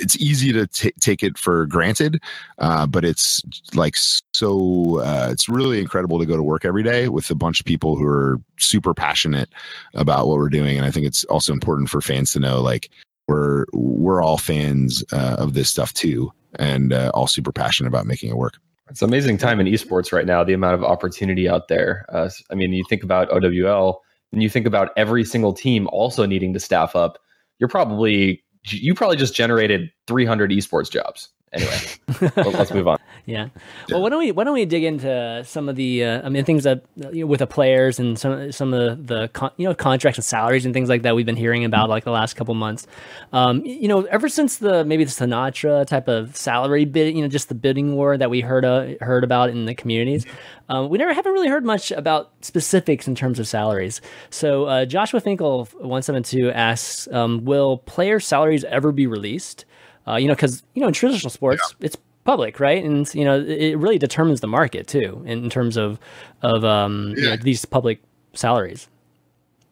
it's 0.00 0.16
easy 0.16 0.52
to 0.52 0.66
t- 0.66 0.92
take 1.00 1.22
it 1.22 1.38
for 1.38 1.66
granted, 1.66 2.20
uh, 2.58 2.86
but 2.86 3.04
it's 3.04 3.42
like 3.74 3.94
so. 3.96 5.00
Uh, 5.00 5.28
it's 5.30 5.48
really 5.48 5.80
incredible 5.80 6.18
to 6.18 6.26
go 6.26 6.36
to 6.36 6.42
work 6.42 6.64
every 6.64 6.82
day 6.82 7.08
with 7.08 7.30
a 7.30 7.34
bunch 7.34 7.58
of 7.58 7.66
people 7.66 7.96
who 7.96 8.04
are 8.04 8.38
super 8.58 8.92
passionate 8.94 9.48
about 9.94 10.26
what 10.28 10.36
we're 10.36 10.48
doing, 10.48 10.76
and 10.76 10.86
I 10.86 10.90
think 10.90 11.06
it's 11.06 11.24
also 11.24 11.52
important 11.52 11.88
for 11.88 12.00
fans 12.00 12.32
to 12.34 12.40
know 12.40 12.60
like 12.60 12.90
we're 13.28 13.64
we're 13.72 14.22
all 14.22 14.38
fans 14.38 15.02
uh, 15.12 15.36
of 15.38 15.54
this 15.54 15.70
stuff 15.70 15.92
too, 15.92 16.30
and 16.58 16.92
uh, 16.92 17.10
all 17.14 17.26
super 17.26 17.52
passionate 17.52 17.88
about 17.88 18.06
making 18.06 18.30
it 18.30 18.36
work. 18.36 18.58
It's 18.88 19.02
an 19.02 19.08
amazing 19.08 19.38
time 19.38 19.58
in 19.58 19.66
esports 19.66 20.12
right 20.12 20.26
now. 20.26 20.44
The 20.44 20.52
amount 20.52 20.74
of 20.74 20.84
opportunity 20.84 21.48
out 21.48 21.68
there. 21.68 22.06
Uh, 22.08 22.30
I 22.50 22.54
mean, 22.54 22.72
you 22.72 22.84
think 22.88 23.02
about 23.02 23.28
OWL, 23.30 24.00
and 24.32 24.42
you 24.42 24.48
think 24.48 24.66
about 24.66 24.90
every 24.96 25.24
single 25.24 25.52
team 25.52 25.88
also 25.92 26.26
needing 26.26 26.52
to 26.52 26.60
staff 26.60 26.94
up. 26.94 27.18
You're 27.58 27.68
probably 27.68 28.44
you 28.68 28.94
probably 28.94 29.16
just 29.16 29.34
generated 29.34 29.90
300 30.06 30.50
esports 30.50 30.90
jobs. 30.90 31.28
Anyway, 31.52 31.78
let's 32.36 32.72
move 32.72 32.88
on. 32.88 32.98
Yeah. 33.24 33.48
Well, 33.90 34.02
why 34.02 34.08
don't 34.08 34.20
we 34.20 34.30
why 34.30 34.44
don't 34.44 34.54
we 34.54 34.64
dig 34.64 34.84
into 34.84 35.42
some 35.44 35.68
of 35.68 35.74
the 35.74 36.04
uh, 36.04 36.26
I 36.26 36.28
mean 36.28 36.44
things 36.44 36.62
that 36.62 36.84
you 37.12 37.20
know, 37.20 37.26
with 37.26 37.40
the 37.40 37.46
players 37.46 37.98
and 37.98 38.16
some 38.18 38.52
some 38.52 38.72
of 38.72 39.06
the, 39.06 39.14
the 39.14 39.28
con- 39.28 39.50
you 39.56 39.68
know 39.68 39.74
contracts 39.74 40.18
and 40.18 40.24
salaries 40.24 40.64
and 40.64 40.72
things 40.72 40.88
like 40.88 41.02
that 41.02 41.16
we've 41.16 41.26
been 41.26 41.36
hearing 41.36 41.64
about 41.64 41.88
like 41.88 42.04
the 42.04 42.12
last 42.12 42.34
couple 42.34 42.54
months. 42.54 42.86
Um, 43.32 43.64
you 43.64 43.88
know, 43.88 44.02
ever 44.04 44.28
since 44.28 44.58
the 44.58 44.84
maybe 44.84 45.04
the 45.04 45.10
Sinatraa 45.10 45.86
type 45.86 46.06
of 46.06 46.36
salary 46.36 46.84
bid, 46.84 47.16
you 47.16 47.22
know, 47.22 47.28
just 47.28 47.48
the 47.48 47.54
bidding 47.56 47.96
war 47.96 48.16
that 48.16 48.30
we 48.30 48.40
heard 48.40 48.64
uh, 48.64 48.94
heard 49.00 49.24
about 49.24 49.50
in 49.50 49.64
the 49.64 49.74
communities. 49.74 50.24
Um, 50.68 50.88
we 50.88 50.98
never 50.98 51.12
haven't 51.12 51.32
really 51.32 51.48
heard 51.48 51.64
much 51.64 51.90
about 51.90 52.32
specifics 52.42 53.08
in 53.08 53.14
terms 53.14 53.38
of 53.38 53.48
salaries. 53.48 54.00
So 54.30 54.64
uh, 54.64 54.84
Joshua 54.84 55.20
Finkel 55.20 55.66
one 55.80 56.02
seven 56.02 56.22
two 56.22 56.50
asks, 56.50 57.08
um, 57.12 57.44
will 57.44 57.78
player 57.78 58.20
salaries 58.20 58.64
ever 58.64 58.92
be 58.92 59.06
released? 59.06 59.64
Uh, 60.06 60.16
you 60.16 60.28
know, 60.28 60.34
because 60.34 60.62
you 60.74 60.80
know 60.80 60.88
in 60.88 60.94
traditional 60.94 61.30
sports, 61.30 61.74
it's 61.80 61.96
public, 62.24 62.60
right? 62.60 62.84
And 62.84 63.12
you 63.14 63.24
know, 63.24 63.40
it 63.40 63.76
really 63.78 63.98
determines 63.98 64.40
the 64.40 64.48
market 64.48 64.86
too 64.86 65.22
in 65.26 65.48
terms 65.50 65.76
of 65.76 65.98
of 66.42 66.64
um, 66.64 67.14
you 67.16 67.22
know, 67.30 67.36
these 67.36 67.64
public 67.64 68.00
salaries. 68.34 68.88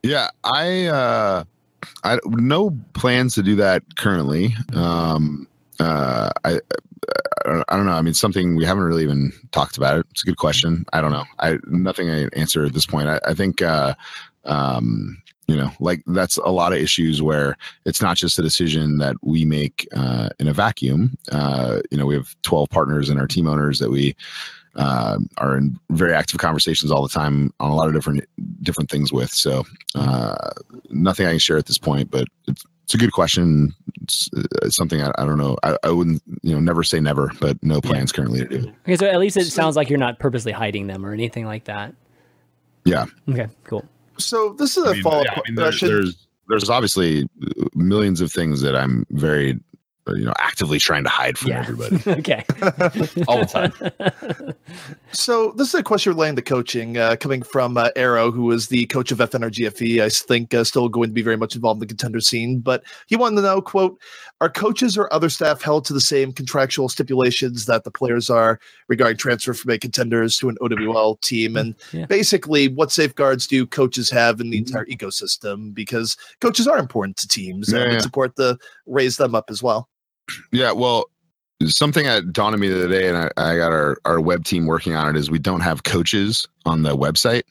Yeah, 0.02 0.28
I 0.44 0.86
uh 0.86 1.44
I 2.04 2.18
no 2.26 2.76
plans 2.94 3.34
to 3.34 3.42
do 3.42 3.56
that 3.56 3.82
currently. 3.96 4.54
Um 4.74 5.46
uh 5.80 6.30
I 6.44 6.60
I 7.46 7.50
don't, 7.50 7.64
I 7.68 7.76
don't 7.76 7.86
know. 7.86 7.92
I 7.92 8.02
mean, 8.02 8.14
something 8.14 8.56
we 8.56 8.64
haven't 8.64 8.84
really 8.84 9.02
even 9.02 9.32
talked 9.50 9.76
about 9.76 9.98
it. 9.98 10.06
It's 10.10 10.22
a 10.22 10.26
good 10.26 10.38
question. 10.38 10.84
I 10.92 11.00
don't 11.00 11.12
know. 11.12 11.24
I 11.38 11.58
nothing 11.66 12.10
I 12.10 12.28
answer 12.34 12.64
at 12.64 12.72
this 12.72 12.86
point. 12.86 13.08
I, 13.08 13.20
I 13.26 13.34
think 13.34 13.62
uh 13.62 13.94
um 14.44 15.22
you 15.46 15.56
know 15.56 15.70
like 15.80 16.02
that's 16.06 16.36
a 16.38 16.50
lot 16.50 16.72
of 16.72 16.78
issues 16.78 17.22
where 17.22 17.56
it's 17.84 18.00
not 18.00 18.16
just 18.16 18.38
a 18.38 18.42
decision 18.42 18.98
that 18.98 19.16
we 19.22 19.44
make 19.44 19.86
uh, 19.94 20.30
in 20.38 20.48
a 20.48 20.52
vacuum. 20.52 21.16
Uh, 21.30 21.80
you 21.90 21.98
know 21.98 22.06
we 22.06 22.14
have 22.14 22.34
12 22.42 22.70
partners 22.70 23.08
and 23.08 23.20
our 23.20 23.26
team 23.26 23.46
owners 23.46 23.78
that 23.78 23.90
we 23.90 24.16
uh, 24.76 25.18
are 25.38 25.56
in 25.56 25.78
very 25.90 26.14
active 26.14 26.40
conversations 26.40 26.90
all 26.90 27.02
the 27.02 27.08
time 27.08 27.52
on 27.60 27.70
a 27.70 27.76
lot 27.76 27.88
of 27.88 27.94
different 27.94 28.24
different 28.62 28.90
things 28.90 29.12
with. 29.12 29.30
So 29.30 29.64
uh, 29.94 30.50
nothing 30.90 31.26
i 31.26 31.30
can 31.30 31.38
share 31.38 31.58
at 31.58 31.66
this 31.66 31.78
point 31.78 32.10
but 32.10 32.26
it's, 32.46 32.64
it's 32.84 32.94
a 32.94 32.98
good 32.98 33.12
question. 33.12 33.74
It's, 34.02 34.28
it's 34.62 34.76
something 34.76 35.00
I, 35.00 35.10
I 35.16 35.24
don't 35.24 35.38
know. 35.38 35.56
I, 35.62 35.76
I 35.84 35.90
wouldn't 35.90 36.22
you 36.42 36.54
know 36.54 36.60
never 36.60 36.82
say 36.82 37.00
never 37.00 37.32
but 37.40 37.62
no 37.62 37.80
plans 37.80 38.12
currently 38.12 38.40
to 38.40 38.46
do. 38.46 38.72
Okay, 38.82 38.96
so 38.96 39.06
at 39.06 39.18
least 39.18 39.36
it 39.36 39.46
sounds 39.46 39.74
like 39.76 39.88
you're 39.88 39.98
not 39.98 40.18
purposely 40.18 40.52
hiding 40.52 40.86
them 40.86 41.04
or 41.04 41.12
anything 41.12 41.46
like 41.46 41.64
that. 41.64 41.94
yeah. 42.84 43.06
Okay, 43.28 43.48
cool. 43.64 43.84
So 44.18 44.54
this 44.54 44.76
is 44.76 44.84
a 44.84 44.90
I 44.90 44.92
mean, 44.94 45.02
follow 45.02 45.20
up 45.20 45.26
yeah, 45.26 45.32
I 45.32 45.42
mean, 45.48 45.54
there's, 45.56 45.78
question. 45.78 45.88
there's 45.88 46.26
there's 46.48 46.70
obviously 46.70 47.28
millions 47.74 48.20
of 48.20 48.32
things 48.32 48.60
that 48.62 48.76
I'm 48.76 49.06
very 49.10 49.58
uh, 50.06 50.12
you 50.14 50.24
know 50.26 50.34
actively 50.38 50.78
trying 50.78 51.04
to 51.04 51.08
hide 51.10 51.38
from 51.38 51.50
Yeah. 51.50 51.60
everybody. 51.66 51.96
okay. 52.20 52.44
All 53.28 53.38
the 53.40 53.48
time. 53.50 54.54
So 55.12 55.52
this 55.56 55.68
is 55.68 55.74
a 55.74 55.82
question 55.82 56.12
relating 56.12 56.34
to 56.36 56.42
coaching, 56.42 56.98
uh, 56.98 57.14
coming 57.14 57.42
from 57.42 57.76
uh, 57.76 57.90
Arrow, 57.94 58.32
who 58.32 58.50
is 58.50 58.66
the 58.66 58.84
coach 58.86 59.12
of 59.12 59.18
FNRGFE. 59.18 60.02
I 60.02 60.08
think 60.08 60.52
uh, 60.52 60.64
still 60.64 60.88
going 60.88 61.10
to 61.10 61.14
be 61.14 61.22
very 61.22 61.36
much 61.36 61.54
involved 61.54 61.78
in 61.78 61.86
the 61.86 61.94
contender 61.94 62.20
scene, 62.20 62.58
but 62.58 62.82
he 63.06 63.14
wanted 63.14 63.36
to 63.36 63.42
know, 63.42 63.62
quote, 63.62 63.96
are 64.40 64.50
coaches 64.50 64.98
or 64.98 65.12
other 65.12 65.28
staff 65.28 65.62
held 65.62 65.84
to 65.86 65.92
the 65.92 66.00
same 66.00 66.32
contractual 66.32 66.88
stipulations 66.88 67.66
that 67.66 67.84
the 67.84 67.90
players 67.90 68.28
are 68.28 68.58
regarding 68.88 69.16
transfer 69.16 69.54
from 69.54 69.70
a 69.70 69.78
contenders 69.78 70.36
to 70.38 70.48
an 70.48 70.56
OWL 70.60 71.16
team? 71.22 71.56
And 71.56 71.74
yeah. 71.92 72.06
basically, 72.06 72.68
what 72.68 72.92
safeguards 72.92 73.46
do 73.46 73.66
coaches 73.66 74.10
have 74.10 74.40
in 74.40 74.50
the 74.50 74.60
mm-hmm. 74.60 74.76
entire 74.76 74.86
ecosystem? 74.86 75.72
Because 75.72 76.16
coaches 76.40 76.66
are 76.66 76.78
important 76.78 77.16
to 77.18 77.28
teams 77.28 77.72
yeah, 77.72 77.80
and 77.80 77.92
yeah. 77.92 78.02
important 78.02 78.36
to 78.36 78.58
raise 78.86 79.16
them 79.16 79.34
up 79.34 79.46
as 79.50 79.62
well. 79.62 79.88
Yeah, 80.52 80.72
well, 80.72 81.06
something 81.66 82.04
that 82.04 82.32
dawned 82.32 82.54
on 82.54 82.60
me 82.60 82.68
the 82.68 82.78
other 82.78 82.88
day, 82.88 83.08
and 83.08 83.16
I, 83.16 83.30
I, 83.36 83.56
got 83.56 83.72
our, 83.72 83.98
our 84.04 84.20
web 84.20 84.44
team 84.44 84.66
working 84.66 84.94
on 84.94 85.08
it, 85.08 85.18
is 85.18 85.30
we 85.30 85.38
don't 85.38 85.60
have 85.60 85.84
coaches 85.84 86.46
on 86.66 86.82
the 86.82 86.96
website. 86.96 87.42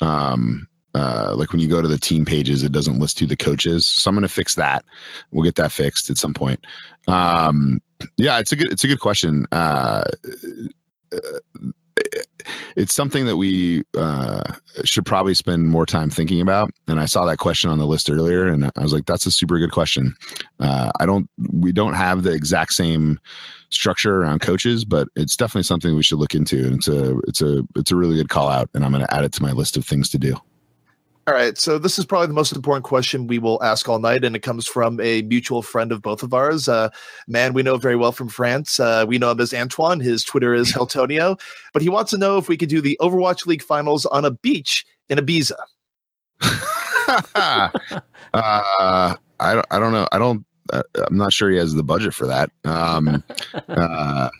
Um, 0.00 0.66
uh, 0.96 1.34
like 1.36 1.52
when 1.52 1.60
you 1.60 1.68
go 1.68 1.82
to 1.82 1.88
the 1.88 1.98
team 1.98 2.24
pages, 2.24 2.62
it 2.62 2.72
doesn't 2.72 2.98
list 2.98 3.18
who 3.18 3.26
the 3.26 3.36
coach 3.36 3.66
is. 3.66 3.86
So 3.86 4.08
I'm 4.08 4.14
going 4.14 4.22
to 4.22 4.28
fix 4.28 4.54
that. 4.54 4.84
We'll 5.30 5.44
get 5.44 5.56
that 5.56 5.72
fixed 5.72 6.10
at 6.10 6.16
some 6.16 6.34
point. 6.34 6.64
Um, 7.06 7.80
yeah, 8.16 8.38
it's 8.38 8.52
a 8.52 8.56
good 8.56 8.72
it's 8.72 8.84
a 8.84 8.88
good 8.88 9.00
question. 9.00 9.46
Uh, 9.52 10.04
it's 12.76 12.94
something 12.94 13.26
that 13.26 13.36
we 13.36 13.82
uh, 13.96 14.42
should 14.84 15.06
probably 15.06 15.34
spend 15.34 15.68
more 15.68 15.86
time 15.86 16.10
thinking 16.10 16.40
about. 16.40 16.70
And 16.88 17.00
I 17.00 17.06
saw 17.06 17.24
that 17.24 17.38
question 17.38 17.70
on 17.70 17.78
the 17.78 17.86
list 17.86 18.10
earlier, 18.10 18.46
and 18.46 18.66
I 18.76 18.82
was 18.82 18.92
like, 18.92 19.06
"That's 19.06 19.26
a 19.26 19.30
super 19.30 19.58
good 19.58 19.72
question." 19.72 20.14
Uh, 20.60 20.90
I 21.00 21.06
don't, 21.06 21.28
we 21.52 21.72
don't 21.72 21.94
have 21.94 22.22
the 22.22 22.32
exact 22.32 22.72
same 22.72 23.18
structure 23.70 24.22
around 24.22 24.40
coaches, 24.40 24.84
but 24.84 25.08
it's 25.16 25.36
definitely 25.36 25.64
something 25.64 25.94
we 25.94 26.02
should 26.02 26.18
look 26.18 26.34
into. 26.34 26.66
And 26.66 26.76
it's 26.76 26.88
a, 26.88 27.18
it's 27.26 27.42
a, 27.42 27.62
it's 27.76 27.90
a 27.90 27.96
really 27.96 28.16
good 28.16 28.28
call 28.28 28.48
out, 28.48 28.68
and 28.74 28.84
I'm 28.84 28.92
going 28.92 29.04
to 29.04 29.14
add 29.14 29.24
it 29.24 29.32
to 29.34 29.42
my 29.42 29.52
list 29.52 29.76
of 29.76 29.84
things 29.84 30.08
to 30.10 30.18
do. 30.18 30.36
All 31.28 31.34
right. 31.34 31.58
So 31.58 31.76
this 31.76 31.98
is 31.98 32.06
probably 32.06 32.28
the 32.28 32.34
most 32.34 32.54
important 32.54 32.84
question 32.84 33.26
we 33.26 33.40
will 33.40 33.60
ask 33.60 33.88
all 33.88 33.98
night, 33.98 34.24
and 34.24 34.36
it 34.36 34.42
comes 34.42 34.64
from 34.68 35.00
a 35.00 35.22
mutual 35.22 35.60
friend 35.60 35.90
of 35.90 36.00
both 36.00 36.22
of 36.22 36.32
ours, 36.32 36.68
uh, 36.68 36.88
man 37.26 37.52
we 37.52 37.64
know 37.64 37.76
very 37.78 37.96
well 37.96 38.12
from 38.12 38.28
France. 38.28 38.78
Uh, 38.78 39.04
we 39.08 39.18
know 39.18 39.32
him 39.32 39.40
as 39.40 39.52
Antoine. 39.52 39.98
His 39.98 40.22
Twitter 40.22 40.54
is 40.54 40.72
Heltonio, 40.74 41.36
but 41.72 41.82
he 41.82 41.88
wants 41.88 42.12
to 42.12 42.18
know 42.18 42.38
if 42.38 42.48
we 42.48 42.56
could 42.56 42.68
do 42.68 42.80
the 42.80 42.96
Overwatch 43.00 43.44
League 43.44 43.62
finals 43.62 44.06
on 44.06 44.24
a 44.24 44.30
beach 44.30 44.86
in 45.08 45.18
Ibiza. 45.18 45.56
uh, 47.34 47.70
I 48.34 49.16
don't. 49.40 49.66
I 49.70 49.78
don't 49.80 49.92
know. 49.92 50.06
I 50.12 50.18
don't. 50.18 50.45
Uh, 50.72 50.82
I'm 51.06 51.16
not 51.16 51.32
sure 51.32 51.50
he 51.50 51.56
has 51.58 51.74
the 51.74 51.82
budget 51.82 52.14
for 52.14 52.26
that. 52.26 52.50
Um, 52.64 53.22
uh, 53.68 54.30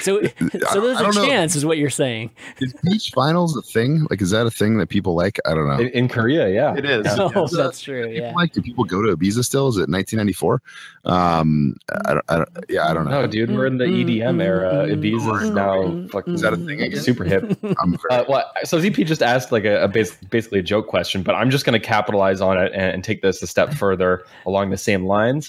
so, 0.00 0.22
so 0.70 0.80
there's 0.80 1.00
a 1.00 1.12
chance, 1.12 1.54
know. 1.54 1.58
is 1.58 1.64
what 1.64 1.78
you're 1.78 1.90
saying. 1.90 2.30
Is 2.60 2.74
beach 2.84 3.10
finals 3.14 3.56
a 3.56 3.62
thing? 3.62 4.06
Like, 4.10 4.20
is 4.20 4.30
that 4.30 4.46
a 4.46 4.50
thing 4.50 4.78
that 4.78 4.88
people 4.88 5.14
like? 5.14 5.38
I 5.46 5.54
don't 5.54 5.68
know. 5.68 5.78
In, 5.78 5.88
in 5.88 6.08
Korea, 6.08 6.48
yeah, 6.48 6.76
it 6.76 6.84
is. 6.84 7.06
Oh, 7.18 7.30
yeah. 7.34 7.46
that's 7.50 7.80
true. 7.80 8.08
Yeah. 8.08 8.32
Like, 8.34 8.52
do 8.52 8.62
people 8.62 8.84
go 8.84 9.02
to 9.02 9.16
Ibiza 9.16 9.44
still? 9.44 9.68
Is 9.68 9.76
it 9.76 9.88
1994? 9.88 10.62
Um, 11.04 11.76
I 12.06 12.14
don't, 12.14 12.24
I 12.28 12.36
don't, 12.36 12.48
yeah, 12.68 12.88
I 12.88 12.94
don't 12.94 13.04
know. 13.04 13.22
No, 13.22 13.26
dude, 13.26 13.50
we're 13.50 13.66
in 13.66 13.78
the 13.78 13.84
EDM 13.84 14.42
era. 14.42 14.86
Ibiza 14.88 15.42
is 15.42 15.50
now 15.50 16.06
fucking. 16.08 16.34
Is 16.34 16.40
that 16.42 16.52
a 16.52 16.56
thing? 16.56 16.80
Again? 16.82 17.00
Super 17.00 17.24
hip. 17.24 17.58
uh, 18.10 18.24
well, 18.28 18.50
so 18.64 18.78
ZP 18.78 19.06
just 19.06 19.22
asked 19.22 19.52
like 19.52 19.64
a, 19.64 19.84
a 19.84 19.88
base, 19.88 20.14
basically 20.30 20.58
a 20.58 20.62
joke 20.62 20.88
question, 20.88 21.22
but 21.22 21.34
I'm 21.34 21.50
just 21.50 21.64
going 21.64 21.80
to 21.80 21.84
capitalize 21.84 22.40
on 22.40 22.58
it 22.58 22.72
and, 22.72 22.94
and 22.94 23.04
take 23.04 23.22
this 23.22 23.42
a 23.42 23.46
step 23.46 23.72
further 23.72 24.24
along 24.46 24.70
the 24.70 24.76
same 24.76 25.06
lines. 25.06 25.39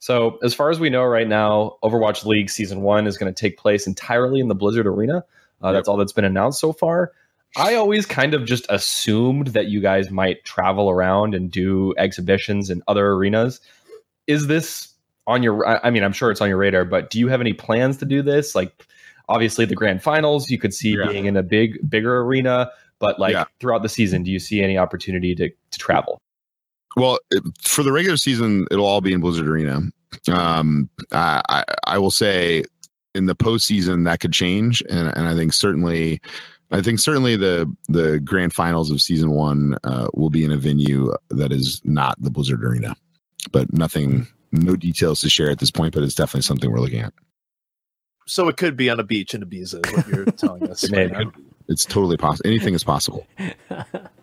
So, 0.00 0.38
as 0.42 0.54
far 0.54 0.70
as 0.70 0.78
we 0.78 0.90
know 0.90 1.04
right 1.04 1.26
now, 1.26 1.76
Overwatch 1.82 2.24
League 2.24 2.50
Season 2.50 2.82
1 2.82 3.06
is 3.06 3.18
going 3.18 3.32
to 3.32 3.38
take 3.38 3.58
place 3.58 3.86
entirely 3.86 4.40
in 4.40 4.48
the 4.48 4.54
Blizzard 4.54 4.86
Arena. 4.86 5.24
Uh, 5.62 5.68
yep. 5.68 5.74
That's 5.74 5.88
all 5.88 5.96
that's 5.96 6.12
been 6.12 6.24
announced 6.24 6.60
so 6.60 6.72
far. 6.72 7.12
I 7.56 7.74
always 7.74 8.06
kind 8.06 8.34
of 8.34 8.44
just 8.44 8.66
assumed 8.68 9.48
that 9.48 9.66
you 9.66 9.80
guys 9.80 10.10
might 10.10 10.44
travel 10.44 10.90
around 10.90 11.34
and 11.34 11.50
do 11.50 11.94
exhibitions 11.96 12.70
in 12.70 12.82
other 12.86 13.06
arenas. 13.12 13.60
Is 14.26 14.46
this 14.46 14.94
on 15.26 15.42
your 15.42 15.66
I 15.84 15.90
mean, 15.90 16.04
I'm 16.04 16.12
sure 16.12 16.30
it's 16.30 16.40
on 16.40 16.48
your 16.48 16.58
radar, 16.58 16.84
but 16.84 17.10
do 17.10 17.18
you 17.18 17.28
have 17.28 17.40
any 17.40 17.54
plans 17.54 17.96
to 17.98 18.04
do 18.04 18.22
this? 18.22 18.54
Like 18.54 18.86
obviously 19.28 19.64
the 19.64 19.74
grand 19.74 20.02
finals 20.02 20.50
you 20.50 20.58
could 20.58 20.74
see 20.74 20.96
yeah. 20.96 21.06
being 21.08 21.26
in 21.26 21.36
a 21.36 21.42
big 21.42 21.78
bigger 21.88 22.20
arena, 22.20 22.70
but 22.98 23.18
like 23.18 23.32
yeah. 23.32 23.44
throughout 23.60 23.82
the 23.82 23.88
season, 23.88 24.22
do 24.22 24.30
you 24.30 24.38
see 24.38 24.62
any 24.62 24.78
opportunity 24.78 25.34
to 25.34 25.48
to 25.48 25.78
travel? 25.78 26.20
Well, 26.98 27.18
for 27.62 27.84
the 27.84 27.92
regular 27.92 28.16
season, 28.16 28.66
it'll 28.72 28.84
all 28.84 29.00
be 29.00 29.12
in 29.12 29.20
Blizzard 29.20 29.46
Arena. 29.46 29.82
Um, 30.32 30.90
I, 31.12 31.40
I, 31.48 31.64
I 31.86 31.98
will 31.98 32.10
say 32.10 32.64
in 33.14 33.26
the 33.26 33.36
postseason 33.36 34.04
that 34.06 34.18
could 34.18 34.32
change, 34.32 34.82
and, 34.90 35.16
and 35.16 35.28
I 35.28 35.36
think 35.36 35.52
certainly, 35.52 36.20
I 36.72 36.82
think 36.82 36.98
certainly 36.98 37.36
the 37.36 37.72
the 37.88 38.18
grand 38.18 38.52
finals 38.52 38.90
of 38.90 39.00
season 39.00 39.30
one 39.30 39.76
uh, 39.84 40.08
will 40.12 40.28
be 40.28 40.44
in 40.44 40.50
a 40.50 40.56
venue 40.56 41.12
that 41.30 41.52
is 41.52 41.80
not 41.84 42.20
the 42.20 42.30
Blizzard 42.30 42.64
Arena, 42.64 42.96
but 43.52 43.72
nothing, 43.72 44.26
no 44.50 44.74
details 44.74 45.20
to 45.20 45.30
share 45.30 45.50
at 45.50 45.60
this 45.60 45.70
point. 45.70 45.94
But 45.94 46.02
it's 46.02 46.16
definitely 46.16 46.42
something 46.42 46.68
we're 46.68 46.80
looking 46.80 47.00
at. 47.00 47.12
So 48.26 48.48
it 48.48 48.56
could 48.56 48.76
be 48.76 48.90
on 48.90 48.98
a 48.98 49.04
beach 49.04 49.34
in 49.34 49.42
Ibiza. 49.42 49.96
What 49.96 50.08
you're 50.08 50.24
telling 50.32 50.68
us? 50.68 50.84
it's 51.68 51.84
totally 51.84 52.16
possible. 52.16 52.50
Anything 52.50 52.74
is 52.74 52.82
possible. 52.82 53.24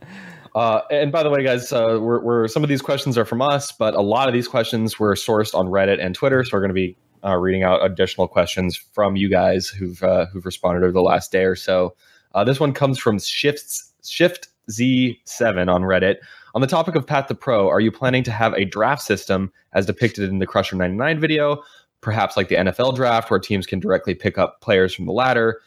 Uh, 0.55 0.81
and 0.89 1.11
by 1.11 1.21
the 1.21 1.29
way, 1.29 1.43
guys, 1.43 1.73
uh, 1.73 1.99
we're, 2.01 2.21
we're, 2.21 2.47
some 2.47 2.63
of 2.63 2.69
these 2.69 2.81
questions 2.81 3.17
are 3.17 3.25
from 3.25 3.41
us, 3.41 3.73
but 3.73 3.93
a 3.93 4.01
lot 4.01 4.29
of 4.29 4.33
these 4.33 4.47
questions 4.47 4.97
were 4.97 5.13
sourced 5.13 5.53
on 5.53 5.67
Reddit 5.67 6.03
and 6.03 6.15
Twitter. 6.15 6.45
So 6.45 6.51
we're 6.53 6.61
going 6.61 6.69
to 6.69 6.73
be 6.73 6.97
uh, 7.25 7.35
reading 7.35 7.63
out 7.63 7.83
additional 7.83 8.29
questions 8.29 8.77
from 8.77 9.17
you 9.17 9.29
guys 9.29 9.67
who've 9.67 10.01
uh, 10.01 10.27
who've 10.27 10.45
responded 10.45 10.83
over 10.83 10.93
the 10.93 11.01
last 11.01 11.31
day 11.31 11.43
or 11.43 11.57
so. 11.57 11.93
Uh, 12.33 12.45
this 12.45 12.59
one 12.59 12.71
comes 12.71 12.97
from 12.97 13.19
Shifts 13.19 13.91
Shift 14.05 14.47
Z7 14.71 15.67
on 15.67 15.81
Reddit. 15.81 16.15
On 16.53 16.61
the 16.61 16.67
topic 16.67 16.95
of 16.95 17.05
Path 17.05 17.27
to 17.27 17.35
Pro, 17.35 17.67
are 17.67 17.81
you 17.81 17.91
planning 17.91 18.23
to 18.23 18.31
have 18.31 18.53
a 18.53 18.63
draft 18.63 19.01
system 19.01 19.51
as 19.73 19.85
depicted 19.85 20.29
in 20.29 20.39
the 20.39 20.47
Crusher 20.47 20.77
99 20.77 21.19
video? 21.19 21.61
Perhaps 21.99 22.37
like 22.37 22.47
the 22.47 22.55
NFL 22.55 22.95
draft, 22.95 23.29
where 23.29 23.39
teams 23.39 23.65
can 23.65 23.79
directly 23.79 24.15
pick 24.15 24.37
up 24.37 24.61
players 24.61 24.93
from 24.93 25.05
the 25.05 25.11
ladder 25.11 25.59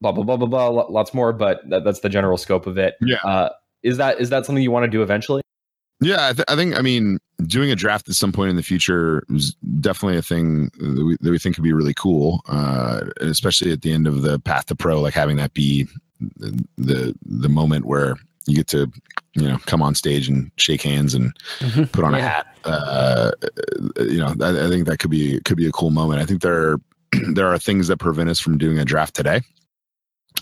blah 0.00 0.12
blah 0.12 0.24
blah 0.24 0.36
blah 0.36 0.46
blah 0.46 0.68
lots 0.68 1.12
more 1.12 1.32
but 1.32 1.60
that, 1.68 1.84
that's 1.84 2.00
the 2.00 2.08
general 2.08 2.36
scope 2.38 2.66
of 2.66 2.78
it 2.78 2.94
yeah 3.02 3.18
uh, 3.24 3.50
is 3.82 3.96
that 3.96 4.20
is 4.20 4.30
that 4.30 4.46
something 4.46 4.62
you 4.62 4.70
want 4.70 4.84
to 4.84 4.90
do 4.90 5.02
eventually? 5.02 5.42
Yeah, 6.02 6.28
I, 6.28 6.32
th- 6.32 6.46
I, 6.48 6.56
think. 6.56 6.78
I 6.78 6.80
mean, 6.80 7.18
doing 7.42 7.70
a 7.70 7.76
draft 7.76 8.08
at 8.08 8.14
some 8.14 8.32
point 8.32 8.48
in 8.48 8.56
the 8.56 8.62
future 8.62 9.22
is 9.28 9.54
definitely 9.80 10.16
a 10.16 10.22
thing 10.22 10.70
that 10.78 11.04
we, 11.04 11.16
that 11.20 11.30
we 11.30 11.38
think 11.38 11.56
could 11.56 11.64
be 11.64 11.74
really 11.74 11.92
cool, 11.92 12.40
uh, 12.48 13.02
especially 13.20 13.70
at 13.70 13.82
the 13.82 13.92
end 13.92 14.06
of 14.06 14.22
the 14.22 14.38
path 14.38 14.66
to 14.66 14.74
pro. 14.74 14.98
Like 14.98 15.12
having 15.12 15.36
that 15.36 15.52
be 15.52 15.86
the, 16.38 16.64
the 16.78 17.14
the 17.26 17.50
moment 17.50 17.84
where 17.84 18.16
you 18.46 18.56
get 18.56 18.66
to 18.68 18.90
you 19.34 19.46
know 19.46 19.58
come 19.66 19.82
on 19.82 19.94
stage 19.94 20.26
and 20.26 20.50
shake 20.56 20.80
hands 20.80 21.12
and 21.12 21.36
mm-hmm. 21.58 21.84
put 21.84 22.04
on 22.04 22.12
yeah. 22.12 22.18
a 22.18 22.22
hat. 22.22 22.46
Uh, 22.64 23.32
you 23.98 24.18
know, 24.18 24.34
I, 24.40 24.66
I, 24.66 24.68
think 24.68 24.86
that 24.86 25.00
could 25.00 25.10
be 25.10 25.40
could 25.44 25.58
be 25.58 25.66
a 25.66 25.72
cool 25.72 25.90
moment. 25.90 26.22
I 26.22 26.24
think 26.24 26.40
there 26.40 26.72
are, 26.72 26.80
there 27.34 27.48
are 27.48 27.58
things 27.58 27.88
that 27.88 27.98
prevent 27.98 28.30
us 28.30 28.40
from 28.40 28.56
doing 28.56 28.78
a 28.78 28.86
draft 28.86 29.14
today. 29.14 29.42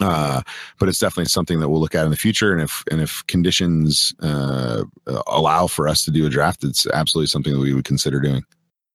Uh, 0.00 0.42
but 0.78 0.88
it's 0.88 0.98
definitely 0.98 1.26
something 1.26 1.60
that 1.60 1.68
we'll 1.68 1.80
look 1.80 1.94
at 1.94 2.04
in 2.04 2.10
the 2.10 2.16
future. 2.16 2.52
And 2.52 2.62
if 2.62 2.84
and 2.90 3.00
if 3.00 3.26
conditions 3.26 4.14
uh, 4.20 4.84
allow 5.26 5.66
for 5.66 5.88
us 5.88 6.04
to 6.04 6.10
do 6.10 6.26
a 6.26 6.30
draft, 6.30 6.64
it's 6.64 6.86
absolutely 6.86 7.28
something 7.28 7.52
that 7.52 7.60
we 7.60 7.74
would 7.74 7.84
consider 7.84 8.20
doing. 8.20 8.44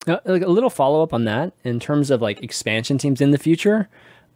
Uh, 0.07 0.17
like 0.25 0.41
a 0.41 0.47
little 0.47 0.69
follow 0.69 1.01
up 1.01 1.13
on 1.13 1.25
that 1.25 1.53
in 1.63 1.79
terms 1.79 2.11
of 2.11 2.21
like 2.21 2.43
expansion 2.43 2.97
teams 2.97 3.21
in 3.21 3.31
the 3.31 3.37
future. 3.37 3.89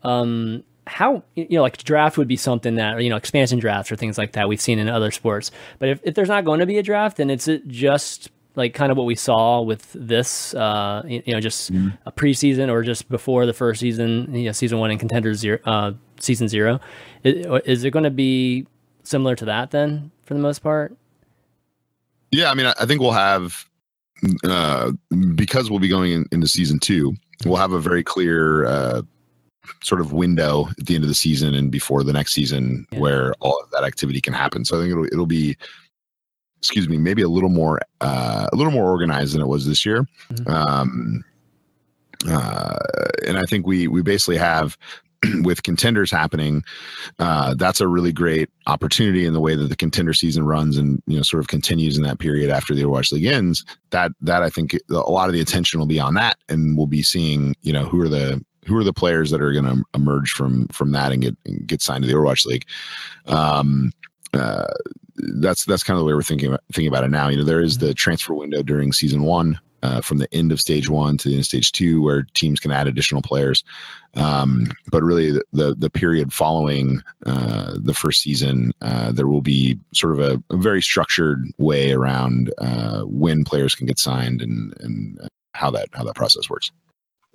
Um, 0.03 0.63
how 0.85 1.21
you 1.35 1.47
know 1.51 1.61
like 1.61 1.77
draft 1.83 2.17
would 2.17 2.27
be 2.27 2.37
something 2.37 2.75
that 2.75 3.03
you 3.03 3.09
know 3.09 3.17
expansion 3.17 3.59
drafts 3.59 3.91
or 3.91 3.95
things 3.95 4.17
like 4.17 4.31
that 4.33 4.47
we've 4.47 4.61
seen 4.61 4.79
in 4.79 4.87
other 4.87 5.11
sports. 5.11 5.51
But 5.79 5.89
if, 5.89 5.99
if 6.03 6.15
there's 6.15 6.29
not 6.29 6.45
going 6.45 6.59
to 6.59 6.65
be 6.65 6.77
a 6.77 6.83
draft, 6.83 7.17
then 7.17 7.29
it's 7.29 7.49
just 7.67 8.31
like 8.57 8.73
kind 8.73 8.91
of 8.91 8.97
what 8.97 9.05
we 9.05 9.15
saw 9.15 9.61
with 9.61 9.93
this, 9.93 10.53
uh, 10.55 11.03
you, 11.07 11.21
know, 11.27 11.39
just 11.39 11.71
mm-hmm. 11.71 11.89
a 12.07 12.11
preseason 12.11 12.69
or 12.69 12.81
just 12.81 13.07
before 13.07 13.45
the 13.45 13.53
first 13.53 13.79
season, 13.79 14.33
you 14.33 14.45
know, 14.45 14.51
season 14.51 14.79
one 14.79 14.89
and 14.89 14.99
contenders 14.99 15.37
zero, 15.37 15.59
uh, 15.65 15.93
season 16.19 16.47
zero. 16.47 16.79
Is, 17.23 17.45
is 17.65 17.83
it 17.83 17.91
going 17.91 18.03
to 18.03 18.09
be 18.09 18.65
similar 19.03 19.35
to 19.35 19.45
that 19.45 19.69
then, 19.71 20.11
for 20.23 20.33
the 20.33 20.39
most 20.39 20.59
part? 20.59 20.97
Yeah, 22.31 22.49
I 22.49 22.55
mean, 22.55 22.65
I 22.65 22.85
think 22.87 22.99
we'll 22.99 23.11
have 23.11 23.65
uh, 24.43 24.91
because 25.35 25.69
we'll 25.69 25.79
be 25.79 25.87
going 25.87 26.11
in, 26.11 26.25
into 26.31 26.47
season 26.47 26.79
two. 26.79 27.15
We'll 27.45 27.57
have 27.57 27.71
a 27.71 27.79
very 27.79 28.03
clear 28.03 28.65
uh, 28.65 29.03
sort 29.83 30.01
of 30.01 30.13
window 30.13 30.67
at 30.79 30.87
the 30.87 30.95
end 30.95 31.03
of 31.03 31.09
the 31.09 31.13
season 31.13 31.53
and 31.53 31.71
before 31.71 32.03
the 32.03 32.13
next 32.13 32.33
season 32.33 32.87
yeah. 32.91 32.99
where 32.99 33.33
all 33.39 33.61
of 33.63 33.69
that 33.69 33.83
activity 33.83 34.19
can 34.19 34.33
happen. 34.33 34.65
So 34.65 34.77
I 34.77 34.81
think 34.81 34.91
it'll 34.91 35.05
it'll 35.05 35.27
be 35.27 35.55
excuse 36.59 36.89
me, 36.89 36.97
maybe 36.97 37.21
a 37.21 37.29
little 37.29 37.49
more 37.49 37.79
uh, 38.01 38.47
a 38.51 38.55
little 38.55 38.71
more 38.71 38.89
organized 38.89 39.33
than 39.33 39.41
it 39.41 39.47
was 39.47 39.65
this 39.65 39.85
year. 39.85 40.07
Mm-hmm. 40.31 40.51
Um, 40.51 41.23
uh, 42.27 42.77
and 43.25 43.37
I 43.37 43.43
think 43.43 43.67
we 43.67 43.87
we 43.87 44.01
basically 44.01 44.37
have 44.37 44.77
with 45.43 45.63
contenders 45.63 46.11
happening, 46.11 46.63
uh, 47.19 47.53
that's 47.55 47.81
a 47.81 47.87
really 47.87 48.11
great 48.11 48.49
opportunity 48.67 49.25
in 49.25 49.33
the 49.33 49.39
way 49.39 49.55
that 49.55 49.69
the 49.69 49.75
contender 49.75 50.13
season 50.13 50.45
runs 50.45 50.77
and 50.77 51.01
you 51.07 51.15
know 51.15 51.23
sort 51.23 51.41
of 51.41 51.47
continues 51.47 51.97
in 51.97 52.03
that 52.03 52.19
period 52.19 52.49
after 52.49 52.73
the 52.73 52.83
Overwatch 52.83 53.11
League 53.11 53.25
ends. 53.25 53.65
That 53.91 54.11
that 54.21 54.43
I 54.43 54.49
think 54.49 54.77
a 54.89 54.93
lot 54.93 55.29
of 55.29 55.33
the 55.33 55.41
attention 55.41 55.79
will 55.79 55.87
be 55.87 55.99
on 55.99 56.13
that, 56.15 56.37
and 56.49 56.77
we'll 56.77 56.87
be 56.87 57.03
seeing 57.03 57.55
you 57.61 57.73
know 57.73 57.85
who 57.85 58.01
are 58.01 58.09
the 58.09 58.43
who 58.65 58.77
are 58.77 58.83
the 58.83 58.93
players 58.93 59.31
that 59.31 59.41
are 59.41 59.53
going 59.53 59.65
to 59.65 59.83
emerge 59.95 60.31
from 60.31 60.67
from 60.67 60.91
that 60.91 61.11
and 61.11 61.21
get 61.21 61.37
and 61.45 61.65
get 61.67 61.81
signed 61.81 62.03
to 62.03 62.07
the 62.07 62.15
Overwatch 62.15 62.45
League. 62.45 62.65
Um, 63.25 63.91
uh, 64.33 64.67
that's 65.17 65.65
that's 65.65 65.83
kind 65.83 65.95
of 65.95 65.99
the 65.99 66.05
way 66.05 66.13
we're 66.13 66.21
thinking 66.21 66.49
about, 66.49 66.63
thinking 66.71 66.87
about 66.87 67.03
it 67.03 67.11
now. 67.11 67.27
You 67.27 67.37
know, 67.37 67.43
there 67.43 67.61
is 67.61 67.77
the 67.77 67.93
transfer 67.93 68.33
window 68.33 68.63
during 68.63 68.93
season 68.93 69.23
one, 69.23 69.59
uh, 69.83 70.01
from 70.01 70.17
the 70.17 70.33
end 70.33 70.51
of 70.51 70.59
stage 70.59 70.89
one 70.89 71.17
to 71.17 71.27
the 71.27 71.35
end 71.35 71.41
of 71.41 71.45
stage 71.45 71.71
two, 71.71 72.01
where 72.01 72.27
teams 72.33 72.59
can 72.59 72.71
add 72.71 72.87
additional 72.87 73.21
players. 73.21 73.63
Um, 74.15 74.71
but 74.91 75.03
really, 75.03 75.31
the, 75.31 75.43
the, 75.53 75.75
the 75.75 75.89
period 75.89 76.33
following 76.33 77.03
uh, 77.25 77.75
the 77.77 77.93
first 77.93 78.21
season, 78.21 78.73
uh, 78.81 79.11
there 79.11 79.27
will 79.27 79.41
be 79.41 79.79
sort 79.93 80.13
of 80.13 80.19
a, 80.19 80.43
a 80.53 80.57
very 80.57 80.81
structured 80.81 81.45
way 81.57 81.91
around 81.91 82.53
uh, 82.57 83.01
when 83.01 83.43
players 83.43 83.75
can 83.75 83.85
get 83.85 83.99
signed 83.99 84.41
and 84.41 84.73
and 84.79 85.19
how 85.53 85.71
that 85.71 85.89
how 85.93 86.03
that 86.03 86.15
process 86.15 86.49
works 86.49 86.71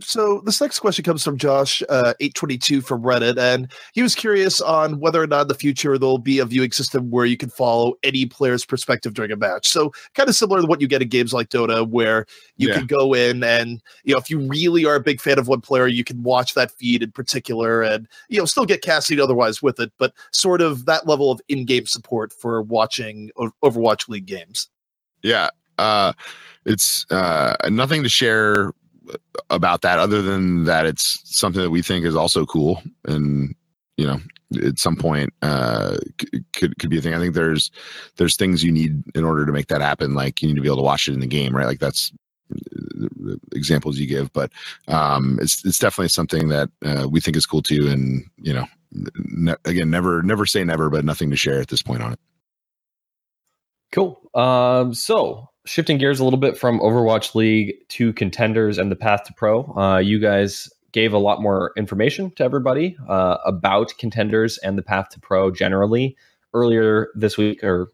so 0.01 0.41
this 0.45 0.61
next 0.61 0.81
question 0.81 1.05
comes 1.05 1.23
from 1.23 1.37
Josh, 1.37 1.83
uh, 1.89 2.15
eight 2.21 2.35
twenty 2.35 2.59
two 2.59 2.81
from 2.81 3.03
Reddit, 3.03 3.39
and 3.39 3.71
he 3.93 4.03
was 4.03 4.15
curious 4.15 4.61
on 4.61 4.99
whether 5.01 5.23
or 5.23 5.27
not 5.27 5.43
in 5.43 5.49
the 5.49 5.55
future 5.55 5.99
there'll 5.99 6.19
be 6.19 6.39
a 6.39 6.47
viewing 6.47 6.73
system 6.73 7.11
where 7.11 7.27
you 7.27 7.37
can 7.37 7.51
follow 7.51 7.95
any 8.03 8.27
player's 8.27 8.65
perspective 8.65 9.15
during 9.15 9.31
a 9.33 9.37
match. 9.37 9.69
So 9.69 9.93
kind 10.15 10.29
of 10.29 10.35
similar 10.35 10.61
to 10.61 10.67
what 10.67 10.81
you 10.81 10.89
get 10.89 11.03
in 11.03 11.09
games 11.09 11.33
like 11.33 11.51
Dota, 11.51 11.89
where 11.89 12.27
you 12.57 12.69
yeah. 12.69 12.79
can 12.79 12.87
go 12.87 13.15
in 13.15 13.45
and 13.45 13.83
you 14.05 14.15
know 14.15 14.19
if 14.19 14.31
you 14.31 14.41
really 14.41 14.85
are 14.85 14.97
a 14.97 15.01
big 15.01 15.21
fan 15.21 15.39
of 15.39 15.49
one 15.49 15.61
player, 15.61 15.87
you 15.87 16.05
can 16.05 16.23
watch 16.23 16.55
that 16.55 16.71
feed 16.73 17.03
in 17.03 17.13
particular, 17.13 17.83
and 17.83 18.09
you 18.29 18.39
know 18.39 18.45
still 18.45 18.67
get 18.67 18.83
casting 18.83 19.21
otherwise 19.21 19.63
with 19.63 19.79
it, 19.79 19.93
but 19.99 20.15
sort 20.33 20.61
of 20.61 20.87
that 20.87 21.07
level 21.07 21.31
of 21.31 21.41
in 21.49 21.65
game 21.65 21.87
support 21.87 22.33
for 22.33 22.63
watching 22.63 23.31
Overwatch 23.63 24.09
League 24.09 24.27
games. 24.27 24.69
Yeah, 25.23 25.51
uh, 25.79 26.13
it's 26.65 27.07
uh, 27.11 27.57
nothing 27.69 28.03
to 28.03 28.09
share 28.09 28.73
about 29.51 29.83
that 29.83 29.99
other 29.99 30.23
than 30.23 30.65
that 30.65 30.87
it's 30.87 31.21
something 31.25 31.63
that 31.63 31.71
we 31.71 31.83
think 31.83 32.05
is 32.05 32.17
also 32.17 32.47
cool 32.47 32.83
and 33.05 33.55
you 33.97 34.07
know 34.07 34.19
at 34.67 34.79
some 34.79 34.97
point 34.97 35.33
uh 35.43 35.97
could 36.53 36.79
could 36.79 36.91
be 36.91 36.99
a 36.99 37.03
thing. 37.03 37.15
I 37.15 37.19
think 37.19 37.35
there's 37.35 37.71
there's 38.17 38.37
things 38.37 38.63
you 38.63 38.73
need 38.73 39.03
in 39.15 39.25
order 39.25 39.47
to 39.47 39.53
make 39.53 39.69
that 39.69 39.81
happen 39.81 40.15
like 40.15 40.43
you 40.43 40.49
need 40.49 40.57
to 40.57 40.61
be 40.61 40.69
able 40.69 40.77
to 40.79 40.83
watch 40.83 41.09
it 41.09 41.15
in 41.15 41.21
the 41.21 41.27
game 41.27 41.55
right? 41.57 41.67
Like 41.67 41.81
that's 41.81 42.13
the 42.51 43.41
examples 43.53 43.99
you 43.99 44.07
give 44.07 44.31
but 44.35 44.53
um 44.89 45.39
it's 45.41 45.65
it's 45.65 45.79
definitely 45.79 46.09
something 46.09 46.49
that 46.49 46.69
uh, 46.85 47.09
we 47.11 47.19
think 47.19 47.35
is 47.35 47.47
cool 47.47 47.63
too 47.63 47.89
and 47.89 48.25
you 48.37 48.53
know 48.53 48.67
ne- 49.17 49.55
again 49.65 49.89
never 49.89 50.23
never 50.23 50.45
say 50.45 50.63
never 50.63 50.91
but 50.91 51.05
nothing 51.05 51.31
to 51.31 51.37
share 51.37 51.61
at 51.61 51.69
this 51.69 51.83
point 51.83 52.03
on 52.03 52.13
it. 52.13 52.19
Cool. 53.91 54.21
Um 54.35 54.93
so 54.95 55.49
shifting 55.65 55.99
gears 55.99 56.21
a 56.21 56.25
little 56.25 56.39
bit 56.39 56.59
from 56.59 56.81
Overwatch 56.81 57.35
League 57.35 57.75
to 57.89 58.13
contenders 58.15 58.79
and 58.79 58.91
the 58.91 58.97
path 58.97 59.25
to 59.25 59.33
pro, 59.33 59.65
uh, 59.77 59.99
you 59.99 60.19
guys 60.19 60.71
gave 60.93 61.13
a 61.13 61.19
lot 61.19 61.41
more 61.41 61.73
information 61.77 62.31
to 62.33 62.45
everybody 62.45 62.97
uh, 63.09 63.39
about 63.47 63.95
contenders 63.99 64.59
and 64.59 64.77
the 64.77 64.83
path 64.83 65.09
to 65.11 65.21
pro 65.21 65.51
generally 65.51 66.17
earlier 66.55 67.09
this 67.15 67.39
week 67.39 67.65
or 67.65 67.89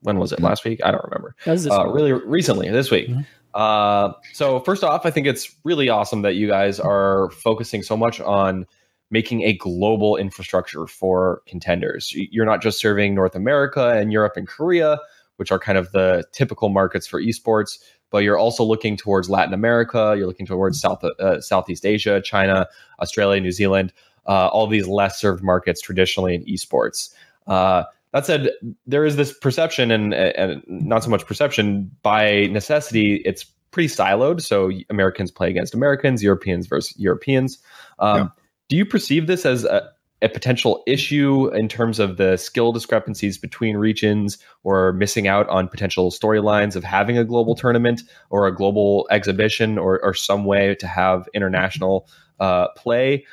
when 0.00 0.18
was 0.18 0.32
it? 0.32 0.36
Mm-hmm. 0.36 0.46
last 0.46 0.64
week? 0.64 0.80
I 0.84 0.90
don't 0.90 1.04
remember. 1.04 1.34
Uh, 1.70 1.86
really 1.86 2.12
recently 2.12 2.68
this 2.70 2.90
week. 2.90 3.08
Mm-hmm. 3.08 3.20
Uh, 3.54 4.12
so 4.32 4.60
first 4.60 4.84
off 4.84 5.04
i 5.04 5.10
think 5.10 5.26
it's 5.26 5.56
really 5.64 5.88
awesome 5.88 6.22
that 6.22 6.36
you 6.36 6.46
guys 6.46 6.78
are 6.78 7.30
focusing 7.30 7.82
so 7.82 7.96
much 7.96 8.20
on 8.20 8.64
making 9.10 9.42
a 9.42 9.52
global 9.54 10.16
infrastructure 10.16 10.86
for 10.86 11.42
contenders. 11.48 12.12
You're 12.14 12.46
not 12.46 12.62
just 12.62 12.78
serving 12.78 13.12
north 13.12 13.34
america 13.34 13.90
and 13.90 14.12
europe 14.12 14.34
and 14.36 14.46
korea 14.46 15.00
which 15.40 15.50
are 15.50 15.58
kind 15.58 15.78
of 15.78 15.90
the 15.92 16.22
typical 16.32 16.68
markets 16.68 17.06
for 17.06 17.20
esports. 17.20 17.78
But 18.10 18.18
you're 18.18 18.36
also 18.36 18.62
looking 18.62 18.98
towards 18.98 19.30
Latin 19.30 19.54
America, 19.54 20.14
you're 20.18 20.26
looking 20.26 20.44
towards 20.44 20.78
South 20.78 21.02
uh, 21.02 21.40
Southeast 21.40 21.86
Asia, 21.86 22.20
China, 22.20 22.68
Australia, 23.00 23.40
New 23.40 23.50
Zealand, 23.50 23.94
uh, 24.26 24.48
all 24.48 24.66
these 24.66 24.86
less 24.86 25.18
served 25.18 25.42
markets 25.42 25.80
traditionally 25.80 26.34
in 26.34 26.44
esports. 26.44 27.14
Uh, 27.46 27.84
that 28.12 28.26
said, 28.26 28.50
there 28.86 29.06
is 29.06 29.16
this 29.16 29.32
perception, 29.32 29.90
and, 29.90 30.12
and 30.12 30.62
not 30.68 31.02
so 31.02 31.10
much 31.10 31.24
perception 31.24 31.90
by 32.02 32.48
necessity. 32.48 33.22
It's 33.24 33.44
pretty 33.70 33.88
siloed. 33.88 34.42
So 34.42 34.70
Americans 34.90 35.30
play 35.30 35.48
against 35.48 35.72
Americans, 35.72 36.22
Europeans 36.22 36.66
versus 36.66 36.98
Europeans. 36.98 37.58
Um, 37.98 38.18
yeah. 38.18 38.28
Do 38.68 38.76
you 38.76 38.84
perceive 38.84 39.26
this 39.26 39.46
as 39.46 39.64
a, 39.64 39.88
a 40.22 40.28
potential 40.28 40.82
issue 40.86 41.48
in 41.54 41.68
terms 41.68 41.98
of 41.98 42.16
the 42.16 42.36
skill 42.36 42.72
discrepancies 42.72 43.38
between 43.38 43.76
regions 43.76 44.38
or 44.64 44.92
missing 44.92 45.26
out 45.26 45.48
on 45.48 45.68
potential 45.68 46.10
storylines 46.10 46.76
of 46.76 46.84
having 46.84 47.16
a 47.16 47.24
global 47.24 47.54
tournament 47.54 48.02
or 48.28 48.46
a 48.46 48.54
global 48.54 49.06
exhibition 49.10 49.78
or, 49.78 50.02
or 50.04 50.12
some 50.12 50.44
way 50.44 50.74
to 50.74 50.86
have 50.86 51.28
international 51.32 52.06
uh, 52.38 52.68
play? 52.76 53.24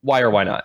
Why 0.00 0.20
or 0.20 0.30
why 0.30 0.44
not? 0.44 0.64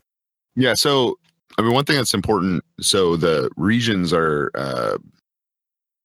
Yeah. 0.56 0.74
So, 0.74 1.18
I 1.58 1.62
mean, 1.62 1.74
one 1.74 1.86
thing 1.86 1.98
that's 1.98 2.14
important. 2.14 2.64
So 2.80 3.18
the 3.18 3.50
regions 3.58 4.14
are 4.14 4.52
uh, 4.56 4.98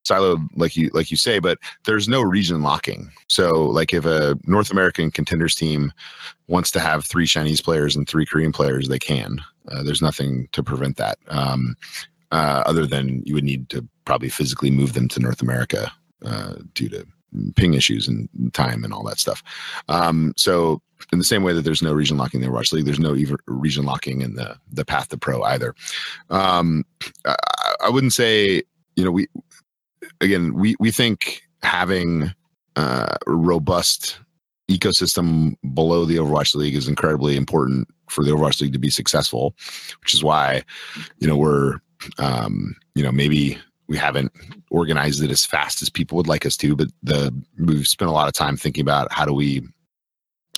siloed 0.06 0.48
like 0.56 0.76
you 0.76 0.90
like 0.92 1.10
you 1.10 1.16
say 1.16 1.38
but 1.38 1.58
there's 1.84 2.08
no 2.08 2.20
region 2.20 2.62
locking 2.62 3.10
so 3.28 3.50
like 3.66 3.92
if 3.92 4.04
a 4.04 4.36
north 4.46 4.70
american 4.70 5.10
contenders 5.10 5.54
team 5.54 5.92
wants 6.48 6.70
to 6.70 6.80
have 6.80 7.04
three 7.04 7.26
chinese 7.26 7.60
players 7.60 7.94
and 7.94 8.08
three 8.08 8.26
korean 8.26 8.52
players 8.52 8.88
they 8.88 8.98
can 8.98 9.38
uh, 9.68 9.82
there's 9.82 10.02
nothing 10.02 10.48
to 10.52 10.62
prevent 10.62 10.96
that 10.96 11.18
um, 11.28 11.76
uh, 12.30 12.62
other 12.66 12.86
than 12.86 13.22
you 13.24 13.34
would 13.34 13.44
need 13.44 13.68
to 13.68 13.86
probably 14.04 14.28
physically 14.28 14.70
move 14.70 14.92
them 14.92 15.08
to 15.08 15.20
north 15.20 15.42
america 15.42 15.92
uh, 16.24 16.54
due 16.74 16.88
to 16.88 17.06
ping 17.56 17.74
issues 17.74 18.08
and 18.08 18.28
time 18.52 18.84
and 18.84 18.92
all 18.92 19.02
that 19.02 19.18
stuff 19.18 19.42
um, 19.88 20.32
so 20.36 20.80
in 21.12 21.18
the 21.18 21.24
same 21.24 21.42
way 21.42 21.52
that 21.52 21.62
there's 21.62 21.82
no 21.82 21.92
region 21.92 22.16
locking 22.16 22.40
in 22.40 22.46
the 22.46 22.52
Overwatch 22.52 22.72
League, 22.72 22.84
there's 22.84 23.00
no 23.00 23.14
even 23.14 23.36
region 23.46 23.84
locking 23.84 24.20
in 24.20 24.34
the 24.34 24.56
the 24.70 24.84
path 24.84 25.08
to 25.08 25.18
pro 25.18 25.42
either. 25.42 25.74
Um, 26.30 26.84
I, 27.24 27.34
I, 27.80 27.90
wouldn't 27.90 28.12
say 28.12 28.62
you 28.94 29.04
know 29.04 29.10
we 29.10 29.26
again, 30.20 30.54
we 30.54 30.76
we 30.78 30.90
think 30.90 31.42
having 31.62 32.32
uh, 32.76 33.16
a 33.26 33.30
robust 33.30 34.18
ecosystem 34.70 35.56
below 35.74 36.04
the 36.04 36.16
Overwatch 36.16 36.54
League 36.54 36.74
is 36.74 36.88
incredibly 36.88 37.36
important 37.36 37.88
for 38.12 38.24
the 38.24 38.30
Overwatch 38.30 38.60
League 38.60 38.72
to 38.72 38.78
be 38.78 38.90
successful, 38.90 39.54
which 40.00 40.14
is 40.14 40.22
why, 40.22 40.62
you 41.18 41.26
know, 41.26 41.36
we're, 41.36 41.78
um, 42.18 42.76
you 42.94 43.02
know, 43.02 43.12
maybe 43.12 43.58
we 43.88 43.96
haven't 43.96 44.32
organized 44.70 45.22
it 45.22 45.30
as 45.30 45.44
fast 45.44 45.82
as 45.82 45.90
people 45.90 46.16
would 46.16 46.28
like 46.28 46.46
us 46.46 46.56
to, 46.58 46.76
but 46.76 46.88
the 47.02 47.34
we've 47.58 47.86
spent 47.86 48.08
a 48.08 48.12
lot 48.12 48.28
of 48.28 48.34
time 48.34 48.56
thinking 48.56 48.82
about 48.82 49.12
how 49.12 49.24
do 49.24 49.32
we 49.32 49.62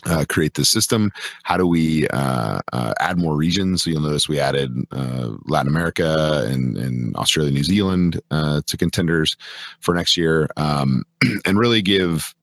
uh, 0.06 0.24
create 0.28 0.54
this 0.54 0.68
system? 0.68 1.10
How 1.44 1.56
do 1.56 1.66
we 1.66 2.06
uh, 2.08 2.60
uh, 2.72 2.94
add 3.00 3.18
more 3.18 3.36
regions? 3.36 3.82
So 3.82 3.90
you'll 3.90 4.02
notice 4.02 4.28
we 4.28 4.38
added 4.38 4.70
uh, 4.90 5.30
Latin 5.46 5.68
America 5.68 6.46
and, 6.46 6.76
and, 6.76 7.16
Australia, 7.16 7.50
New 7.52 7.64
Zealand 7.64 8.20
uh, 8.30 8.60
to 8.66 8.76
contenders 8.76 9.36
for 9.80 9.94
next 9.94 10.16
year, 10.16 10.48
um, 10.56 11.04
and 11.44 11.58
really 11.58 11.80
give 11.80 12.34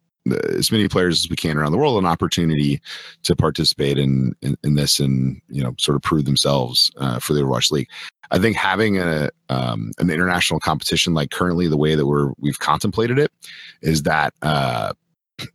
as 0.54 0.72
many 0.72 0.88
players 0.88 1.24
as 1.24 1.30
we 1.30 1.36
can 1.36 1.58
around 1.58 1.72
the 1.72 1.78
world 1.78 1.98
an 1.98 2.06
opportunity 2.06 2.80
to 3.24 3.36
participate 3.36 3.98
in 3.98 4.34
in, 4.42 4.56
in 4.64 4.76
this 4.76 5.00
and 5.00 5.42
you 5.50 5.64
know 5.64 5.74
sort 5.80 5.96
of 5.96 6.02
prove 6.02 6.26
themselves 6.26 6.92
uh, 6.98 7.20
for 7.20 7.34
the 7.34 7.42
Overwatch 7.42 7.72
League. 7.72 7.90
I 8.30 8.40
think 8.40 8.56
having 8.56 8.98
a 8.98 9.30
um, 9.50 9.92
an 9.98 10.10
international 10.10 10.60
competition 10.60 11.14
like 11.14 11.32
currently 11.32 11.68
the 11.68 11.78
way 11.78 11.96
that 11.96 12.06
we're 12.06 12.32
we've 12.40 12.60
contemplated 12.60 13.20
it 13.20 13.32
is 13.82 14.04
that 14.04 14.34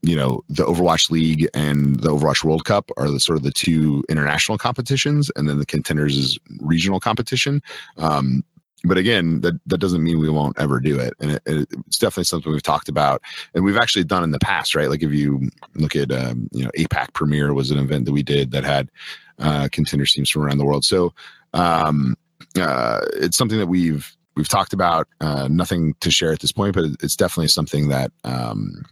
you 0.02 0.16
know 0.16 0.42
the 0.48 0.64
Overwatch 0.64 1.10
League 1.10 1.48
and 1.54 2.00
the 2.00 2.10
Overwatch 2.10 2.44
World 2.44 2.64
Cup 2.64 2.90
are 2.96 3.10
the 3.10 3.20
sort 3.20 3.36
of 3.36 3.44
the 3.44 3.52
two 3.52 4.04
international 4.08 4.58
competitions, 4.58 5.30
and 5.36 5.48
then 5.48 5.58
the 5.58 5.66
contenders 5.66 6.16
is 6.16 6.38
regional 6.60 7.00
competition. 7.00 7.62
Um, 7.96 8.44
but 8.86 8.98
again, 8.98 9.40
that 9.42 9.54
that 9.66 9.78
doesn't 9.78 10.02
mean 10.02 10.18
we 10.18 10.30
won't 10.30 10.58
ever 10.58 10.80
do 10.80 10.98
it, 10.98 11.14
and 11.20 11.32
it, 11.32 11.42
it's 11.86 11.98
definitely 11.98 12.24
something 12.24 12.52
we've 12.52 12.62
talked 12.62 12.88
about, 12.88 13.22
and 13.54 13.64
we've 13.64 13.76
actually 13.76 14.04
done 14.04 14.22
in 14.22 14.30
the 14.30 14.38
past, 14.38 14.74
right? 14.74 14.88
Like 14.88 15.02
if 15.02 15.12
you 15.12 15.50
look 15.74 15.96
at 15.96 16.10
um, 16.12 16.48
you 16.52 16.64
know 16.64 16.70
APAC 16.76 17.12
Premier 17.12 17.54
was 17.54 17.70
an 17.70 17.78
event 17.78 18.06
that 18.06 18.12
we 18.12 18.22
did 18.22 18.50
that 18.52 18.64
had 18.64 18.90
uh, 19.38 19.68
contender 19.70 20.06
teams 20.06 20.30
from 20.30 20.42
around 20.42 20.58
the 20.58 20.64
world, 20.64 20.84
so 20.84 21.12
um, 21.54 22.16
uh, 22.58 23.00
it's 23.14 23.36
something 23.36 23.58
that 23.58 23.66
we've 23.66 24.16
we've 24.36 24.48
talked 24.48 24.72
about. 24.72 25.08
Uh, 25.20 25.48
nothing 25.48 25.94
to 26.00 26.10
share 26.10 26.32
at 26.32 26.40
this 26.40 26.52
point, 26.52 26.74
but 26.74 26.84
it's 27.02 27.16
definitely 27.16 27.48
something 27.48 27.88
that 27.88 28.12
um, 28.24 28.84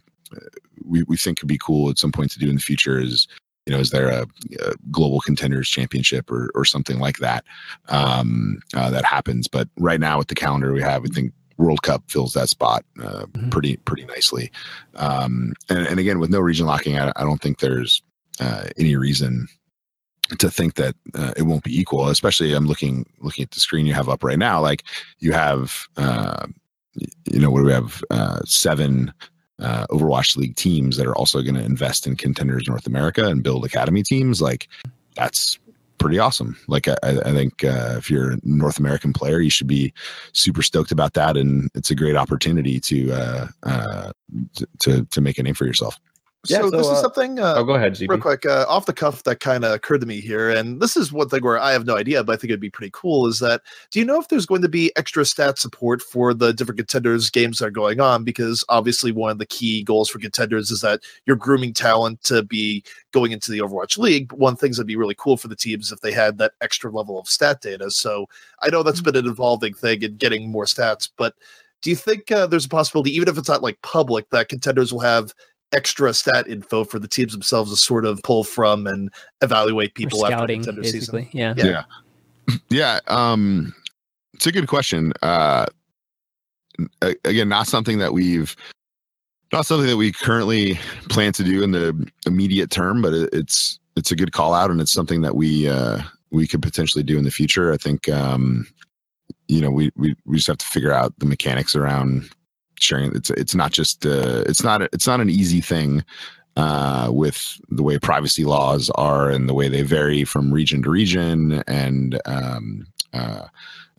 we, 0.83 1.03
we 1.03 1.17
think 1.17 1.39
could 1.39 1.47
be 1.47 1.57
cool 1.57 1.89
at 1.89 1.97
some 1.97 2.11
point 2.11 2.31
to 2.31 2.39
do 2.39 2.49
in 2.49 2.55
the 2.55 2.61
future 2.61 2.99
is 2.99 3.27
you 3.65 3.73
know 3.73 3.79
is 3.79 3.89
there 3.91 4.09
a, 4.09 4.27
a 4.59 4.73
global 4.91 5.19
contenders 5.19 5.69
championship 5.69 6.29
or 6.31 6.49
or 6.55 6.65
something 6.65 6.99
like 6.99 7.17
that 7.19 7.43
um, 7.89 8.59
uh, 8.73 8.89
that 8.89 9.05
happens? 9.05 9.47
But 9.47 9.67
right 9.77 9.99
now 9.99 10.17
with 10.17 10.27
the 10.27 10.35
calendar 10.35 10.71
we 10.73 10.81
have 10.81 11.03
i 11.03 11.07
think 11.07 11.33
world 11.57 11.81
cup 11.83 12.03
fills 12.07 12.33
that 12.33 12.49
spot 12.49 12.83
uh, 13.01 13.25
mm-hmm. 13.25 13.49
pretty 13.49 13.77
pretty 13.77 14.05
nicely. 14.05 14.51
Um, 14.95 15.53
and, 15.69 15.87
and 15.87 15.99
again 15.99 16.19
with 16.19 16.29
no 16.29 16.39
region 16.39 16.65
locking 16.65 16.97
i, 16.97 17.11
I 17.15 17.23
don't 17.23 17.41
think 17.41 17.59
there's 17.59 18.01
uh, 18.39 18.65
any 18.77 18.95
reason 18.95 19.47
to 20.39 20.49
think 20.49 20.73
that 20.75 20.95
uh, 21.13 21.33
it 21.37 21.43
won't 21.43 21.63
be 21.63 21.79
equal 21.79 22.09
especially 22.09 22.53
i'm 22.53 22.65
looking 22.65 23.05
looking 23.21 23.43
at 23.43 23.51
the 23.51 23.59
screen 23.59 23.85
you 23.85 23.93
have 23.93 24.09
up 24.09 24.23
right 24.23 24.39
now. 24.39 24.61
Like 24.61 24.83
you 25.19 25.33
have 25.33 25.87
uh, 25.97 26.47
you 26.95 27.39
know 27.39 27.49
what 27.49 27.59
do 27.59 27.65
we 27.65 27.73
have 27.73 28.03
uh, 28.09 28.39
seven 28.45 29.13
uh, 29.59 29.85
Overwatch 29.87 30.35
League 30.35 30.55
teams 30.55 30.97
that 30.97 31.07
are 31.07 31.15
also 31.15 31.41
going 31.41 31.55
to 31.55 31.63
invest 31.63 32.07
in 32.07 32.15
contenders 32.15 32.67
North 32.67 32.87
America 32.87 33.25
and 33.25 33.43
build 33.43 33.65
academy 33.65 34.03
teams, 34.03 34.41
like 34.41 34.67
that's 35.15 35.57
pretty 35.97 36.19
awesome. 36.19 36.57
Like 36.67 36.87
I, 36.87 36.95
I 37.03 37.31
think 37.31 37.63
uh, 37.63 37.95
if 37.97 38.09
you're 38.11 38.33
a 38.33 38.37
North 38.43 38.79
American 38.79 39.13
player, 39.13 39.39
you 39.39 39.49
should 39.49 39.67
be 39.67 39.93
super 40.33 40.61
stoked 40.61 40.91
about 40.91 41.13
that, 41.13 41.37
and 41.37 41.69
it's 41.73 41.91
a 41.91 41.95
great 41.95 42.15
opportunity 42.15 42.79
to 42.81 43.11
uh, 43.11 43.47
uh, 43.63 44.11
to 44.79 45.05
to 45.05 45.21
make 45.21 45.39
a 45.39 45.43
name 45.43 45.55
for 45.55 45.65
yourself. 45.65 45.99
Yeah, 46.49 46.59
so, 46.59 46.69
so 46.69 46.77
this 46.77 46.87
uh, 46.87 46.91
is 46.93 46.99
something. 46.99 47.39
Uh, 47.39 47.55
oh, 47.57 47.63
go 47.63 47.73
ahead, 47.75 47.93
ZP. 47.93 48.09
real 48.09 48.19
quick, 48.19 48.45
uh, 48.45 48.65
off 48.67 48.85
the 48.85 48.93
cuff 48.93 49.23
that 49.23 49.39
kind 49.39 49.63
of 49.63 49.73
occurred 49.73 50.01
to 50.01 50.07
me 50.07 50.21
here, 50.21 50.49
and 50.49 50.81
this 50.81 50.95
is 50.95 51.11
one 51.11 51.29
thing 51.29 51.43
where 51.43 51.59
I 51.59 51.71
have 51.71 51.85
no 51.85 51.97
idea, 51.97 52.23
but 52.23 52.33
I 52.33 52.35
think 52.37 52.51
it'd 52.51 52.59
be 52.59 52.69
pretty 52.69 52.91
cool. 52.93 53.27
Is 53.27 53.39
that 53.39 53.61
do 53.91 53.99
you 53.99 54.05
know 54.05 54.19
if 54.19 54.27
there's 54.27 54.45
going 54.45 54.61
to 54.61 54.69
be 54.69 54.91
extra 54.95 55.25
stat 55.25 55.59
support 55.59 56.01
for 56.01 56.33
the 56.33 56.53
different 56.53 56.77
contenders 56.77 57.29
games 57.29 57.59
that 57.59 57.65
are 57.65 57.71
going 57.71 57.99
on? 57.99 58.23
Because 58.23 58.63
obviously, 58.69 59.11
one 59.11 59.31
of 59.31 59.37
the 59.37 59.45
key 59.45 59.83
goals 59.83 60.09
for 60.09 60.19
contenders 60.19 60.71
is 60.71 60.81
that 60.81 61.01
you're 61.25 61.35
grooming 61.35 61.73
talent 61.73 62.23
to 62.23 62.43
be 62.43 62.83
going 63.11 63.31
into 63.31 63.51
the 63.51 63.59
Overwatch 63.59 63.97
League. 63.97 64.29
But 64.29 64.39
one 64.39 64.55
things 64.55 64.77
that'd 64.77 64.87
be 64.87 64.95
really 64.95 65.15
cool 65.17 65.37
for 65.37 65.47
the 65.47 65.55
teams 65.55 65.91
if 65.91 66.01
they 66.01 66.11
had 66.11 66.37
that 66.37 66.53
extra 66.61 66.91
level 66.91 67.19
of 67.19 67.27
stat 67.27 67.61
data. 67.61 67.91
So 67.91 68.27
I 68.61 68.69
know 68.69 68.83
that's 68.83 69.01
mm-hmm. 69.01 69.11
been 69.11 69.25
an 69.25 69.31
evolving 69.31 69.73
thing 69.73 70.03
and 70.03 70.17
getting 70.17 70.51
more 70.51 70.65
stats, 70.65 71.09
but 71.17 71.35
do 71.85 71.91
you 71.91 71.95
think 71.95 72.31
uh, 72.31 72.47
there's 72.47 72.65
a 72.65 72.69
possibility, 72.69 73.15
even 73.15 73.27
if 73.27 73.37
it's 73.37 73.47
not 73.47 73.61
like 73.61 73.79
public, 73.83 74.27
that 74.31 74.49
contenders 74.49 74.91
will 74.91 75.01
have 75.01 75.35
extra 75.75 76.13
stat 76.13 76.47
info 76.47 76.83
for 76.83 76.99
the 76.99 77.07
teams 77.07 77.33
themselves 77.33 77.71
to 77.71 77.77
sort 77.77 78.05
of 78.05 78.21
pull 78.23 78.43
from 78.43 78.87
and 78.87 79.11
evaluate 79.41 79.93
people 79.93 80.19
scouting, 80.19 80.61
after 80.61 80.71
the 80.71 80.83
season. 80.83 81.27
Yeah. 81.31 81.53
yeah. 81.57 81.65
Yeah. 81.65 81.83
Yeah. 82.69 82.99
Um, 83.07 83.73
it's 84.33 84.45
a 84.45 84.51
good 84.51 84.67
question. 84.67 85.13
Uh, 85.23 85.65
again, 87.23 87.49
not 87.49 87.67
something 87.67 87.97
that 87.99 88.13
we've, 88.13 88.55
not 89.51 89.65
something 89.65 89.87
that 89.87 89.97
we 89.97 90.11
currently 90.11 90.79
plan 91.09 91.33
to 91.33 91.43
do 91.43 91.63
in 91.63 91.71
the 91.71 92.07
immediate 92.27 92.69
term, 92.69 93.01
but 93.01 93.13
it's, 93.13 93.79
it's 93.95 94.11
a 94.11 94.15
good 94.15 94.31
call 94.31 94.53
out 94.53 94.69
and 94.69 94.79
it's 94.79 94.91
something 94.91 95.21
that 95.21 95.35
we, 95.35 95.67
uh, 95.67 96.01
we 96.31 96.45
could 96.45 96.61
potentially 96.61 97.03
do 97.03 97.17
in 97.17 97.23
the 97.23 97.31
future. 97.31 97.73
I 97.73 97.77
think, 97.77 98.09
um, 98.09 98.67
you 99.47 99.61
know, 99.61 99.71
we, 99.71 99.91
we, 99.95 100.15
we 100.25 100.37
just 100.37 100.47
have 100.47 100.57
to 100.57 100.65
figure 100.67 100.91
out 100.91 101.17
the 101.17 101.25
mechanics 101.25 101.75
around 101.75 102.29
sharing 102.79 103.15
it's 103.15 103.29
it's 103.31 103.55
not 103.55 103.71
just 103.71 104.05
uh, 104.05 104.43
it's 104.47 104.63
not 104.63 104.81
it's 104.81 105.07
not 105.07 105.21
an 105.21 105.29
easy 105.29 105.61
thing 105.61 106.03
uh, 106.57 107.09
with 107.11 107.59
the 107.69 107.83
way 107.83 107.99
privacy 107.99 108.45
laws 108.45 108.89
are 108.95 109.29
and 109.29 109.49
the 109.49 109.53
way 109.53 109.67
they 109.67 109.81
vary 109.81 110.23
from 110.23 110.53
region 110.53 110.81
to 110.83 110.89
region 110.89 111.63
and 111.67 112.19
um, 112.25 112.87
uh, 113.13 113.47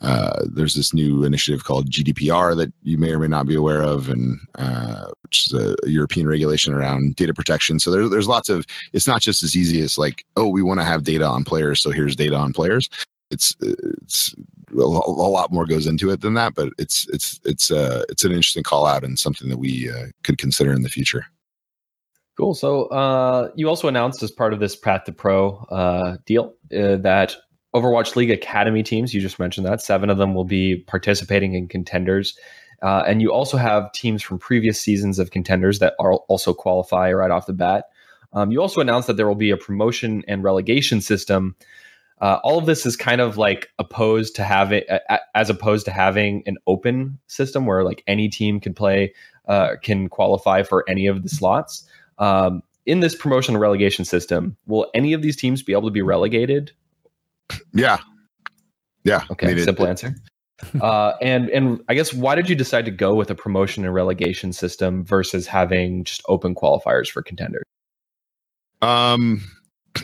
uh, 0.02 0.44
there's 0.44 0.74
this 0.74 0.92
new 0.92 1.24
initiative 1.24 1.64
called 1.64 1.90
GDPR 1.90 2.56
that 2.56 2.72
you 2.82 2.98
may 2.98 3.12
or 3.12 3.18
may 3.18 3.28
not 3.28 3.46
be 3.46 3.54
aware 3.54 3.82
of, 3.82 4.10
and 4.10 4.38
uh, 4.56 5.06
which 5.22 5.46
is 5.46 5.54
a 5.54 5.74
European 5.88 6.28
regulation 6.28 6.74
around 6.74 7.16
data 7.16 7.32
protection. 7.32 7.78
So 7.78 7.90
there's 7.90 8.10
there's 8.10 8.28
lots 8.28 8.50
of. 8.50 8.66
It's 8.92 9.06
not 9.06 9.22
just 9.22 9.42
as 9.42 9.56
easy 9.56 9.80
as 9.80 9.96
like, 9.96 10.24
oh, 10.36 10.48
we 10.48 10.62
want 10.62 10.80
to 10.80 10.84
have 10.84 11.04
data 11.04 11.24
on 11.24 11.44
players, 11.44 11.80
so 11.80 11.90
here's 11.90 12.14
data 12.14 12.36
on 12.36 12.52
players. 12.52 12.90
It's 13.30 13.56
it's 13.60 14.34
a, 14.82 15.28
lot 15.28 15.52
more 15.52 15.66
goes 15.66 15.86
into 15.86 16.10
it 16.10 16.20
than 16.20 16.34
that, 16.34 16.54
but 16.54 16.70
it's 16.78 17.06
it's 17.08 17.40
it's 17.44 17.70
uh 17.70 18.04
it's 18.08 18.24
an 18.24 18.32
interesting 18.32 18.62
call 18.62 18.86
out 18.86 19.04
and 19.04 19.18
something 19.18 19.48
that 19.48 19.58
we 19.58 19.90
uh, 19.90 20.06
could 20.22 20.38
consider 20.38 20.72
in 20.72 20.82
the 20.82 20.88
future. 20.88 21.26
Cool. 22.36 22.54
So 22.54 22.86
uh, 22.86 23.50
you 23.54 23.68
also 23.68 23.88
announced 23.88 24.22
as 24.22 24.30
part 24.30 24.52
of 24.52 24.60
this 24.60 24.76
Path 24.76 25.04
to 25.04 25.12
Pro 25.12 25.56
uh, 25.70 26.18
deal 26.26 26.54
uh, 26.76 26.96
that 26.96 27.36
Overwatch 27.74 28.14
League 28.14 28.30
Academy 28.30 28.82
teams, 28.82 29.14
you 29.14 29.20
just 29.20 29.38
mentioned 29.38 29.66
that, 29.66 29.80
seven 29.80 30.10
of 30.10 30.18
them 30.18 30.34
will 30.34 30.44
be 30.44 30.76
participating 30.76 31.54
in 31.54 31.66
contenders. 31.66 32.38
Uh, 32.82 33.02
and 33.06 33.22
you 33.22 33.32
also 33.32 33.56
have 33.56 33.90
teams 33.92 34.22
from 34.22 34.38
previous 34.38 34.78
seasons 34.78 35.18
of 35.18 35.30
contenders 35.30 35.78
that 35.78 35.94
are 35.98 36.12
also 36.28 36.52
qualify 36.52 37.10
right 37.10 37.30
off 37.30 37.46
the 37.46 37.54
bat. 37.54 37.86
Um, 38.34 38.50
you 38.50 38.60
also 38.60 38.82
announced 38.82 39.06
that 39.06 39.16
there 39.16 39.26
will 39.26 39.34
be 39.34 39.50
a 39.50 39.56
promotion 39.56 40.22
and 40.28 40.44
relegation 40.44 41.00
system 41.00 41.56
uh, 42.20 42.38
all 42.42 42.59
of 42.59 42.66
this 42.66 42.87
is 42.87 42.96
kind 42.96 43.20
of 43.20 43.37
like 43.37 43.68
opposed 43.79 44.35
to 44.37 44.44
having, 44.44 44.83
as 45.35 45.50
opposed 45.50 45.85
to 45.85 45.90
having 45.90 46.42
an 46.46 46.57
open 46.66 47.18
system 47.26 47.66
where 47.66 47.85
like 47.85 48.02
any 48.07 48.29
team 48.29 48.59
can 48.59 48.72
play, 48.72 49.12
uh, 49.48 49.76
can 49.83 50.09
qualify 50.09 50.62
for 50.62 50.85
any 50.88 51.07
of 51.07 51.22
the 51.22 51.29
slots. 51.29 51.87
Um, 52.18 52.62
in 52.87 53.00
this 53.00 53.14
promotion 53.14 53.55
and 53.55 53.61
relegation 53.61 54.05
system, 54.05 54.57
will 54.66 54.90
any 54.94 55.12
of 55.12 55.20
these 55.20 55.37
teams 55.37 55.62
be 55.62 55.72
able 55.72 55.88
to 55.88 55.90
be 55.90 56.02
relegated? 56.02 56.72
Yeah. 57.74 57.98
Yeah. 59.05 59.24
Okay. 59.31 59.62
Simple 59.62 59.85
it, 59.85 59.90
answer. 59.90 60.14
uh, 60.81 61.12
and 61.20 61.50
and 61.50 61.83
I 61.88 61.94
guess 61.94 62.14
why 62.14 62.35
did 62.35 62.48
you 62.48 62.57
decide 62.57 62.87
to 62.87 62.90
go 62.90 63.14
with 63.14 63.31
a 63.31 63.35
promotion 63.35 63.85
and 63.85 63.92
relegation 63.92 64.52
system 64.55 65.05
versus 65.05 65.46
having 65.46 66.05
just 66.05 66.22
open 66.29 66.55
qualifiers 66.55 67.09
for 67.09 67.22
contenders? 67.22 67.64
Um. 68.81 69.42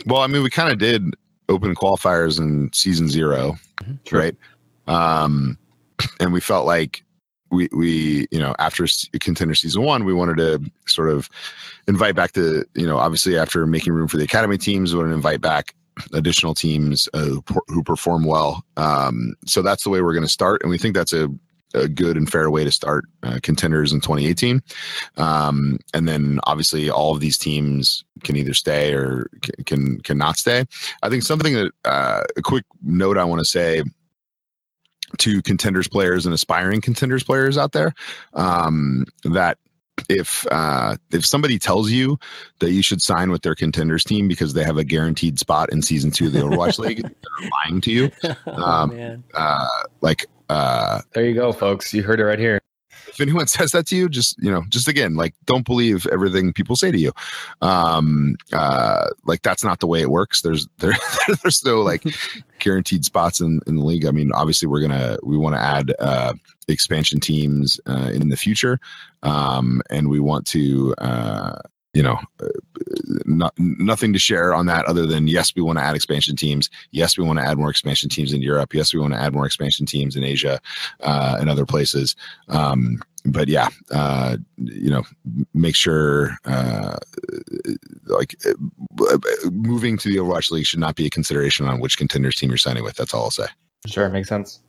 Well, 0.05 0.21
I 0.21 0.27
mean, 0.27 0.43
we 0.43 0.49
kind 0.49 0.71
of 0.71 0.79
did 0.79 1.15
open 1.53 1.75
qualifiers 1.75 2.39
in 2.39 2.71
season 2.73 3.07
0 3.07 3.55
mm-hmm. 3.81 4.15
right? 4.15 4.35
Um, 4.87 5.57
and 6.19 6.33
we 6.33 6.41
felt 6.41 6.65
like 6.65 7.03
we 7.51 7.69
we 7.71 8.27
you 8.31 8.39
know 8.39 8.55
after 8.59 8.85
contender 9.19 9.55
season 9.55 9.83
one, 9.83 10.03
we 10.03 10.13
wanted 10.13 10.37
to 10.37 10.71
sort 10.87 11.09
of 11.09 11.29
invite 11.87 12.15
back 12.15 12.33
the 12.33 12.65
you 12.75 12.87
know 12.87 12.97
obviously 12.97 13.37
after 13.37 13.65
making 13.65 13.93
room 13.93 14.07
for 14.07 14.17
the 14.17 14.23
academy 14.23 14.57
teams, 14.57 14.93
we 14.93 14.99
want 14.99 15.11
to 15.11 15.15
invite 15.15 15.41
back 15.41 15.75
additional 16.13 16.55
teams 16.55 17.07
uh, 17.13 17.19
who, 17.19 17.43
who 17.67 17.83
perform 17.83 18.25
well. 18.25 18.65
Um, 18.77 19.35
so 19.45 19.61
that's 19.61 19.83
the 19.83 19.91
way 19.91 20.01
we're 20.01 20.13
going 20.13 20.25
to 20.25 20.29
start, 20.29 20.61
and 20.63 20.69
we 20.69 20.77
think 20.77 20.95
that's 20.95 21.13
a 21.13 21.29
a 21.73 21.87
good 21.87 22.17
and 22.17 22.29
fair 22.29 22.49
way 22.49 22.63
to 22.63 22.71
start 22.71 23.05
uh, 23.23 23.39
contenders 23.41 23.91
in 23.91 24.01
2018. 24.01 24.61
Um, 25.17 25.79
and 25.93 26.07
then 26.07 26.39
obviously 26.45 26.89
all 26.89 27.13
of 27.13 27.19
these 27.19 27.37
teams 27.37 28.03
can 28.23 28.35
either 28.35 28.53
stay 28.53 28.93
or 28.93 29.27
can 29.65 29.99
can, 29.99 30.01
can 30.01 30.33
stay. 30.35 30.65
I 31.01 31.09
think 31.09 31.23
something 31.23 31.53
that 31.53 31.71
uh, 31.85 32.23
a 32.37 32.41
quick 32.41 32.65
note 32.81 33.17
I 33.17 33.23
want 33.23 33.39
to 33.39 33.45
say 33.45 33.83
to 35.19 35.41
contenders 35.41 35.87
players 35.87 36.25
and 36.25 36.33
aspiring 36.33 36.81
contenders 36.81 37.23
players 37.23 37.57
out 37.57 37.71
there 37.71 37.93
um, 38.33 39.05
that 39.23 39.57
if 40.09 40.45
uh, 40.51 40.95
if 41.11 41.25
somebody 41.25 41.59
tells 41.59 41.91
you 41.91 42.17
that 42.59 42.71
you 42.71 42.81
should 42.81 43.01
sign 43.01 43.31
with 43.31 43.41
their 43.41 43.55
contenders 43.55 44.03
team 44.03 44.27
because 44.27 44.53
they 44.53 44.63
have 44.63 44.77
a 44.77 44.83
guaranteed 44.83 45.39
spot 45.39 45.71
in 45.71 45.81
season 45.81 46.11
two 46.11 46.27
of 46.27 46.33
the 46.33 46.39
Overwatch 46.39 46.79
League, 46.85 47.01
they're 47.01 47.49
lying 47.65 47.81
to 47.81 47.91
you. 47.91 48.11
Oh, 48.45 48.61
um, 48.61 48.91
oh, 48.91 49.39
uh, 49.39 49.67
like 50.01 50.25
uh, 50.49 51.01
there 51.13 51.25
you 51.25 51.33
go, 51.33 51.51
folks. 51.51 51.93
You 51.93 52.03
heard 52.03 52.19
it 52.19 52.25
right 52.25 52.39
here. 52.39 52.59
If 53.07 53.21
anyone 53.21 53.47
says 53.47 53.71
that 53.71 53.87
to 53.87 53.95
you, 53.95 54.09
just 54.09 54.37
you 54.41 54.51
know, 54.51 54.63
just 54.69 54.87
again, 54.87 55.15
like 55.15 55.33
don't 55.45 55.65
believe 55.65 56.07
everything 56.07 56.53
people 56.53 56.75
say 56.75 56.91
to 56.91 56.97
you. 56.97 57.11
Um, 57.61 58.35
uh, 58.51 59.09
like 59.25 59.41
that's 59.41 59.63
not 59.63 59.79
the 59.79 59.87
way 59.87 60.01
it 60.01 60.09
works. 60.09 60.41
There's 60.41 60.67
there 60.79 60.93
there's 61.43 61.63
no 61.65 61.81
like 61.81 62.03
guaranteed 62.59 63.05
spots 63.05 63.41
in, 63.41 63.61
in 63.67 63.75
the 63.77 63.83
league. 63.83 64.05
I 64.05 64.11
mean, 64.11 64.31
obviously 64.33 64.67
we're 64.67 64.81
gonna 64.81 65.17
we 65.23 65.37
want 65.37 65.55
to 65.55 65.61
add 65.61 65.93
uh, 65.99 66.33
expansion 66.67 67.19
teams 67.19 67.79
uh, 67.85 68.11
in 68.13 68.29
the 68.29 68.37
future, 68.37 68.79
um, 69.21 69.81
and 69.89 70.09
we 70.09 70.19
want 70.19 70.47
to 70.47 70.95
uh, 70.97 71.59
you 71.93 72.01
know, 72.01 72.19
uh, 72.41 72.47
not, 73.25 73.53
nothing 73.57 74.13
to 74.13 74.19
share 74.19 74.53
on 74.53 74.65
that 74.65 74.85
other 74.85 75.05
than 75.05 75.27
yes, 75.27 75.53
we 75.55 75.61
want 75.61 75.77
to 75.77 75.83
add 75.83 75.95
expansion 75.95 76.35
teams. 76.35 76.69
Yes, 76.91 77.17
we 77.17 77.23
want 77.23 77.39
to 77.39 77.45
add 77.45 77.57
more 77.57 77.69
expansion 77.69 78.09
teams 78.09 78.33
in 78.33 78.41
Europe. 78.41 78.73
Yes, 78.73 78.93
we 78.93 78.99
want 78.99 79.13
to 79.13 79.19
add 79.19 79.33
more 79.33 79.45
expansion 79.45 79.85
teams 79.85 80.15
in 80.15 80.23
Asia 80.23 80.59
uh, 81.01 81.37
and 81.39 81.49
other 81.49 81.65
places. 81.65 82.15
Um, 82.49 83.01
but 83.25 83.47
yeah, 83.47 83.69
uh, 83.91 84.37
you 84.57 84.89
know, 84.89 85.03
make 85.53 85.75
sure 85.75 86.35
uh, 86.45 86.97
like 88.05 88.35
moving 89.51 89.97
to 89.97 90.09
the 90.09 90.17
Overwatch 90.17 90.51
League 90.51 90.65
should 90.65 90.79
not 90.79 90.95
be 90.95 91.05
a 91.05 91.09
consideration 91.09 91.67
on 91.67 91.79
which 91.79 91.97
contenders 91.97 92.35
team 92.35 92.49
you're 92.49 92.57
signing 92.57 92.83
with. 92.83 92.95
That's 92.95 93.13
all 93.13 93.25
I'll 93.25 93.31
say. 93.31 93.45
Sure, 93.85 94.09
makes 94.09 94.29
sense. 94.29 94.59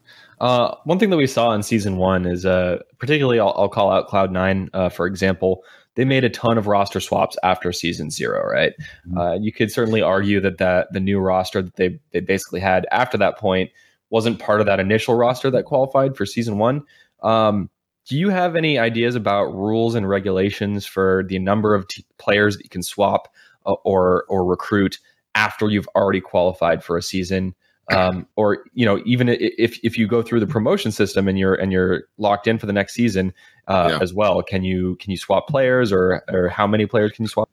Uh, 0.40 0.74
one 0.84 0.98
thing 0.98 1.10
that 1.10 1.16
we 1.16 1.26
saw 1.26 1.52
in 1.52 1.62
season 1.62 1.96
one 1.96 2.26
is, 2.26 2.44
uh, 2.44 2.78
particularly, 2.98 3.38
I'll, 3.38 3.54
I'll, 3.56 3.68
call 3.68 3.92
out 3.92 4.08
Cloud9, 4.08 4.68
uh, 4.72 4.88
for 4.88 5.06
example 5.06 5.62
they 5.94 6.04
made 6.04 6.24
a 6.24 6.30
ton 6.30 6.58
of 6.58 6.66
roster 6.66 7.00
swaps 7.00 7.36
after 7.42 7.72
season 7.72 8.10
zero, 8.10 8.44
right? 8.46 8.72
Mm-hmm. 9.08 9.18
Uh, 9.18 9.34
you 9.34 9.52
could 9.52 9.70
certainly 9.70 10.02
argue 10.02 10.40
that 10.40 10.58
that 10.58 10.92
the 10.92 11.00
new 11.00 11.18
roster 11.18 11.62
that 11.62 11.76
they 11.76 11.98
they 12.12 12.20
basically 12.20 12.60
had 12.60 12.86
after 12.90 13.16
that 13.18 13.38
point 13.38 13.70
wasn't 14.10 14.38
part 14.38 14.60
of 14.60 14.66
that 14.66 14.80
initial 14.80 15.14
roster 15.14 15.50
that 15.50 15.64
qualified 15.64 16.16
for 16.16 16.26
season 16.26 16.58
one. 16.58 16.82
Um, 17.22 17.70
do 18.06 18.18
you 18.18 18.28
have 18.28 18.54
any 18.54 18.78
ideas 18.78 19.14
about 19.14 19.46
rules 19.46 19.94
and 19.94 20.08
regulations 20.08 20.84
for 20.84 21.24
the 21.28 21.38
number 21.38 21.74
of 21.74 21.88
t- 21.88 22.04
players 22.18 22.56
that 22.56 22.64
you 22.64 22.70
can 22.70 22.82
swap 22.82 23.32
uh, 23.66 23.72
or 23.84 24.24
or 24.28 24.44
recruit 24.44 24.98
after 25.34 25.70
you've 25.70 25.88
already 25.96 26.20
qualified 26.20 26.84
for 26.84 26.96
a 26.96 27.02
season? 27.02 27.54
Um, 27.92 28.26
or 28.36 28.64
you 28.72 28.86
know 28.86 29.02
even 29.04 29.28
if 29.28 29.78
if 29.82 29.98
you 29.98 30.06
go 30.06 30.22
through 30.22 30.40
the 30.40 30.46
promotion 30.46 30.90
system 30.90 31.28
and 31.28 31.38
you're 31.38 31.54
and 31.54 31.72
you're 31.72 32.04
locked 32.18 32.46
in 32.46 32.58
for 32.58 32.66
the 32.66 32.72
next 32.72 32.94
season 32.94 33.32
uh, 33.68 33.88
yeah. 33.92 33.98
as 34.00 34.14
well 34.14 34.42
can 34.42 34.64
you 34.64 34.96
can 34.96 35.10
you 35.10 35.16
swap 35.16 35.48
players 35.48 35.92
or 35.92 36.22
or 36.28 36.48
how 36.48 36.66
many 36.66 36.86
players 36.86 37.12
can 37.12 37.24
you 37.24 37.28
swap? 37.28 37.48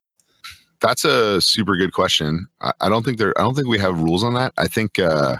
That's 0.79 1.05
a 1.05 1.39
super 1.41 1.75
good 1.75 1.93
question. 1.93 2.47
I, 2.61 2.73
I 2.81 2.89
don't 2.89 3.03
think 3.03 3.17
there 3.17 3.37
i 3.37 3.41
don't 3.41 3.55
think 3.55 3.67
we 3.67 3.79
have 3.79 3.99
rules 3.99 4.23
on 4.23 4.33
that. 4.35 4.53
I 4.57 4.67
think 4.67 4.99
uh, 4.99 5.37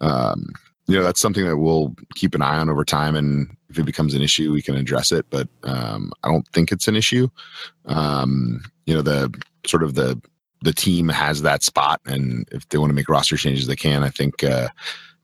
um, 0.00 0.52
you 0.86 0.96
know 0.96 1.04
that's 1.04 1.20
something 1.20 1.46
that 1.46 1.58
we'll 1.58 1.94
keep 2.14 2.34
an 2.34 2.42
eye 2.42 2.58
on 2.58 2.68
over 2.68 2.84
time 2.84 3.14
and 3.14 3.54
if 3.68 3.78
it 3.78 3.84
becomes 3.84 4.14
an 4.14 4.22
issue 4.22 4.52
we 4.52 4.60
can 4.60 4.74
address 4.74 5.12
it 5.12 5.24
but 5.30 5.48
um, 5.62 6.12
i 6.22 6.28
don't 6.28 6.46
think 6.48 6.72
it's 6.72 6.88
an 6.88 6.96
issue. 6.96 7.28
Um, 7.86 8.62
you 8.86 8.94
know 8.94 9.02
the 9.02 9.32
sort 9.66 9.82
of 9.82 9.94
the 9.94 10.20
the 10.62 10.72
team 10.72 11.08
has 11.08 11.42
that 11.42 11.62
spot, 11.62 12.00
and 12.06 12.48
if 12.52 12.68
they 12.68 12.78
want 12.78 12.90
to 12.90 12.94
make 12.94 13.08
roster 13.08 13.36
changes, 13.36 13.66
they 13.66 13.76
can. 13.76 14.02
I 14.02 14.10
think 14.10 14.44
uh, 14.44 14.68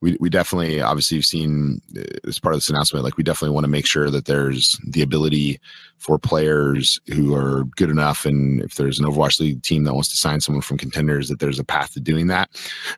we 0.01 0.17
we 0.21 0.31
definitely 0.31 0.81
obviously 0.81 1.17
you've 1.17 1.27
seen 1.27 1.81
uh, 1.97 2.03
as 2.27 2.39
part 2.39 2.55
of 2.55 2.59
this 2.59 2.71
announcement, 2.71 3.05
like 3.05 3.17
we 3.17 3.25
definitely 3.25 3.55
want 3.55 3.65
to 3.65 3.71
make 3.71 3.87
sure 3.87 4.11
that 4.11 4.27
there's 4.27 4.79
the 4.87 5.03
ability 5.03 5.61
for 5.99 6.19
players 6.19 7.01
who 7.09 7.35
are 7.35 7.65
good 7.77 7.91
enough, 7.91 8.25
and 8.25 8.63
if 8.63 8.75
there's 8.75 9.01
an 9.01 9.07
Overwatch 9.07 9.41
League 9.41 9.63
team 9.63 9.85
that 9.85 9.95
wants 9.95 10.09
to 10.11 10.17
sign 10.17 10.41
someone 10.41 10.63
from 10.63 10.79
contenders, 10.79 11.29
that 11.29 11.41
there's 11.41 11.59
a 11.59 11.65
path 11.65 11.93
to 11.95 12.01
doing 12.01 12.29
that, 12.29 12.51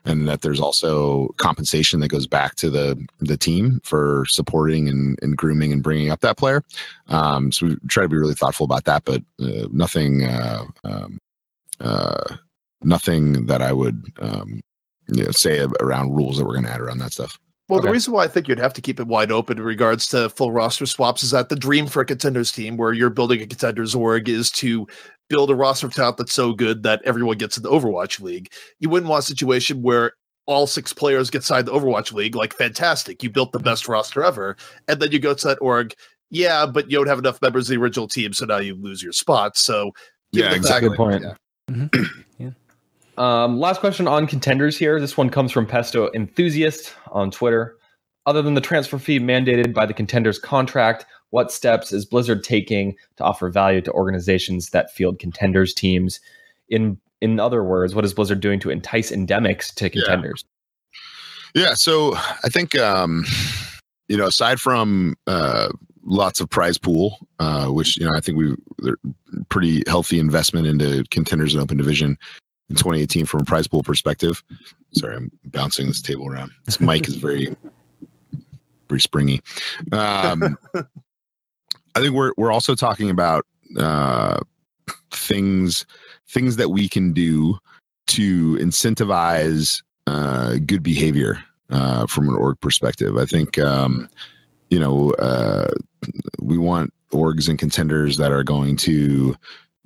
and 0.05 0.27
that 0.27 0.41
there's 0.41 0.59
also 0.59 1.27
compensation 1.37 1.99
that 1.99 2.09
goes 2.09 2.27
back 2.27 2.55
to 2.55 2.69
the 2.69 3.03
the 3.19 3.37
team 3.37 3.79
for 3.83 4.25
supporting 4.27 4.87
and, 4.87 5.17
and 5.21 5.37
grooming 5.37 5.71
and 5.71 5.83
bringing 5.83 6.11
up 6.11 6.21
that 6.21 6.37
player. 6.37 6.63
Um, 7.07 7.51
so 7.51 7.67
we 7.67 7.77
try 7.87 8.03
to 8.03 8.09
be 8.09 8.17
really 8.17 8.35
thoughtful 8.35 8.65
about 8.65 8.85
that, 8.85 9.05
but 9.05 9.21
uh, 9.41 9.67
nothing. 9.71 10.23
Uh, 10.23 10.65
um, 10.83 11.19
uh, 11.81 12.37
nothing 12.83 13.45
that 13.47 13.61
I 13.61 13.73
would 13.73 14.05
um, 14.19 14.61
you 15.07 15.25
know, 15.25 15.31
say 15.31 15.65
around 15.79 16.15
rules 16.15 16.37
that 16.37 16.45
we're 16.45 16.53
going 16.53 16.65
to 16.65 16.71
add 16.71 16.81
around 16.81 16.99
that 16.99 17.13
stuff. 17.13 17.37
Well, 17.69 17.79
okay. 17.79 17.87
the 17.87 17.93
reason 17.93 18.13
why 18.13 18.25
I 18.25 18.27
think 18.27 18.47
you'd 18.47 18.59
have 18.59 18.73
to 18.73 18.81
keep 18.81 18.99
it 18.99 19.07
wide 19.07 19.31
open 19.31 19.57
in 19.57 19.63
regards 19.63 20.07
to 20.09 20.29
full 20.29 20.51
roster 20.51 20.85
swaps 20.85 21.23
is 21.23 21.31
that 21.31 21.49
the 21.49 21.55
dream 21.55 21.87
for 21.87 22.01
a 22.01 22.05
contenders 22.05 22.51
team, 22.51 22.75
where 22.75 22.91
you're 22.91 23.09
building 23.09 23.41
a 23.41 23.47
contenders 23.47 23.95
org, 23.95 24.27
is 24.27 24.51
to 24.51 24.87
build 25.29 25.49
a 25.49 25.55
roster 25.55 25.87
of 25.87 25.93
talent 25.93 26.17
that's 26.17 26.33
so 26.33 26.53
good 26.53 26.83
that 26.83 27.01
everyone 27.05 27.37
gets 27.37 27.55
in 27.55 27.63
the 27.63 27.69
Overwatch 27.69 28.19
League. 28.19 28.51
You 28.79 28.89
wouldn't 28.89 29.09
want 29.09 29.23
a 29.23 29.27
situation 29.27 29.81
where 29.81 30.13
all 30.47 30.67
six 30.67 30.91
players 30.91 31.29
get 31.29 31.43
signed 31.43 31.67
to 31.67 31.71
Overwatch 31.71 32.11
League. 32.11 32.35
Like, 32.35 32.53
fantastic, 32.53 33.23
you 33.23 33.29
built 33.29 33.53
the 33.53 33.59
best 33.59 33.87
roster 33.87 34.23
ever, 34.23 34.57
and 34.89 34.99
then 35.01 35.11
you 35.11 35.19
go 35.19 35.33
to 35.33 35.47
that 35.47 35.61
org. 35.61 35.93
Yeah, 36.29 36.65
but 36.65 36.91
you 36.91 36.97
don't 36.97 37.07
have 37.07 37.19
enough 37.19 37.41
members 37.41 37.69
of 37.69 37.75
the 37.75 37.81
original 37.81 38.07
team, 38.07 38.33
so 38.33 38.45
now 38.45 38.57
you 38.57 38.75
lose 38.75 39.01
your 39.01 39.13
spot. 39.13 39.55
So, 39.55 39.91
yeah, 40.31 40.53
exactly. 40.53 40.89
Good 40.89 40.97
point. 40.97 41.23
Yeah. 41.23 41.35
Mm-hmm. 41.69 42.03
yeah. 42.37 42.51
Um, 43.17 43.59
last 43.59 43.79
question 43.79 44.07
on 44.07 44.27
contenders 44.27 44.77
here. 44.77 44.99
This 44.99 45.17
one 45.17 45.29
comes 45.29 45.51
from 45.51 45.65
Pesto 45.65 46.09
Enthusiast 46.13 46.93
on 47.11 47.31
Twitter. 47.31 47.77
Other 48.25 48.41
than 48.41 48.53
the 48.53 48.61
transfer 48.61 48.99
fee 48.99 49.19
mandated 49.19 49.73
by 49.73 49.85
the 49.85 49.93
contenders 49.93 50.37
contract, 50.39 51.05
what 51.31 51.51
steps 51.51 51.91
is 51.91 52.05
Blizzard 52.05 52.43
taking 52.43 52.95
to 53.17 53.23
offer 53.23 53.49
value 53.49 53.81
to 53.81 53.91
organizations 53.91 54.69
that 54.69 54.91
field 54.91 55.19
contenders 55.19 55.73
teams? 55.73 56.19
In 56.69 56.97
in 57.19 57.39
other 57.39 57.63
words, 57.63 57.93
what 57.93 58.05
is 58.05 58.13
Blizzard 58.13 58.39
doing 58.39 58.59
to 58.61 58.69
entice 58.69 59.11
endemics 59.11 59.73
to 59.75 59.89
contenders? 59.89 60.45
Yeah, 61.55 61.63
yeah 61.63 61.73
so 61.73 62.15
I 62.15 62.49
think 62.49 62.77
um, 62.77 63.25
you 64.07 64.17
know, 64.17 64.27
aside 64.27 64.59
from 64.59 65.15
uh, 65.25 65.69
lots 66.03 66.39
of 66.39 66.49
prize 66.49 66.77
pool, 66.77 67.17
uh, 67.39 67.67
which 67.67 67.97
you 67.97 68.05
know 68.05 68.15
I 68.15 68.19
think 68.19 68.37
we 68.37 68.55
pretty 69.49 69.83
healthy 69.87 70.19
investment 70.19 70.67
into 70.67 71.03
contenders 71.11 71.53
and 71.53 71.63
open 71.63 71.77
division 71.77 72.17
in 72.69 72.75
2018 72.75 73.25
from 73.25 73.41
a 73.41 73.45
prize 73.45 73.67
pool 73.67 73.83
perspective. 73.83 74.43
Sorry, 74.93 75.15
I'm 75.15 75.31
bouncing 75.45 75.87
this 75.87 76.01
table 76.01 76.27
around. 76.27 76.51
This 76.65 76.79
mic 76.79 77.07
is 77.07 77.15
very 77.15 77.55
very 78.89 79.01
springy. 79.01 79.41
Um, 79.91 80.57
I 81.95 81.99
think 81.99 82.13
we're 82.13 82.33
we're 82.37 82.51
also 82.51 82.75
talking 82.75 83.09
about 83.09 83.45
uh, 83.77 84.39
things 85.11 85.85
things 86.27 86.55
that 86.55 86.69
we 86.69 86.87
can 86.87 87.13
do 87.13 87.57
to 88.07 88.55
incentivize 88.57 89.81
uh, 90.07 90.55
good 90.65 90.83
behavior 90.83 91.43
uh, 91.69 92.05
from 92.07 92.29
an 92.29 92.35
org 92.35 92.59
perspective. 92.59 93.17
I 93.17 93.25
think 93.25 93.57
um, 93.59 94.09
you 94.71 94.79
know 94.79 95.11
uh, 95.11 95.69
we 96.41 96.57
want 96.57 96.91
orgs 97.13 97.47
and 97.47 97.59
contenders 97.59 98.17
that 98.17 98.31
are 98.31 98.43
going 98.43 98.75
to 98.77 99.35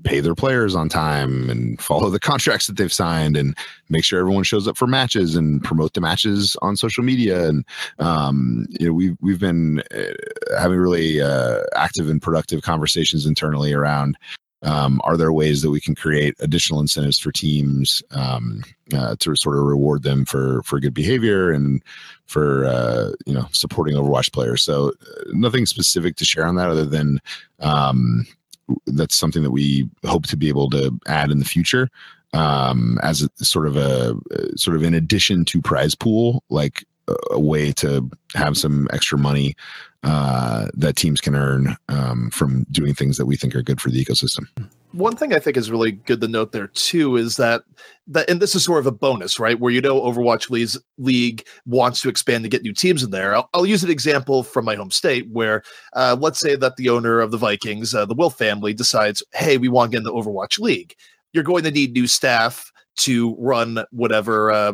pay 0.03 0.19
their 0.19 0.36
players 0.36 0.75
on 0.75 0.88
time 0.88 1.49
and 1.49 1.81
follow 1.81 2.09
the 2.09 2.19
contracts 2.31 2.67
that 2.67 2.77
they've 2.77 2.93
signed 2.93 3.36
and 3.36 3.57
make 3.89 4.03
sure 4.03 4.19
everyone 4.19 4.43
shows 4.43 4.67
up 4.67 4.77
for 4.77 4.88
matches 4.88 5.36
and 5.36 5.63
promote 5.63 5.93
the 5.93 6.01
matches 6.01 6.55
on 6.61 6.77
social 6.77 7.03
media. 7.03 7.47
And 7.47 7.65
um, 7.99 8.67
you 8.69 8.88
know 8.88 8.93
we've 8.93 9.17
we've 9.19 9.39
been 9.39 9.81
uh, 9.93 10.57
having 10.57 10.77
really 10.77 11.21
uh, 11.21 11.61
active 11.75 12.09
and 12.09 12.21
productive 12.21 12.61
conversations 12.61 13.25
internally 13.25 13.73
around 13.73 14.17
um, 14.62 15.01
are 15.03 15.18
there 15.18 15.32
ways 15.32 15.62
that 15.62 15.70
we 15.70 15.82
can 15.82 15.95
create 15.95 16.36
additional 16.39 16.80
incentives 16.80 17.20
for 17.20 17.32
teams 17.32 18.01
um, 18.12 18.64
uh, 18.93 19.16
to 19.20 19.36
sort 19.36 19.58
of 19.58 19.64
reward 19.64 20.03
them 20.03 20.26
for 20.26 20.64
for 20.64 20.80
good 20.80 20.93
behavior 20.93 21.51
and 21.51 21.84
for 22.26 22.66
uh, 22.66 23.12
you 23.26 23.34
know 23.34 23.47
supporting 23.51 23.95
Overwatch 23.95 24.32
players? 24.32 24.64
So 24.64 24.89
uh, 24.89 25.24
nothing 25.34 25.66
specific 25.66 26.16
to 26.18 26.26
share 26.26 26.47
on 26.47 26.56
that 26.56 26.70
other 26.70 26.86
than 26.86 27.20
um, 27.60 28.26
that's 28.88 29.16
something 29.16 29.43
that 29.43 29.51
we 29.51 29.89
hope 30.06 30.26
to 30.28 30.38
be 30.38 30.49
able 30.49 30.70
to 30.72 30.97
add 31.08 31.32
in 31.32 31.39
the 31.39 31.45
future 31.45 31.89
um, 32.34 32.99
as 33.03 33.22
a, 33.22 33.30
sort 33.45 33.68
of 33.68 33.78
a 33.78 34.16
sort 34.58 34.76
of 34.76 34.84
in 34.84 34.93
addition 34.93 35.45
to 35.45 35.62
prize 35.62 35.95
pool, 35.95 36.43
like 36.49 36.86
a 37.32 37.39
way 37.39 37.72
to 37.74 38.10
have 38.34 38.58
some 38.58 38.88
extra 38.91 39.18
money 39.18 39.56
uh, 40.03 40.68
that 40.76 40.95
teams 40.95 41.20
can 41.20 41.36
earn 41.36 41.76
um, 41.89 42.30
from 42.30 42.64
doing 42.70 42.93
things 42.93 43.18
that 43.18 43.26
we 43.26 43.36
think 43.36 43.56
are 43.56 43.64
good 43.64 43.82
for 43.82 43.89
the 43.89 44.03
ecosystem. 44.03 44.45
One 44.91 45.16
thing 45.16 45.34
I 45.34 45.39
think 45.39 45.58
is 45.58 45.72
really 45.72 45.91
good 45.93 46.22
to 46.22 46.28
note 46.28 46.51
there 46.51 46.68
too 46.68 47.18
is 47.18 47.38
that 47.38 47.64
that, 48.08 48.30
and 48.30 48.39
this 48.39 48.56
is 48.56 48.64
sort 48.64 48.80
of 48.80 48.86
a 48.86 48.91
bonus, 48.91 49.39
right? 49.39 49.60
Where 49.60 49.72
you 49.72 49.82
know 49.82 49.99
Overwatch 49.99 50.49
League's, 50.49 50.78
League 50.97 51.45
wants 51.66 52.01
to 52.01 52.10
expand 52.10 52.43
to 52.43 52.49
get 52.49 52.62
new 52.62 52.72
teams 52.72 53.03
in 53.03 53.10
there. 53.10 53.36
I'll, 53.36 53.49
I'll 53.53 53.66
use 53.66 53.84
an 53.84 53.89
example 53.89 54.43
from 54.43 54.64
my 54.64 54.76
home 54.76 54.91
state, 54.91 55.28
where 55.32 55.64
uh, 55.93 56.16
let's 56.20 56.39
say 56.39 56.56
that 56.56 56.76
the 56.78 56.89
owner 56.89 57.20
of 57.20 57.32
the 57.32 57.38
Vikings, 57.38 57.93
uh, 57.93 58.06
the 58.06 58.14
Wilf 58.14 58.38
family, 58.38 58.74
decides, 58.74 59.24
"Hey, 59.34 59.58
we 59.58 59.70
want 59.70 59.91
to 59.91 59.95
get 59.95 59.97
in 59.99 60.03
the 60.03 60.14
Overwatch 60.14 60.60
League." 60.60 60.95
You're 61.34 61.43
going 61.43 61.64
to 61.64 61.72
need 61.72 61.93
new 61.93 62.08
staff 62.08 62.72
to 62.97 63.36
run 63.38 63.84
whatever 63.91 64.51
uh, 64.51 64.74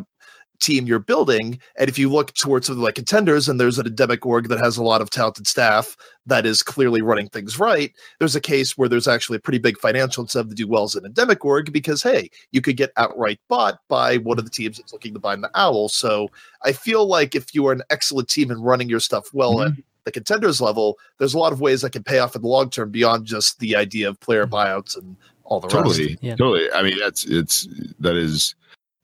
team 0.62 0.86
you're 0.86 0.98
building. 0.98 1.58
And 1.76 1.88
if 1.88 1.98
you 1.98 2.10
look 2.10 2.32
towards 2.34 2.66
something 2.66 2.82
like 2.82 2.94
contenders 2.94 3.48
and 3.48 3.60
there's 3.60 3.78
an 3.78 3.86
endemic 3.86 4.24
org 4.24 4.48
that 4.48 4.64
has 4.64 4.76
a 4.76 4.82
lot 4.82 5.02
of 5.02 5.10
talented 5.10 5.46
staff 5.46 5.96
that 6.26 6.46
is 6.46 6.62
clearly 6.62 7.02
running 7.02 7.28
things 7.28 7.58
right, 7.58 7.92
there's 8.18 8.36
a 8.36 8.40
case 8.40 8.78
where 8.78 8.88
there's 8.88 9.08
actually 9.08 9.36
a 9.36 9.40
pretty 9.40 9.58
big 9.58 9.76
financial 9.78 10.22
incentive 10.22 10.50
to 10.50 10.54
do 10.54 10.68
well 10.68 10.84
as 10.84 10.94
an 10.94 11.04
endemic 11.04 11.44
org 11.44 11.72
because, 11.72 12.02
hey, 12.02 12.30
you 12.52 12.60
could 12.60 12.76
get 12.76 12.92
outright 12.96 13.40
bought 13.48 13.80
by 13.88 14.16
one 14.18 14.38
of 14.38 14.44
the 14.44 14.50
teams 14.50 14.78
that's 14.78 14.92
looking 14.92 15.12
to 15.12 15.20
buy 15.20 15.36
the 15.36 15.50
owl. 15.54 15.88
So 15.88 16.28
I 16.62 16.72
feel 16.72 17.06
like 17.06 17.34
if 17.34 17.54
you 17.54 17.66
are 17.66 17.72
an 17.72 17.82
excellent 17.90 18.28
team 18.28 18.50
and 18.50 18.64
running 18.64 18.88
your 18.88 19.00
stuff 19.00 19.28
well 19.34 19.56
mm-hmm. 19.56 19.78
at 19.78 19.84
the 20.04 20.12
contenders 20.12 20.60
level, 20.60 20.98
there's 21.18 21.34
a 21.34 21.38
lot 21.38 21.52
of 21.52 21.60
ways 21.60 21.82
that 21.82 21.90
can 21.90 22.04
pay 22.04 22.18
off 22.18 22.36
in 22.36 22.42
the 22.42 22.48
long 22.48 22.70
term 22.70 22.90
beyond 22.90 23.26
just 23.26 23.58
the 23.58 23.76
idea 23.76 24.08
of 24.08 24.20
player 24.20 24.46
mm-hmm. 24.46 24.54
buyouts 24.54 24.96
and 24.96 25.16
all 25.44 25.60
the 25.60 25.68
totally, 25.68 26.06
rest. 26.08 26.22
Yeah. 26.22 26.36
Totally. 26.36 26.70
I 26.72 26.82
mean, 26.82 26.98
that's 26.98 27.24
it's 27.24 27.68
that 28.00 28.16
is 28.16 28.54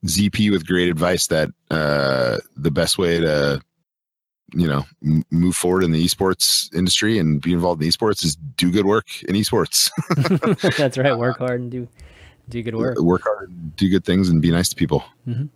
ZP 0.07 0.51
with 0.51 0.67
great 0.67 0.89
advice 0.89 1.27
that 1.29 1.51
uh, 1.71 2.39
the 2.57 2.71
best 2.71 2.99
way 2.99 3.21
to 3.21 3.61
you 4.55 4.67
know 4.67 4.85
m- 5.05 5.25
move 5.31 5.57
forward 5.57 5.85
in 5.85 5.91
the 5.91 6.05
esports 6.05 6.73
industry 6.75 7.19
and 7.19 7.43
be 7.43 7.53
involved 7.53 7.83
in 7.83 7.89
esports 7.89 8.25
is 8.25 8.37
do 8.57 8.71
good 8.71 8.87
work 8.87 9.23
in 9.25 9.35
esports. 9.35 9.91
That's 10.77 10.97
right. 10.97 11.17
Work 11.17 11.39
hard 11.39 11.61
and 11.61 11.71
do 11.71 11.89
do 12.49 12.63
good 12.63 12.75
work. 12.75 12.99
Work 12.99 13.23
hard, 13.25 13.77
do 13.77 13.89
good 13.89 14.05
things, 14.05 14.29
and 14.29 14.41
be 14.41 14.51
nice 14.51 14.69
to 14.69 14.77
people. 14.77 15.05
Mm-hmm. 15.27 15.47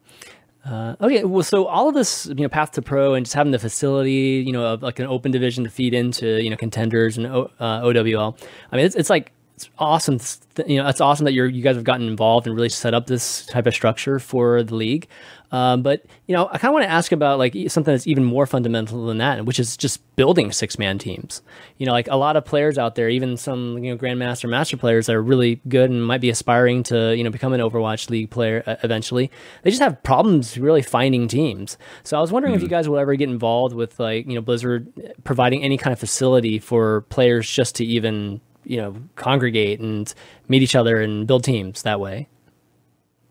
Uh, 0.64 0.94
okay, 1.00 1.24
well, 1.24 1.42
so 1.42 1.66
all 1.66 1.88
of 1.88 1.94
this, 1.94 2.26
you 2.26 2.34
know, 2.36 2.48
path 2.48 2.70
to 2.72 2.82
pro 2.82 3.14
and 3.14 3.26
just 3.26 3.34
having 3.34 3.50
the 3.50 3.58
facility, 3.58 4.44
you 4.46 4.52
know, 4.52 4.64
of 4.64 4.82
like 4.82 5.00
an 5.00 5.06
open 5.06 5.32
division 5.32 5.64
to 5.64 5.70
feed 5.70 5.92
into, 5.92 6.40
you 6.42 6.50
know, 6.50 6.56
contenders 6.56 7.16
and 7.18 7.26
o, 7.26 7.50
uh, 7.58 7.80
OWL. 7.82 8.36
I 8.70 8.76
mean, 8.76 8.86
it's, 8.86 8.94
it's 8.94 9.10
like 9.10 9.32
it's 9.62 9.70
awesome. 9.78 10.18
You 10.66 10.82
know, 10.82 10.88
it's 10.88 11.00
awesome 11.00 11.24
that 11.24 11.32
you're 11.32 11.46
you 11.46 11.62
guys 11.62 11.76
have 11.76 11.84
gotten 11.84 12.08
involved 12.08 12.46
and 12.46 12.56
really 12.56 12.68
set 12.68 12.94
up 12.94 13.06
this 13.06 13.46
type 13.46 13.66
of 13.66 13.74
structure 13.74 14.18
for 14.18 14.62
the 14.62 14.74
league. 14.74 15.06
Um, 15.52 15.82
but 15.82 16.04
you 16.26 16.34
know, 16.34 16.48
I 16.50 16.58
kind 16.58 16.70
of 16.70 16.72
want 16.72 16.84
to 16.84 16.90
ask 16.90 17.12
about 17.12 17.38
like 17.38 17.54
something 17.68 17.92
that's 17.92 18.06
even 18.06 18.24
more 18.24 18.46
fundamental 18.46 19.06
than 19.06 19.18
that, 19.18 19.44
which 19.44 19.60
is 19.60 19.76
just 19.76 20.00
building 20.16 20.50
six 20.50 20.78
man 20.78 20.98
teams. 20.98 21.42
You 21.78 21.86
know, 21.86 21.92
like 21.92 22.08
a 22.08 22.16
lot 22.16 22.36
of 22.36 22.44
players 22.44 22.78
out 22.78 22.96
there, 22.96 23.08
even 23.08 23.36
some 23.36 23.78
you 23.84 23.92
know 23.92 23.98
grandmaster, 23.98 24.48
master 24.48 24.76
players 24.76 25.06
that 25.06 25.14
are 25.14 25.22
really 25.22 25.60
good 25.68 25.90
and 25.90 26.04
might 26.04 26.22
be 26.22 26.30
aspiring 26.30 26.82
to 26.84 27.14
you 27.14 27.22
know 27.22 27.30
become 27.30 27.52
an 27.52 27.60
Overwatch 27.60 28.10
League 28.10 28.30
player 28.30 28.64
uh, 28.66 28.76
eventually. 28.82 29.30
They 29.62 29.70
just 29.70 29.82
have 29.82 30.02
problems 30.02 30.58
really 30.58 30.82
finding 30.82 31.28
teams. 31.28 31.78
So 32.02 32.16
I 32.16 32.20
was 32.20 32.32
wondering 32.32 32.54
mm-hmm. 32.54 32.58
if 32.58 32.62
you 32.62 32.68
guys 32.68 32.88
will 32.88 32.98
ever 32.98 33.14
get 33.14 33.28
involved 33.28 33.74
with 33.74 34.00
like 34.00 34.26
you 34.26 34.34
know 34.34 34.40
Blizzard 34.40 34.88
providing 35.22 35.62
any 35.62 35.76
kind 35.76 35.92
of 35.92 36.00
facility 36.00 36.58
for 36.58 37.02
players 37.02 37.48
just 37.48 37.76
to 37.76 37.84
even 37.84 38.40
you 38.64 38.76
know 38.76 38.96
congregate 39.16 39.80
and 39.80 40.14
meet 40.48 40.62
each 40.62 40.74
other 40.74 41.00
and 41.00 41.26
build 41.26 41.44
teams 41.44 41.82
that 41.82 42.00
way? 42.00 42.28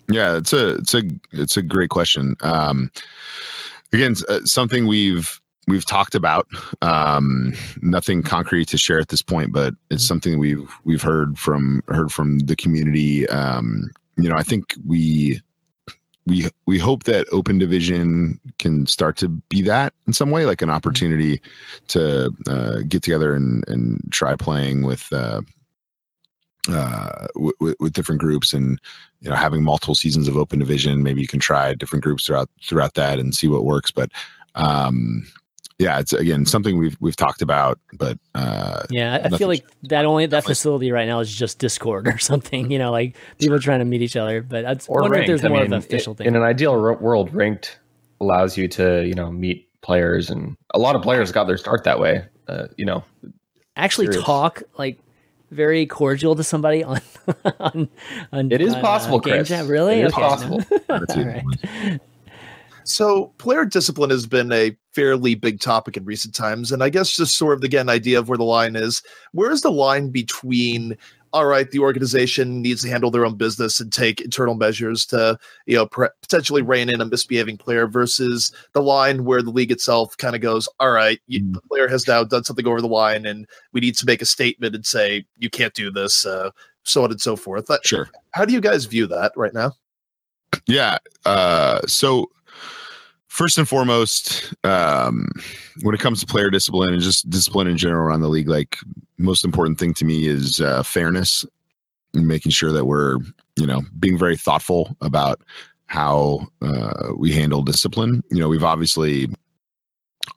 Yeah 0.09 0.37
it's 0.37 0.53
a 0.53 0.75
it's 0.75 0.93
a 0.93 1.03
it's 1.31 1.57
a 1.57 1.61
great 1.61 1.89
question. 1.89 2.35
Um 2.41 2.91
again 3.93 4.15
uh, 4.29 4.41
something 4.45 4.87
we've 4.87 5.39
we've 5.67 5.85
talked 5.85 6.15
about 6.15 6.47
um 6.81 7.53
nothing 7.81 8.23
concrete 8.23 8.67
to 8.69 8.77
share 8.77 8.99
at 8.99 9.09
this 9.09 9.21
point 9.21 9.51
but 9.53 9.73
it's 9.89 10.03
mm-hmm. 10.03 10.07
something 10.07 10.39
we've 10.39 10.71
we've 10.83 11.03
heard 11.03 11.37
from 11.37 11.81
heard 11.87 12.11
from 12.11 12.39
the 12.39 12.55
community. 12.55 13.27
Um 13.29 13.89
you 14.17 14.29
know 14.29 14.35
i 14.35 14.43
think 14.43 14.75
we 14.85 15.41
we 16.25 16.49
we 16.65 16.77
hope 16.77 17.03
that 17.03 17.27
open 17.31 17.57
division 17.57 18.39
can 18.59 18.85
start 18.85 19.17
to 19.17 19.27
be 19.27 19.61
that 19.63 19.93
in 20.07 20.13
some 20.13 20.31
way 20.31 20.45
like 20.45 20.61
an 20.61 20.69
opportunity 20.69 21.41
to 21.87 22.31
uh, 22.47 22.79
get 22.87 23.01
together 23.01 23.33
and 23.33 23.67
and 23.67 24.01
try 24.11 24.35
playing 24.35 24.83
with 24.83 25.11
uh, 25.11 25.41
uh, 26.69 27.27
w- 27.33 27.75
with 27.79 27.93
different 27.93 28.21
groups 28.21 28.53
and 28.53 28.79
you 29.21 29.29
know 29.29 29.35
having 29.35 29.63
multiple 29.63 29.95
seasons 29.95 30.27
of 30.27 30.37
open 30.37 30.59
division. 30.59 31.03
Maybe 31.03 31.21
you 31.21 31.27
can 31.27 31.39
try 31.39 31.73
different 31.73 32.03
groups 32.03 32.25
throughout 32.25 32.49
throughout 32.63 32.93
that 32.95 33.19
and 33.19 33.35
see 33.35 33.47
what 33.47 33.65
works. 33.65 33.91
But 33.91 34.11
um 34.55 35.25
yeah 35.81 35.99
it's 35.99 36.13
again 36.13 36.45
something 36.45 36.77
we've 36.77 36.95
we've 36.99 37.15
talked 37.15 37.41
about 37.41 37.79
but 37.93 38.17
uh 38.35 38.83
yeah 38.89 39.19
i, 39.23 39.27
I 39.27 39.37
feel 39.37 39.47
like 39.47 39.65
that 39.83 40.05
only 40.05 40.27
that 40.27 40.45
facility 40.45 40.91
right 40.91 41.07
now 41.07 41.19
is 41.19 41.33
just 41.33 41.59
discord 41.59 42.07
or 42.07 42.17
something 42.19 42.71
you 42.71 42.79
know 42.79 42.91
like 42.91 43.17
people 43.39 43.59
trying 43.59 43.79
to 43.79 43.85
meet 43.85 44.01
each 44.01 44.15
other 44.15 44.41
but 44.41 44.65
i 44.65 44.77
or 44.87 45.01
wonder 45.01 45.17
ranked. 45.17 45.29
if 45.29 45.41
there's 45.41 45.49
more 45.49 45.59
I 45.59 45.63
mean, 45.63 45.73
of 45.73 45.79
an 45.79 45.79
official 45.79 46.13
in, 46.13 46.17
thing 46.17 46.27
in 46.27 46.35
an 46.35 46.43
ideal 46.43 46.79
world 46.79 47.33
ranked 47.33 47.79
allows 48.21 48.57
you 48.57 48.67
to 48.69 49.05
you 49.05 49.15
know 49.15 49.31
meet 49.31 49.67
players 49.81 50.29
and 50.29 50.55
a 50.73 50.79
lot 50.79 50.95
of 50.95 51.01
players 51.01 51.31
got 51.31 51.45
their 51.45 51.57
start 51.57 51.83
that 51.83 51.99
way 51.99 52.23
uh, 52.47 52.67
you 52.77 52.85
know 52.85 53.03
actually 53.75 54.05
serious. 54.05 54.23
talk 54.23 54.61
like 54.77 54.99
very 55.49 55.85
cordial 55.85 56.35
to 56.35 56.43
somebody 56.43 56.83
on 56.83 57.01
on, 57.59 57.89
on 58.31 58.51
it 58.51 58.61
is 58.61 58.73
on, 58.75 58.81
possible 58.81 59.17
uh, 59.17 59.21
Chris. 59.21 59.47
Chat. 59.47 59.65
really 59.65 60.01
it 60.01 60.05
is 60.07 60.13
okay, 60.13 60.21
possible 60.21 60.63
no. 60.89 61.99
So, 62.83 63.27
player 63.37 63.65
discipline 63.65 64.09
has 64.09 64.25
been 64.25 64.51
a 64.51 64.75
fairly 64.93 65.35
big 65.35 65.59
topic 65.59 65.97
in 65.97 66.05
recent 66.05 66.35
times. 66.35 66.71
And 66.71 66.83
I 66.83 66.89
guess 66.89 67.15
just 67.15 67.37
sort 67.37 67.57
of, 67.57 67.63
again, 67.63 67.89
idea 67.89 68.19
of 68.19 68.29
where 68.29 68.37
the 68.37 68.43
line 68.43 68.75
is. 68.75 69.01
Where 69.31 69.51
is 69.51 69.61
the 69.61 69.71
line 69.71 70.09
between, 70.09 70.97
all 71.33 71.45
right, 71.45 71.69
the 71.71 71.79
organization 71.79 72.61
needs 72.61 72.81
to 72.81 72.89
handle 72.89 73.11
their 73.11 73.25
own 73.25 73.35
business 73.35 73.79
and 73.79 73.91
take 73.91 74.19
internal 74.19 74.55
measures 74.55 75.05
to, 75.07 75.37
you 75.65 75.75
know, 75.75 75.85
pre- 75.85 76.09
potentially 76.21 76.61
rein 76.61 76.89
in 76.89 76.99
a 76.99 77.05
misbehaving 77.05 77.57
player 77.57 77.87
versus 77.87 78.51
the 78.73 78.81
line 78.81 79.23
where 79.23 79.41
the 79.41 79.51
league 79.51 79.71
itself 79.71 80.17
kind 80.17 80.35
of 80.35 80.41
goes, 80.41 80.67
all 80.79 80.91
right, 80.91 81.19
you, 81.27 81.39
the 81.53 81.61
player 81.61 81.87
has 81.87 82.07
now 82.07 82.23
done 82.23 82.43
something 82.43 82.67
over 82.67 82.81
the 82.81 82.87
line 82.87 83.25
and 83.25 83.47
we 83.71 83.79
need 83.79 83.95
to 83.97 84.05
make 84.05 84.21
a 84.21 84.25
statement 84.25 84.75
and 84.75 84.85
say, 84.85 85.25
you 85.37 85.49
can't 85.49 85.73
do 85.73 85.89
this, 85.89 86.25
uh, 86.25 86.49
so 86.83 87.03
on 87.03 87.11
and 87.11 87.21
so 87.21 87.35
forth. 87.35 87.69
Sure. 87.83 88.09
How 88.31 88.43
do 88.43 88.53
you 88.53 88.61
guys 88.61 88.85
view 88.85 89.07
that 89.07 89.31
right 89.37 89.53
now? 89.53 89.73
Yeah. 90.67 90.97
Uh, 91.25 91.79
so, 91.87 92.29
first 93.31 93.57
and 93.57 93.67
foremost, 93.67 94.53
um, 94.65 95.25
when 95.83 95.95
it 95.95 96.01
comes 96.01 96.19
to 96.19 96.25
player 96.25 96.49
discipline 96.49 96.93
and 96.93 97.01
just 97.01 97.29
discipline 97.29 97.65
in 97.65 97.77
general 97.77 98.05
around 98.05 98.19
the 98.19 98.27
league, 98.27 98.49
like 98.49 98.77
most 99.17 99.45
important 99.45 99.79
thing 99.79 99.93
to 99.93 100.03
me 100.03 100.27
is 100.27 100.59
uh, 100.59 100.83
fairness 100.83 101.45
and 102.13 102.27
making 102.27 102.51
sure 102.51 102.73
that 102.73 102.83
we're, 102.83 103.19
you 103.55 103.65
know, 103.65 103.83
being 103.99 104.17
very 104.17 104.35
thoughtful 104.35 104.97
about 104.99 105.41
how 105.85 106.45
uh, 106.61 107.13
we 107.17 107.31
handle 107.31 107.61
discipline. 107.61 108.21
You 108.31 108.39
know, 108.41 108.49
we've 108.49 108.65
obviously 108.65 109.29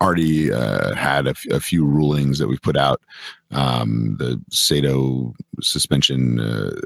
already 0.00 0.52
uh, 0.52 0.94
had 0.94 1.26
a, 1.26 1.30
f- 1.30 1.46
a 1.50 1.58
few 1.58 1.84
rulings 1.84 2.38
that 2.38 2.46
we've 2.46 2.62
put 2.62 2.76
out. 2.76 3.02
Um, 3.50 4.16
the 4.20 4.40
Sado 4.52 5.34
suspension, 5.60 6.38
uh, 6.38 6.80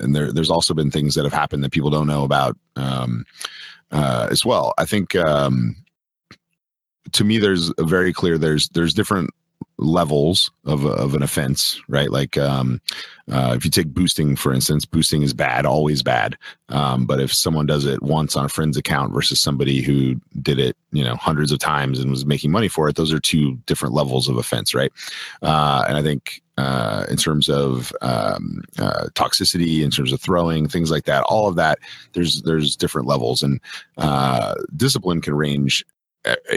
and 0.00 0.16
there, 0.16 0.32
there's 0.32 0.50
also 0.50 0.72
been 0.72 0.90
things 0.90 1.14
that 1.14 1.24
have 1.24 1.32
happened 1.34 1.62
that 1.62 1.72
people 1.72 1.90
don't 1.90 2.06
know 2.06 2.24
about. 2.24 2.56
Um, 2.76 3.26
uh, 3.92 4.28
as 4.30 4.44
well. 4.44 4.74
I 4.78 4.84
think 4.84 5.14
um, 5.16 5.76
to 7.12 7.24
me, 7.24 7.38
there's 7.38 7.72
very 7.80 8.12
clear 8.12 8.38
there's 8.38 8.68
there's 8.70 8.94
different 8.94 9.30
levels 9.78 10.50
of 10.64 10.86
of 10.86 11.14
an 11.14 11.22
offense, 11.22 11.80
right? 11.88 12.10
Like 12.10 12.38
um, 12.38 12.80
uh, 13.30 13.54
if 13.56 13.64
you 13.64 13.70
take 13.70 13.88
boosting 13.88 14.36
for 14.36 14.52
instance, 14.52 14.84
boosting 14.84 15.22
is 15.22 15.34
bad, 15.34 15.66
always 15.66 16.02
bad. 16.02 16.36
Um, 16.68 17.06
but 17.06 17.20
if 17.20 17.32
someone 17.32 17.66
does 17.66 17.84
it 17.84 18.02
once 18.02 18.36
on 18.36 18.44
a 18.44 18.48
friend's 18.48 18.76
account 18.76 19.12
versus 19.12 19.40
somebody 19.40 19.82
who 19.82 20.20
did 20.42 20.58
it, 20.58 20.76
you 20.92 21.04
know, 21.04 21.16
hundreds 21.16 21.52
of 21.52 21.58
times 21.58 21.98
and 22.00 22.10
was 22.10 22.26
making 22.26 22.50
money 22.50 22.68
for 22.68 22.88
it, 22.88 22.96
those 22.96 23.12
are 23.12 23.20
two 23.20 23.56
different 23.66 23.94
levels 23.94 24.28
of 24.28 24.36
offense, 24.36 24.74
right? 24.74 24.92
Uh, 25.42 25.84
and 25.88 25.96
I 25.96 26.02
think 26.02 26.42
uh, 26.58 27.04
in 27.08 27.16
terms 27.16 27.48
of 27.48 27.92
um, 28.02 28.62
uh, 28.78 29.06
toxicity, 29.14 29.82
in 29.82 29.90
terms 29.90 30.12
of 30.12 30.20
throwing, 30.20 30.68
things 30.68 30.90
like 30.90 31.04
that. 31.04 31.22
All 31.24 31.48
of 31.48 31.56
that, 31.56 31.78
there's 32.12 32.42
there's 32.42 32.76
different 32.76 33.06
levels, 33.06 33.42
and 33.42 33.60
uh, 33.98 34.54
discipline 34.76 35.20
can 35.20 35.34
range 35.34 35.84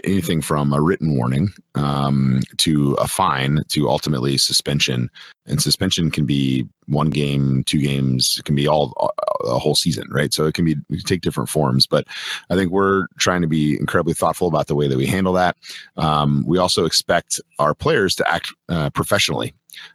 anything 0.04 0.42
from 0.42 0.74
a 0.74 0.82
written 0.82 1.16
warning 1.16 1.50
um, 1.76 2.42
to 2.58 2.94
a 2.94 3.08
fine 3.08 3.64
to 3.70 3.90
ultimately 3.90 4.38
suspension. 4.38 5.10
And 5.46 5.62
suspension 5.62 6.12
can 6.12 6.26
be 6.26 6.68
one 6.88 7.10
game, 7.10 7.64
two 7.64 7.80
games, 7.80 8.38
it 8.40 8.46
can 8.46 8.56
be 8.56 8.68
all 8.68 9.12
a 9.46 9.60
whole 9.60 9.76
season, 9.76 10.08
right? 10.10 10.34
So 10.34 10.46
it 10.46 10.54
can 10.54 10.66
be 10.66 10.72
it 10.72 10.98
can 10.98 11.06
take 11.06 11.22
different 11.22 11.50
forms. 11.50 11.88
But 11.88 12.08
I 12.50 12.56
think 12.56 12.72
we're 12.72 13.08
trying 13.18 13.42
to 13.42 13.48
be 13.48 13.78
incredibly 13.80 14.14
thoughtful 14.14 14.48
about 14.48 14.68
the 14.68 14.76
way 14.76 14.88
that 14.88 14.98
we 14.98 15.06
handle 15.06 15.34
that. 15.34 15.56
Um, 15.98 16.44
we 16.48 16.58
also 16.58 16.86
expect 16.86 17.40
our 17.60 17.74
players 17.74 18.16
to 18.16 18.32
act 18.32 18.54
uh, 18.70 18.90
professionally 18.92 19.54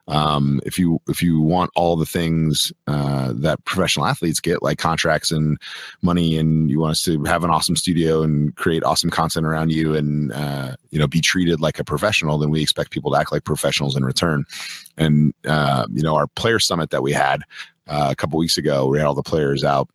um, 0.09 0.61
if 0.65 0.79
you 0.79 1.01
if 1.09 1.23
you 1.23 1.41
want 1.41 1.71
all 1.75 1.97
the 1.97 2.07
things 2.07 2.73
uh, 2.87 3.33
that 3.37 3.65
professional 3.65 4.07
athletes 4.07 4.41
get, 4.41 4.63
like 4.63 4.79
contracts 4.79 5.31
and 5.31 5.59
money, 6.03 6.37
and 6.37 6.71
you 6.71 6.81
want 6.81 6.93
us 6.93 7.03
to 7.03 7.23
have 7.25 7.45
an 7.45 7.51
awesome 7.51 7.77
studio 7.77 8.23
and 8.23 8.55
create 8.57 8.85
awesome 8.85 9.11
content 9.11 9.47
around 9.47 9.73
you, 9.73 9.95
and 9.95 10.33
uh, 10.33 10.77
you 10.91 10.99
know 10.99 11.07
be 11.07 11.21
treated 11.21 11.61
like 11.61 11.79
a 11.79 11.85
professional, 11.85 12.39
then 12.39 12.51
we 12.51 12.63
expect 12.63 12.91
people 12.91 13.11
to 13.11 13.19
act 13.19 13.33
like 13.33 13.45
professionals 13.45 13.97
in 13.97 14.05
return. 14.05 14.45
And 14.97 15.33
uh, 15.47 15.87
you 15.93 16.03
know 16.03 16.15
our 16.17 16.27
player 16.27 16.59
summit 16.59 16.91
that 16.91 17.03
we 17.03 17.13
had 17.13 17.43
uh, 17.87 18.09
a 18.11 18.17
couple 18.17 18.39
weeks 18.39 18.59
ago, 18.59 18.87
we 18.87 18.99
had 18.99 19.07
all 19.07 19.15
the 19.15 19.23
players 19.23 19.65
out 19.65 19.89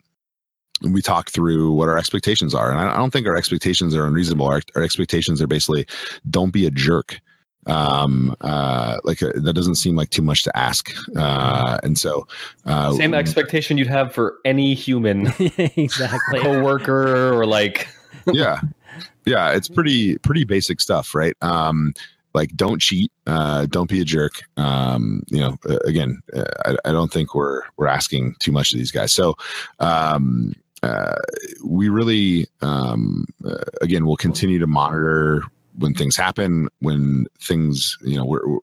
and 0.82 0.94
we 0.94 1.02
talk 1.02 1.30
through 1.30 1.72
what 1.72 1.88
our 1.88 1.98
expectations 1.98 2.54
are. 2.54 2.70
And 2.70 2.80
I 2.80 2.96
don't 2.96 3.12
think 3.12 3.26
our 3.26 3.36
expectations 3.36 3.94
are 3.94 4.06
unreasonable. 4.06 4.46
Our, 4.46 4.62
our 4.74 4.82
expectations 4.82 5.42
are 5.42 5.46
basically 5.46 5.86
don't 6.28 6.52
be 6.52 6.66
a 6.66 6.70
jerk 6.70 7.20
um 7.66 8.34
uh 8.40 8.98
like 9.04 9.20
a, 9.22 9.32
that 9.32 9.52
doesn't 9.52 9.74
seem 9.74 9.94
like 9.96 10.10
too 10.10 10.22
much 10.22 10.42
to 10.42 10.56
ask. 10.56 10.90
Uh 11.16 11.78
and 11.82 11.98
so 11.98 12.26
uh 12.64 12.92
same 12.94 13.14
expectation 13.14 13.76
you'd 13.76 13.86
have 13.86 14.12
for 14.12 14.38
any 14.44 14.74
human. 14.74 15.32
Exactly. 15.58 16.40
Co-worker 16.40 17.34
or 17.34 17.46
like 17.46 17.88
yeah. 18.32 18.60
Yeah 19.26 19.52
it's 19.52 19.68
pretty 19.68 20.18
pretty 20.18 20.44
basic 20.44 20.80
stuff 20.80 21.14
right? 21.14 21.36
Um 21.42 21.92
like 22.32 22.56
don't 22.56 22.80
cheat. 22.80 23.12
Uh 23.26 23.66
don't 23.66 23.90
be 23.90 24.00
a 24.00 24.04
jerk. 24.04 24.42
Um 24.56 25.22
you 25.28 25.40
know 25.40 25.58
again 25.84 26.20
I, 26.64 26.76
I 26.86 26.92
don't 26.92 27.12
think 27.12 27.34
we're 27.34 27.62
we're 27.76 27.88
asking 27.88 28.36
too 28.38 28.52
much 28.52 28.72
of 28.72 28.78
these 28.78 28.90
guys. 28.90 29.12
So 29.12 29.36
um 29.80 30.54
uh, 30.82 31.16
we 31.62 31.88
really 31.88 32.46
um, 32.62 33.26
uh, 33.44 33.64
again 33.82 34.06
will 34.06 34.16
continue 34.16 34.58
to 34.58 34.66
monitor 34.66 35.42
when 35.80 35.94
things 35.94 36.16
happen, 36.16 36.68
when 36.80 37.26
things, 37.40 37.98
you 38.02 38.16
know, 38.16 38.24
we're, 38.24 38.46
we're 38.46 38.60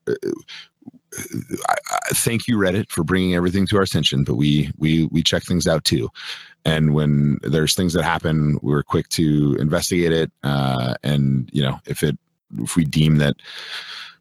I, 1.67 1.75
I, 1.91 2.09
thank 2.13 2.47
you 2.47 2.57
Reddit 2.57 2.89
for 2.89 3.03
bringing 3.03 3.35
everything 3.35 3.65
to 3.67 3.77
our 3.77 3.83
attention, 3.83 4.23
but 4.23 4.35
we 4.35 4.71
we 4.77 5.05
we 5.05 5.23
check 5.23 5.43
things 5.43 5.67
out 5.67 5.83
too. 5.83 6.09
And 6.65 6.93
when 6.93 7.37
there's 7.41 7.75
things 7.75 7.93
that 7.93 8.03
happen, 8.03 8.59
we're 8.61 8.83
quick 8.83 9.07
to 9.09 9.55
investigate 9.59 10.11
it. 10.11 10.31
Uh, 10.43 10.95
and 11.03 11.49
you 11.53 11.61
know, 11.61 11.79
if 11.85 12.03
it 12.03 12.17
if 12.59 12.75
we 12.75 12.83
deem 12.83 13.17
that 13.17 13.37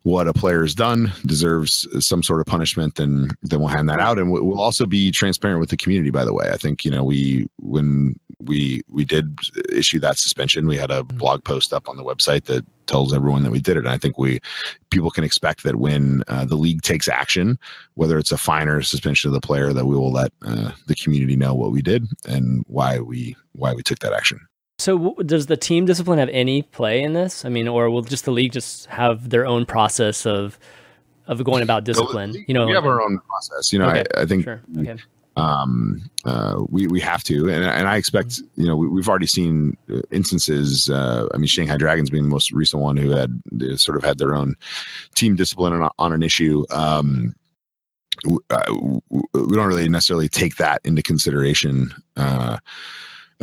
what 0.07 0.29
a 0.29 0.33
player 0.33 0.63
has 0.63 0.73
done 0.73 1.13
deserves 1.27 1.85
some 1.99 2.23
sort 2.23 2.39
of 2.39 2.47
punishment, 2.47 2.95
then 2.95 3.29
then 3.43 3.59
we'll 3.59 3.69
hand 3.69 3.89
that 3.89 3.99
out, 3.99 4.21
and 4.21 4.31
we'll 4.31 4.61
also 4.61 4.87
be 4.87 5.11
transparent 5.11 5.59
with 5.59 5.69
the 5.69 5.77
community. 5.77 6.11
By 6.11 6.25
the 6.25 6.33
way, 6.33 6.49
I 6.53 6.57
think 6.57 6.85
you 6.85 6.93
know 6.93 7.03
we 7.03 7.49
when 7.59 8.15
we 8.39 8.83
we 8.89 9.05
did 9.05 9.37
issue 9.69 9.99
that 9.99 10.17
suspension, 10.17 10.69
we 10.69 10.77
had 10.77 10.93
a 10.93 11.03
blog 11.03 11.43
post 11.43 11.73
up 11.73 11.89
on 11.89 11.97
the 11.97 12.05
website 12.05 12.45
that 12.45 12.65
tells 12.87 13.13
everyone 13.13 13.43
that 13.43 13.51
we 13.51 13.59
did 13.59 13.77
it. 13.77 13.81
And 13.81 13.89
I 13.89 13.99
think 13.99 14.17
we 14.17 14.39
people 14.91 15.11
can 15.11 15.25
expect 15.25 15.65
that 15.65 15.75
when 15.75 16.23
uh, 16.29 16.45
the 16.45 16.55
league 16.55 16.83
takes 16.83 17.09
action, 17.09 17.59
whether 17.95 18.17
it's 18.17 18.31
a 18.31 18.39
fine 18.39 18.69
or 18.69 18.79
a 18.79 18.85
suspension 18.85 19.27
of 19.27 19.35
the 19.35 19.41
player, 19.41 19.73
that 19.73 19.87
we 19.87 19.97
will 19.97 20.13
let 20.13 20.31
uh, 20.43 20.71
the 20.87 20.95
community 20.95 21.35
know 21.35 21.53
what 21.53 21.73
we 21.73 21.83
did 21.83 22.07
and 22.29 22.65
why 22.69 23.01
we 23.01 23.35
why 23.55 23.75
we 23.75 23.83
took 23.83 23.99
that 23.99 24.13
action. 24.13 24.39
So, 24.79 25.15
does 25.25 25.47
the 25.47 25.57
team 25.57 25.87
discipline 25.87 26.19
have 26.19 26.29
any 26.29 26.63
play 26.63 27.03
in 27.03 27.15
this? 27.15 27.45
I 27.45 27.49
mean, 27.49 27.67
or 27.67 27.89
will 27.89 28.03
just 28.03 28.27
the 28.27 28.31
league 28.31 28.53
just 28.53 28.87
have 28.87 29.31
their 29.31 29.47
own 29.47 29.65
process 29.65 30.27
of 30.27 30.59
of 31.27 31.43
going 31.45 31.63
about 31.63 31.85
discipline? 31.85 32.35
So, 32.35 32.41
you 32.47 32.55
know, 32.55 32.67
we 32.67 32.73
have 32.73 32.85
our 32.85 33.03
own 33.03 33.19
process. 33.21 33.73
You 33.73 33.79
know, 33.79 33.89
okay, 33.89 34.05
I, 34.15 34.23
I, 34.23 34.27
think 34.27 34.45
sure. 34.45 34.61
okay. 34.77 34.97
um, 35.37 36.11
uh, 36.27 36.63
we 36.69 36.87
we 36.89 37.01
have 37.01 37.25
to, 37.25 37.49
and 37.49 37.65
and 37.65 37.89
I 37.89 37.97
expect 37.97 38.29
mm-hmm. 38.29 38.61
you 38.61 38.67
know 38.67 38.77
we, 38.77 39.01
have 39.01 39.09
already 39.09 39.27
seen 39.27 39.79
instances. 40.11 40.91
Uh, 40.91 41.27
I 41.33 41.39
mean, 41.39 41.47
Shanghai 41.47 41.79
Dragons 41.79 42.11
being 42.11 42.25
the 42.25 42.31
most 42.31 42.53
recent 42.53 42.83
one 42.83 42.99
who 42.99 43.11
had 43.11 43.41
sort 43.77 43.97
of 43.97 44.05
had 44.05 44.19
their 44.19 44.35
own 44.35 44.57
team 45.15 45.37
discipline 45.37 45.73
on, 45.73 45.91
on 45.99 46.13
an 46.13 46.23
issue. 46.23 46.67
Um, 46.71 47.35
uh, 48.51 48.75
we 49.09 49.57
don't 49.57 49.69
really 49.69 49.89
necessarily 49.89 50.29
take 50.29 50.57
that 50.57 50.83
into 50.85 51.03
consideration. 51.03 51.95
Uh, 52.17 52.59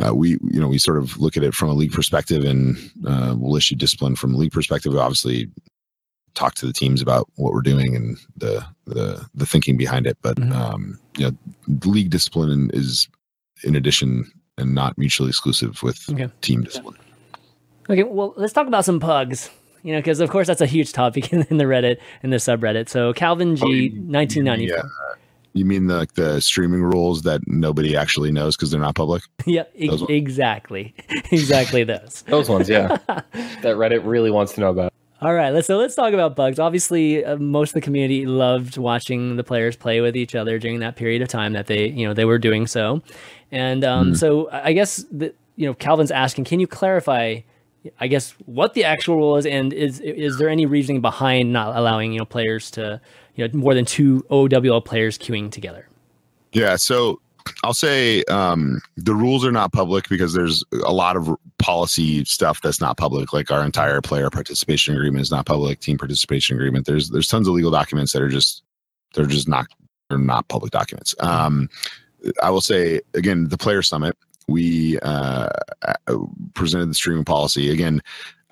uh, 0.04 0.14
we 0.14 0.30
you 0.30 0.60
know 0.60 0.68
we 0.68 0.78
sort 0.78 0.98
of 0.98 1.18
look 1.18 1.36
at 1.36 1.42
it 1.42 1.54
from 1.54 1.68
a 1.68 1.74
league 1.74 1.92
perspective 1.92 2.44
and 2.44 2.76
uh, 3.06 3.34
we'll 3.36 3.56
issue 3.56 3.76
discipline 3.76 4.16
from 4.16 4.34
a 4.34 4.36
league 4.36 4.52
perspective. 4.52 4.92
We 4.92 4.98
obviously 4.98 5.50
talk 6.34 6.54
to 6.56 6.66
the 6.66 6.72
teams 6.72 7.00
about 7.00 7.28
what 7.36 7.52
we're 7.52 7.62
doing 7.62 7.94
and 7.94 8.18
the 8.36 8.64
the, 8.86 9.24
the 9.34 9.46
thinking 9.46 9.76
behind 9.76 10.06
it. 10.06 10.18
But 10.20 10.36
mm-hmm. 10.36 10.52
um, 10.52 10.98
you 11.16 11.30
know 11.30 11.36
league 11.84 12.10
discipline 12.10 12.70
is 12.74 13.08
in 13.62 13.76
addition 13.76 14.30
and 14.58 14.74
not 14.74 14.98
mutually 14.98 15.28
exclusive 15.28 15.82
with 15.82 16.08
okay. 16.10 16.28
team 16.40 16.62
discipline. 16.62 16.96
Okay 17.88 18.02
well 18.02 18.34
let's 18.36 18.52
talk 18.52 18.66
about 18.66 18.84
some 18.84 18.98
pugs 18.98 19.50
you 19.82 19.92
know 19.92 19.98
because 19.98 20.18
of 20.18 20.30
course 20.30 20.48
that's 20.48 20.60
a 20.60 20.66
huge 20.66 20.92
topic 20.92 21.32
in, 21.32 21.40
the 21.40 21.64
reddit 21.64 21.98
in 22.24 22.30
the 22.30 22.38
subreddit. 22.38 22.88
So 22.88 23.12
calvin 23.12 23.54
g 23.54 23.62
oh, 23.62 24.00
1994 24.10 24.76
yeah 24.76 24.82
You 25.54 25.64
mean 25.64 25.86
the, 25.86 25.96
like 25.96 26.14
the 26.14 26.40
streaming 26.40 26.82
rules 26.82 27.22
that 27.22 27.40
nobody 27.46 27.96
actually 27.96 28.32
knows 28.32 28.56
because 28.56 28.70
they're 28.70 28.80
not 28.80 28.94
public? 28.96 29.22
Yep, 29.46 29.72
e- 29.76 29.88
Those 29.88 30.00
ones. 30.00 30.10
exactly, 30.10 30.94
exactly 31.30 31.84
those. 31.84 32.22
Those 32.26 32.48
ones, 32.48 32.68
yeah. 32.68 32.98
that 33.06 33.76
Reddit 33.76 34.02
really 34.04 34.30
wants 34.30 34.52
to 34.54 34.60
know 34.60 34.70
about. 34.70 34.92
All 35.20 35.32
right, 35.32 35.50
let's 35.50 35.66
so 35.68 35.78
let's 35.78 35.94
talk 35.94 36.12
about 36.12 36.34
pugs. 36.36 36.58
Obviously, 36.58 37.24
uh, 37.24 37.36
most 37.36 37.70
of 37.70 37.74
the 37.74 37.80
community 37.80 38.26
loved 38.26 38.76
watching 38.76 39.36
the 39.36 39.44
players 39.44 39.74
play 39.76 40.00
with 40.00 40.16
each 40.16 40.34
other 40.34 40.58
during 40.58 40.80
that 40.80 40.96
period 40.96 41.22
of 41.22 41.28
time 41.28 41.52
that 41.54 41.66
they, 41.66 41.86
you 41.88 42.06
know, 42.06 42.12
they 42.12 42.24
were 42.26 42.38
doing 42.38 42.66
so. 42.66 43.00
And 43.50 43.84
um, 43.84 44.14
so 44.14 44.50
I 44.50 44.72
guess 44.72 45.04
the, 45.10 45.32
you 45.56 45.66
know, 45.66 45.72
Calvin's 45.74 46.10
asking, 46.10 46.44
can 46.44 46.58
you 46.60 46.66
clarify? 46.66 47.40
I 48.00 48.06
guess 48.06 48.34
what 48.46 48.74
the 48.74 48.84
actual 48.84 49.16
rule 49.16 49.36
is, 49.36 49.46
and 49.46 49.72
is 49.72 50.00
is 50.00 50.38
there 50.38 50.48
any 50.48 50.66
reasoning 50.66 51.00
behind 51.00 51.52
not 51.52 51.76
allowing 51.76 52.12
you 52.12 52.18
know 52.18 52.24
players 52.24 52.70
to 52.72 53.00
you 53.34 53.46
know 53.46 53.58
more 53.58 53.74
than 53.74 53.84
two 53.84 54.24
OWL 54.30 54.80
players 54.80 55.18
queuing 55.18 55.50
together? 55.50 55.88
Yeah. 56.52 56.76
So 56.76 57.20
I'll 57.62 57.74
say 57.74 58.24
um, 58.24 58.80
the 58.96 59.14
rules 59.14 59.44
are 59.44 59.52
not 59.52 59.72
public 59.72 60.08
because 60.08 60.32
there's 60.32 60.64
a 60.84 60.92
lot 60.92 61.16
of 61.16 61.28
policy 61.58 62.24
stuff 62.24 62.60
that's 62.62 62.80
not 62.80 62.96
public. 62.96 63.32
Like 63.32 63.50
our 63.50 63.64
entire 63.64 64.00
player 64.00 64.30
participation 64.30 64.94
agreement 64.94 65.22
is 65.22 65.30
not 65.30 65.46
public. 65.46 65.80
Team 65.80 65.98
participation 65.98 66.56
agreement. 66.56 66.86
There's 66.86 67.10
there's 67.10 67.28
tons 67.28 67.48
of 67.48 67.54
legal 67.54 67.70
documents 67.70 68.12
that 68.12 68.22
are 68.22 68.28
just 68.28 68.62
they're 69.14 69.26
just 69.26 69.48
not 69.48 69.66
they're 70.08 70.18
not 70.18 70.48
public 70.48 70.70
documents. 70.70 71.14
Um, 71.20 71.68
I 72.42 72.50
will 72.50 72.60
say 72.60 73.00
again, 73.14 73.48
the 73.48 73.58
player 73.58 73.82
summit 73.82 74.16
we 74.46 74.98
uh, 75.00 75.48
presented 76.54 76.90
the 76.90 76.94
streaming 76.94 77.24
policy 77.24 77.70
again. 77.70 78.02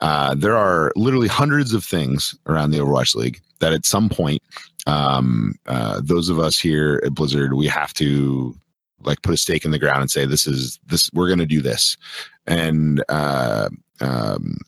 Uh, 0.00 0.34
there 0.34 0.56
are 0.56 0.92
literally 0.96 1.28
hundreds 1.28 1.74
of 1.74 1.84
things 1.84 2.34
around 2.46 2.70
the 2.70 2.78
Overwatch 2.78 3.14
League 3.14 3.40
that 3.60 3.72
at 3.72 3.86
some 3.86 4.08
point, 4.08 4.42
um, 4.86 5.54
uh, 5.66 6.00
those 6.02 6.28
of 6.28 6.38
us 6.38 6.58
here 6.58 7.00
at 7.04 7.14
Blizzard, 7.14 7.54
we 7.54 7.66
have 7.66 7.92
to 7.94 8.54
like 9.02 9.22
put 9.22 9.34
a 9.34 9.36
stake 9.36 9.64
in 9.64 9.70
the 9.70 9.78
ground 9.78 10.00
and 10.00 10.10
say, 10.10 10.26
this 10.26 10.46
is 10.46 10.78
this, 10.86 11.10
we're 11.12 11.28
going 11.28 11.38
to 11.38 11.46
do 11.46 11.60
this. 11.60 11.96
And, 12.46 13.02
uh, 13.08 13.68
um, 14.00 14.58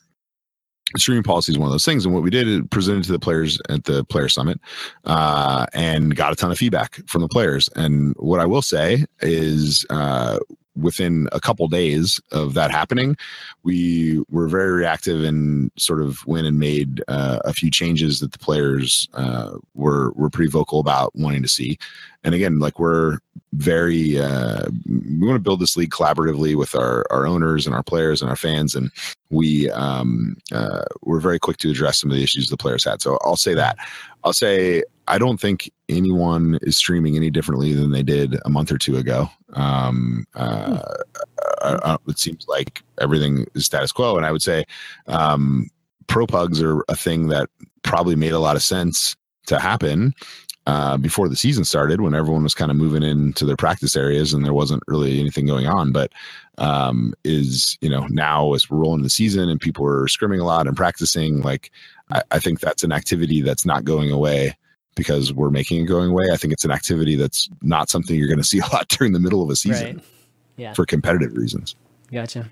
streaming 0.97 1.25
policy 1.25 1.51
is 1.51 1.59
one 1.59 1.67
of 1.67 1.73
those 1.73 1.85
things. 1.85 2.05
And 2.05 2.15
what 2.15 2.23
we 2.23 2.31
did 2.31 2.47
is 2.47 2.61
presented 2.71 3.05
to 3.05 3.13
the 3.13 3.19
players 3.19 3.61
at 3.69 3.85
the 3.85 4.05
player 4.05 4.29
summit, 4.29 4.61
uh, 5.05 5.67
and 5.73 6.15
got 6.15 6.33
a 6.33 6.37
ton 6.37 6.53
of 6.53 6.59
feedback 6.59 7.01
from 7.07 7.23
the 7.23 7.29
players. 7.29 7.69
And 7.75 8.15
what 8.19 8.41
I 8.41 8.47
will 8.47 8.63
say 8.63 9.05
is, 9.21 9.85
uh, 9.91 10.39
within 10.77 11.29
a 11.33 11.41
couple 11.41 11.67
days 11.69 12.21
of 12.33 12.55
that 12.55 12.71
happening, 12.71 13.17
we 13.63 14.23
were 14.31 14.49
very 14.49 14.73
reactive 14.73 15.23
and 15.25 15.71
sort 15.77 16.03
of 16.03 16.27
went 16.27 16.47
and 16.47 16.59
made 16.59 17.03
uh, 17.09 17.41
a 17.45 17.53
few 17.53 17.71
changes 17.71 18.21
that 18.21 18.33
the 18.33 18.39
players 18.39 19.09
uh, 19.15 19.53
were 19.75 20.13
were 20.13 20.31
pretty 20.31 20.51
vocal 20.51 20.81
about 20.81 21.15
wanting 21.15 21.43
to 21.43 21.49
see. 21.49 21.79
And 22.25 22.35
again, 22.35 22.59
like 22.59 22.79
we're 22.79 23.19
very 23.53 24.19
uh, 24.19 24.67
we 24.87 25.27
want 25.27 25.37
to 25.37 25.43
build 25.43 25.61
this 25.61 25.77
league 25.77 25.91
collaboratively 25.91 26.57
with 26.57 26.75
our 26.75 27.05
our 27.11 27.27
owners 27.27 27.67
and 27.67 27.75
our 27.75 27.83
players 27.83 28.21
and 28.21 28.31
our 28.31 28.37
fans, 28.37 28.75
and 28.75 28.91
we 29.31 29.71
um, 29.71 30.37
uh, 30.53 30.85
we're 31.03 31.21
very 31.21 31.39
quick 31.39 31.59
to 31.59 31.71
address 31.71 32.01
some 32.01 32.11
of 32.11 32.17
the 32.17 32.23
issues 32.23 32.49
the 32.49 32.57
players 32.57 32.85
had. 32.85 33.03
So 33.03 33.19
I'll 33.23 33.37
say 33.37 33.55
that. 33.55 33.77
I'll 34.25 34.33
say 34.33 34.83
I 35.07 35.19
don't 35.19 35.41
think 35.41 35.71
anyone 35.89 36.59
is 36.63 36.77
streaming 36.77 37.17
any 37.17 37.31
differently 37.31 37.75
than 37.75 37.93
they 37.93 38.03
did 38.03 38.39
a 38.45 38.51
month 38.51 38.73
or 38.73 38.79
two 38.79 38.97
ago. 38.97 39.29
Um, 39.55 40.27
uh, 40.35 40.81
uh, 41.63 41.81
uh, 41.83 41.99
it 42.09 42.19
seems 42.19 42.47
like 42.49 42.83
everything 43.01 43.47
is 43.55 43.67
status 43.67 43.93
quo, 43.93 44.17
and 44.17 44.27
I 44.27 44.33
would 44.33 44.43
say 44.43 44.65
um, 45.07 45.71
pro 46.07 46.27
pugs 46.27 46.61
are 46.63 46.85
a 46.89 46.97
thing 46.97 47.29
that 47.29 47.49
probably 47.83 48.17
made 48.17 48.33
a 48.33 48.39
lot 48.39 48.57
of 48.57 48.63
sense 48.63 49.17
to 49.47 49.59
happen 49.59 50.15
uh, 50.67 50.97
before 50.97 51.29
the 51.29 51.37
season 51.37 51.65
started, 51.65 52.01
when 52.01 52.15
everyone 52.15 52.43
was 52.43 52.55
kind 52.55 52.71
of 52.71 52.77
moving 52.77 53.03
into 53.03 53.45
their 53.45 53.57
practice 53.57 53.97
areas 53.97 54.33
and 54.33 54.45
there 54.45 54.55
wasn't 54.55 54.83
really 54.87 55.21
anything 55.21 55.47
going 55.47 55.67
on. 55.67 55.93
But 55.93 56.13
um, 56.59 57.15
is 57.25 57.77
you 57.81 57.91
know 57.91 58.07
now 58.11 58.55
as 58.55 58.69
we're 58.69 58.79
rolling 58.79 59.03
the 59.03 59.11
season 59.11 59.49
and 59.49 59.61
people 59.61 59.85
are 59.87 60.07
scrimming 60.07 60.41
a 60.41 60.45
lot 60.45 60.67
and 60.67 60.77
practicing, 60.77 61.43
like 61.43 61.71
I, 62.11 62.23
I 62.31 62.39
think 62.39 62.61
that's 62.61 62.83
an 62.83 62.93
activity 62.93 63.43
that's 63.43 63.67
not 63.67 63.85
going 63.85 64.11
away 64.11 64.57
because 64.95 65.33
we're 65.33 65.51
making 65.51 65.83
it 65.83 65.87
going 65.87 66.11
away. 66.11 66.27
I 66.33 66.37
think 66.37 66.53
it's 66.53 66.65
an 66.65 66.71
activity 66.71 67.17
that's 67.17 67.49
not 67.63 67.89
something 67.91 68.17
you're 68.17 68.29
going 68.29 68.39
to 68.39 68.45
see 68.45 68.59
a 68.61 68.67
lot 68.73 68.89
during 68.99 69.13
the 69.13 69.21
middle 69.21 69.43
of 69.43 69.51
a 69.51 69.57
season 69.57 69.97
Right. 69.97 70.05
Yeah. 70.57 70.73
for 70.75 70.87
competitive 70.87 71.37
reasons. 71.37 71.75
Gotcha. 72.13 72.49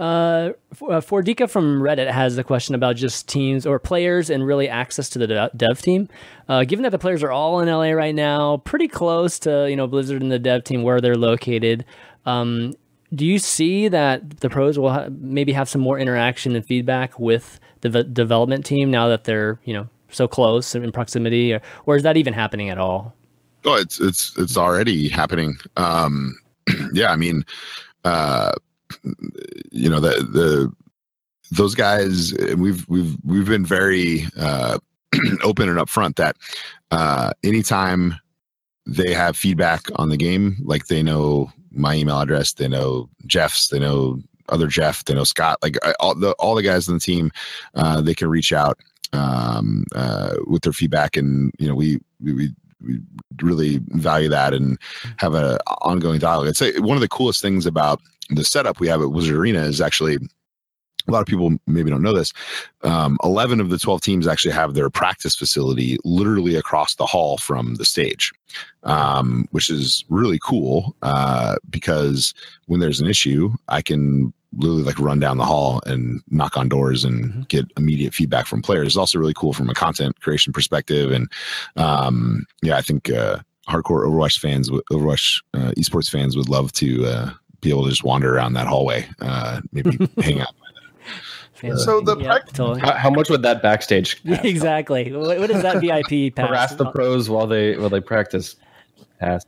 Uh, 0.00 0.02
uh, 0.02 1.00
Fordika 1.00 1.48
from 1.48 1.80
Reddit 1.80 2.10
has 2.10 2.36
a 2.38 2.44
question 2.44 2.74
about 2.74 2.96
just 2.96 3.28
teams 3.28 3.66
or 3.66 3.78
players 3.78 4.28
and 4.30 4.44
really 4.46 4.68
access 4.68 5.08
to 5.10 5.18
the 5.18 5.50
dev 5.56 5.80
team. 5.82 6.08
Uh, 6.48 6.64
given 6.64 6.82
that 6.82 6.90
the 6.90 6.98
players 6.98 7.22
are 7.22 7.30
all 7.30 7.60
in 7.60 7.68
LA 7.68 7.90
right 7.90 8.14
now, 8.14 8.58
pretty 8.58 8.88
close 8.88 9.38
to 9.40 9.68
you 9.68 9.76
know 9.76 9.86
Blizzard 9.86 10.22
and 10.22 10.32
the 10.32 10.38
dev 10.38 10.64
team 10.64 10.82
where 10.82 11.00
they're 11.00 11.16
located. 11.16 11.84
Um, 12.26 12.74
do 13.14 13.24
you 13.24 13.38
see 13.38 13.88
that 13.88 14.40
the 14.40 14.50
pros 14.50 14.78
will 14.78 14.90
ha- 14.92 15.08
maybe 15.10 15.52
have 15.52 15.68
some 15.68 15.80
more 15.80 15.98
interaction 15.98 16.54
and 16.56 16.64
feedback 16.66 17.18
with 17.18 17.58
the 17.80 17.88
v- 17.88 18.02
development 18.04 18.66
team 18.66 18.90
now 18.90 19.08
that 19.08 19.24
they're 19.24 19.58
you 19.64 19.72
know 19.74 19.88
so 20.10 20.28
close 20.28 20.74
in 20.74 20.90
proximity, 20.92 21.54
or, 21.54 21.60
or 21.86 21.96
is 21.96 22.02
that 22.02 22.16
even 22.16 22.32
happening 22.32 22.70
at 22.70 22.78
all? 22.78 23.14
Oh, 23.64 23.74
it's 23.74 24.00
it's 24.00 24.36
it's 24.38 24.56
already 24.56 25.08
happening. 25.08 25.56
Um, 25.76 26.36
yeah, 26.92 27.10
I 27.12 27.16
mean, 27.16 27.44
uh, 28.04 28.52
you 29.70 29.88
know 29.88 30.00
the 30.00 30.10
the 30.32 30.72
those 31.50 31.74
guys. 31.74 32.34
We've 32.56 32.88
we've 32.88 33.16
we've 33.24 33.46
been 33.46 33.64
very 33.64 34.26
uh, 34.38 34.78
open 35.42 35.68
and 35.68 35.78
upfront 35.78 36.16
that 36.16 36.36
uh, 36.90 37.32
anytime 37.42 38.14
they 38.86 39.12
have 39.12 39.36
feedback 39.36 39.82
on 39.96 40.08
the 40.08 40.16
game, 40.16 40.56
like 40.62 40.86
they 40.86 41.02
know 41.02 41.52
my 41.70 41.94
email 41.94 42.20
address, 42.20 42.54
they 42.54 42.68
know 42.68 43.08
Jeff's, 43.26 43.68
they 43.68 43.78
know 43.78 44.20
other 44.48 44.66
Jeff, 44.66 45.04
they 45.04 45.14
know 45.14 45.24
Scott, 45.24 45.58
like 45.62 45.76
all 46.00 46.14
the 46.14 46.32
all 46.32 46.54
the 46.54 46.62
guys 46.62 46.88
on 46.88 46.94
the 46.94 47.00
team, 47.00 47.30
uh, 47.74 48.00
they 48.00 48.14
can 48.14 48.28
reach 48.28 48.52
out 48.52 48.78
um, 49.12 49.84
uh, 49.94 50.34
with 50.46 50.62
their 50.62 50.72
feedback, 50.72 51.16
and 51.16 51.52
you 51.58 51.68
know 51.68 51.74
we 51.74 52.00
we. 52.20 52.32
we 52.32 52.50
really 53.42 53.80
value 53.88 54.28
that 54.28 54.54
and 54.54 54.78
have 55.16 55.34
an 55.34 55.58
ongoing 55.82 56.20
dialogue. 56.20 56.46
I'd 56.46 56.56
say 56.56 56.78
one 56.78 56.96
of 56.96 57.00
the 57.00 57.08
coolest 57.08 57.42
things 57.42 57.66
about 57.66 58.00
the 58.30 58.44
setup 58.44 58.78
we 58.78 58.86
have 58.86 59.02
at 59.02 59.08
Blizzard 59.08 59.34
Arena 59.34 59.62
is 59.64 59.80
actually 59.80 60.18
a 61.08 61.10
lot 61.10 61.20
of 61.20 61.26
people 61.26 61.56
maybe 61.66 61.90
don't 61.90 62.02
know 62.02 62.12
this. 62.12 62.32
Um, 62.82 63.16
11 63.24 63.60
of 63.60 63.70
the 63.70 63.78
12 63.78 64.00
teams 64.00 64.26
actually 64.26 64.52
have 64.52 64.74
their 64.74 64.90
practice 64.90 65.34
facility 65.34 65.96
literally 66.04 66.54
across 66.54 66.94
the 66.94 67.06
hall 67.06 67.38
from 67.38 67.76
the 67.76 67.84
stage, 67.84 68.32
um, 68.82 69.48
which 69.50 69.70
is 69.70 70.04
really 70.08 70.38
cool 70.42 70.94
uh, 71.02 71.56
because 71.70 72.34
when 72.66 72.80
there's 72.80 73.00
an 73.00 73.08
issue, 73.08 73.50
I 73.68 73.82
can 73.82 74.32
literally 74.56 74.82
like 74.82 74.98
run 74.98 75.18
down 75.20 75.36
the 75.36 75.44
hall 75.44 75.80
and 75.86 76.22
knock 76.30 76.56
on 76.56 76.68
doors 76.68 77.04
and 77.04 77.32
Mhm. 77.32 77.48
get 77.48 77.66
immediate 77.76 78.14
feedback 78.14 78.46
from 78.46 78.62
players. 78.62 78.88
It's 78.88 78.96
also 78.96 79.18
really 79.18 79.34
cool 79.34 79.52
from 79.52 79.68
a 79.68 79.74
content 79.74 80.18
creation 80.20 80.52
perspective. 80.52 81.10
And 81.10 81.30
um, 81.76 82.46
yeah, 82.62 82.76
I 82.76 82.80
think 82.80 83.10
uh, 83.10 83.38
hardcore 83.68 84.06
Overwatch 84.06 84.38
fans, 84.38 84.70
would- 84.70 84.84
Overwatch 84.90 85.42
uh, 85.54 85.72
esports 85.76 86.08
fans 86.10 86.36
would 86.36 86.48
love 86.48 86.72
to 86.72 87.04
uh, 87.06 87.30
be 87.60 87.68
able 87.70 87.84
to 87.84 87.90
just 87.90 88.04
wander 88.04 88.34
around 88.34 88.54
that 88.54 88.66
hallway, 88.66 89.06
uh, 89.20 89.60
maybe 89.72 89.98
hang 90.22 90.40
out. 90.40 90.54
So 91.76 92.00
the 92.00 92.16
yeah, 92.18 92.26
prac- 92.28 92.52
totally. 92.52 92.80
How, 92.80 92.92
how 92.92 93.10
much 93.10 93.28
would 93.30 93.42
that 93.42 93.62
backstage 93.62 94.20
Yeah, 94.22 94.40
exactly. 94.46 95.12
What, 95.12 95.40
what 95.40 95.50
is 95.50 95.60
that 95.62 95.80
VIP 95.80 96.34
pass? 96.34 96.48
harass 96.48 96.74
the 96.76 96.88
pros 96.90 97.28
while 97.28 97.46
they 97.48 97.76
while 97.76 97.90
they 97.90 98.00
practice? 98.00 98.54
Pass. 99.18 99.44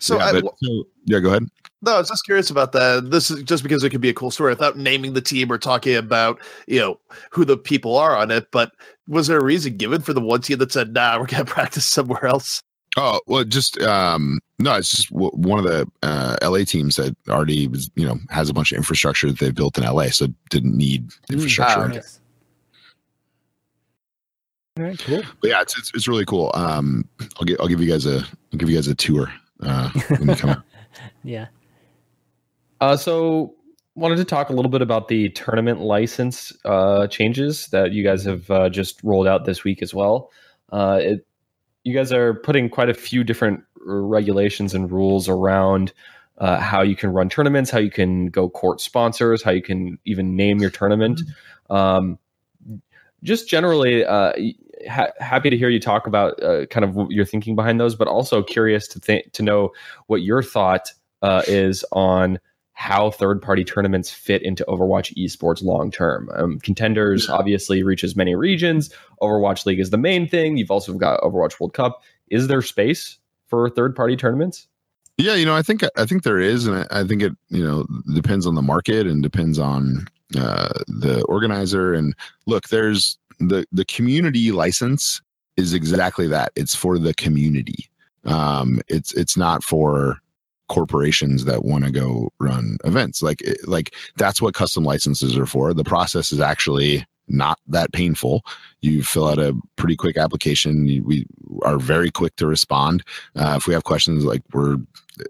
So, 0.00 0.16
yeah, 0.18 0.24
I, 0.26 0.40
but- 0.40 0.54
so- 0.62 0.84
yeah, 1.06 1.20
go 1.20 1.28
ahead. 1.30 1.44
No, 1.82 1.96
I 1.96 1.98
was 1.98 2.08
just 2.08 2.24
curious 2.24 2.48
about 2.48 2.72
that. 2.72 3.10
This 3.10 3.30
is 3.30 3.42
just 3.42 3.62
because 3.62 3.82
it 3.82 3.90
could 3.90 4.00
be 4.00 4.08
a 4.08 4.14
cool 4.14 4.30
story 4.30 4.52
without 4.52 4.78
naming 4.78 5.14
the 5.14 5.20
team 5.20 5.50
or 5.50 5.58
talking 5.58 5.96
about 5.96 6.40
you 6.66 6.78
know 6.78 7.00
who 7.30 7.44
the 7.44 7.56
people 7.56 7.96
are 7.96 8.16
on 8.16 8.30
it. 8.30 8.50
But 8.52 8.72
was 9.08 9.26
there 9.26 9.38
a 9.38 9.44
reason 9.44 9.76
given 9.76 10.00
for 10.00 10.12
the 10.12 10.20
one 10.20 10.40
team 10.40 10.58
that 10.58 10.72
said, 10.72 10.94
"Nah, 10.94 11.18
we're 11.18 11.26
gonna 11.26 11.44
practice 11.46 11.84
somewhere 11.84 12.24
else"? 12.24 12.62
Oh 12.96 13.20
well, 13.26 13.42
just 13.42 13.80
um, 13.82 14.38
no. 14.58 14.74
It's 14.74 14.90
just 14.90 15.10
w- 15.10 15.32
one 15.32 15.58
of 15.58 15.64
the 15.64 15.90
uh, 16.02 16.36
LA 16.42 16.64
teams 16.64 16.96
that 16.96 17.16
already 17.28 17.66
was, 17.66 17.90
you 17.96 18.06
know 18.06 18.18
has 18.30 18.48
a 18.48 18.54
bunch 18.54 18.70
of 18.70 18.76
infrastructure 18.76 19.26
that 19.26 19.40
they've 19.40 19.54
built 19.54 19.76
in 19.76 19.84
LA, 19.84 20.08
so 20.08 20.28
didn't 20.50 20.76
need 20.76 21.10
infrastructure. 21.30 21.80
Ah, 21.80 21.84
okay. 21.86 21.94
Nice. 21.96 22.20
All 24.78 24.84
right, 24.84 24.98
cool. 25.00 25.22
But 25.40 25.50
yeah, 25.50 25.60
it's, 25.62 25.76
it's 25.78 25.90
it's 25.94 26.08
really 26.08 26.24
cool. 26.24 26.52
Um, 26.54 27.08
I'll 27.40 27.44
give 27.44 27.56
I'll 27.60 27.68
give 27.68 27.80
you 27.80 27.90
guys 27.90 28.06
a 28.06 28.18
I'll 28.52 28.58
give 28.58 28.70
you 28.70 28.76
guys 28.76 28.88
a 28.88 28.94
tour 28.94 29.32
uh, 29.62 29.90
when 30.18 30.28
you 30.28 30.36
come. 30.36 30.50
out. 30.50 30.62
Yeah. 31.24 31.48
Uh, 32.82 32.96
so 32.96 33.54
wanted 33.94 34.16
to 34.16 34.24
talk 34.24 34.50
a 34.50 34.52
little 34.52 34.68
bit 34.68 34.82
about 34.82 35.06
the 35.06 35.28
tournament 35.30 35.78
license 35.78 36.52
uh, 36.64 37.06
changes 37.06 37.68
that 37.68 37.92
you 37.92 38.02
guys 38.02 38.24
have 38.24 38.50
uh, 38.50 38.68
just 38.68 39.00
rolled 39.04 39.28
out 39.28 39.44
this 39.44 39.62
week 39.62 39.82
as 39.82 39.94
well. 39.94 40.32
Uh, 40.72 40.98
it, 41.00 41.26
you 41.84 41.94
guys 41.94 42.12
are 42.12 42.34
putting 42.34 42.68
quite 42.68 42.88
a 42.88 42.94
few 42.94 43.22
different 43.22 43.62
regulations 43.84 44.74
and 44.74 44.90
rules 44.90 45.28
around 45.28 45.92
uh, 46.38 46.58
how 46.58 46.82
you 46.82 46.96
can 46.96 47.12
run 47.12 47.28
tournaments, 47.28 47.70
how 47.70 47.78
you 47.78 47.90
can 47.90 48.26
go 48.26 48.48
court 48.48 48.80
sponsors, 48.80 49.44
how 49.44 49.52
you 49.52 49.62
can 49.62 49.96
even 50.04 50.34
name 50.34 50.60
your 50.60 50.70
tournament. 50.70 51.20
Um, 51.70 52.18
just 53.22 53.48
generally, 53.48 54.04
uh, 54.04 54.32
ha- 54.90 55.12
happy 55.20 55.50
to 55.50 55.56
hear 55.56 55.68
you 55.68 55.78
talk 55.78 56.08
about 56.08 56.42
uh, 56.42 56.66
kind 56.66 56.84
of 56.84 57.12
your 57.12 57.26
thinking 57.26 57.54
behind 57.54 57.78
those, 57.78 57.94
but 57.94 58.08
also 58.08 58.42
curious 58.42 58.88
to 58.88 58.98
think 58.98 59.30
to 59.34 59.44
know 59.44 59.70
what 60.08 60.22
your 60.22 60.42
thought 60.42 60.92
uh, 61.22 61.42
is 61.46 61.84
on 61.92 62.40
how 62.82 63.12
third 63.12 63.40
party 63.40 63.62
tournaments 63.62 64.10
fit 64.10 64.42
into 64.42 64.64
Overwatch 64.64 65.16
esports 65.16 65.62
long 65.62 65.88
term. 65.88 66.28
Um, 66.34 66.58
contenders 66.58 67.28
obviously 67.28 67.84
reaches 67.84 68.16
many 68.16 68.34
regions. 68.34 68.92
Overwatch 69.20 69.64
League 69.66 69.78
is 69.78 69.90
the 69.90 69.98
main 69.98 70.26
thing. 70.26 70.56
You've 70.56 70.72
also 70.72 70.92
got 70.94 71.20
Overwatch 71.20 71.60
World 71.60 71.74
Cup. 71.74 72.02
Is 72.26 72.48
there 72.48 72.60
space 72.60 73.18
for 73.46 73.70
third 73.70 73.94
party 73.94 74.16
tournaments? 74.16 74.66
Yeah, 75.16 75.36
you 75.36 75.46
know, 75.46 75.54
I 75.54 75.62
think 75.62 75.84
I 75.96 76.04
think 76.04 76.24
there 76.24 76.40
is, 76.40 76.66
and 76.66 76.78
I, 76.78 77.02
I 77.02 77.04
think 77.04 77.22
it 77.22 77.32
you 77.50 77.64
know 77.64 77.86
depends 78.16 78.48
on 78.48 78.56
the 78.56 78.62
market 78.62 79.06
and 79.06 79.22
depends 79.22 79.60
on 79.60 80.08
uh, 80.36 80.72
the 80.88 81.22
organizer. 81.28 81.94
And 81.94 82.16
look, 82.46 82.68
there's 82.70 83.16
the 83.38 83.64
the 83.70 83.84
community 83.84 84.50
license 84.50 85.22
is 85.56 85.72
exactly 85.72 86.26
that. 86.26 86.50
It's 86.56 86.74
for 86.74 86.98
the 86.98 87.14
community. 87.14 87.88
Um, 88.24 88.80
it's 88.88 89.14
it's 89.14 89.36
not 89.36 89.62
for 89.62 90.21
corporations 90.72 91.44
that 91.44 91.64
want 91.64 91.84
to 91.84 91.90
go 91.90 92.32
run 92.40 92.78
events. 92.84 93.22
Like 93.22 93.42
like 93.64 93.94
that's 94.16 94.40
what 94.40 94.54
custom 94.54 94.84
licenses 94.84 95.36
are 95.36 95.46
for. 95.46 95.74
The 95.74 95.84
process 95.84 96.32
is 96.32 96.40
actually 96.40 97.06
not 97.28 97.58
that 97.68 97.92
painful. 97.92 98.42
You 98.80 99.04
fill 99.04 99.28
out 99.28 99.38
a 99.38 99.54
pretty 99.76 99.96
quick 99.96 100.16
application. 100.16 101.04
We 101.04 101.26
are 101.62 101.78
very 101.78 102.10
quick 102.10 102.36
to 102.36 102.46
respond. 102.46 103.04
Uh, 103.36 103.54
if 103.58 103.66
we 103.66 103.74
have 103.74 103.84
questions, 103.84 104.24
like 104.24 104.42
we're, 104.54 104.78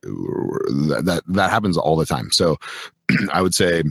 we're 0.04 1.02
that 1.02 1.22
that 1.26 1.50
happens 1.50 1.76
all 1.76 1.96
the 1.96 2.06
time. 2.06 2.30
So 2.30 2.56
I 3.32 3.42
would 3.42 3.54
say 3.54 3.82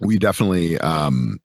we 0.00 0.18
definitely 0.18 0.78
um, 0.78 1.38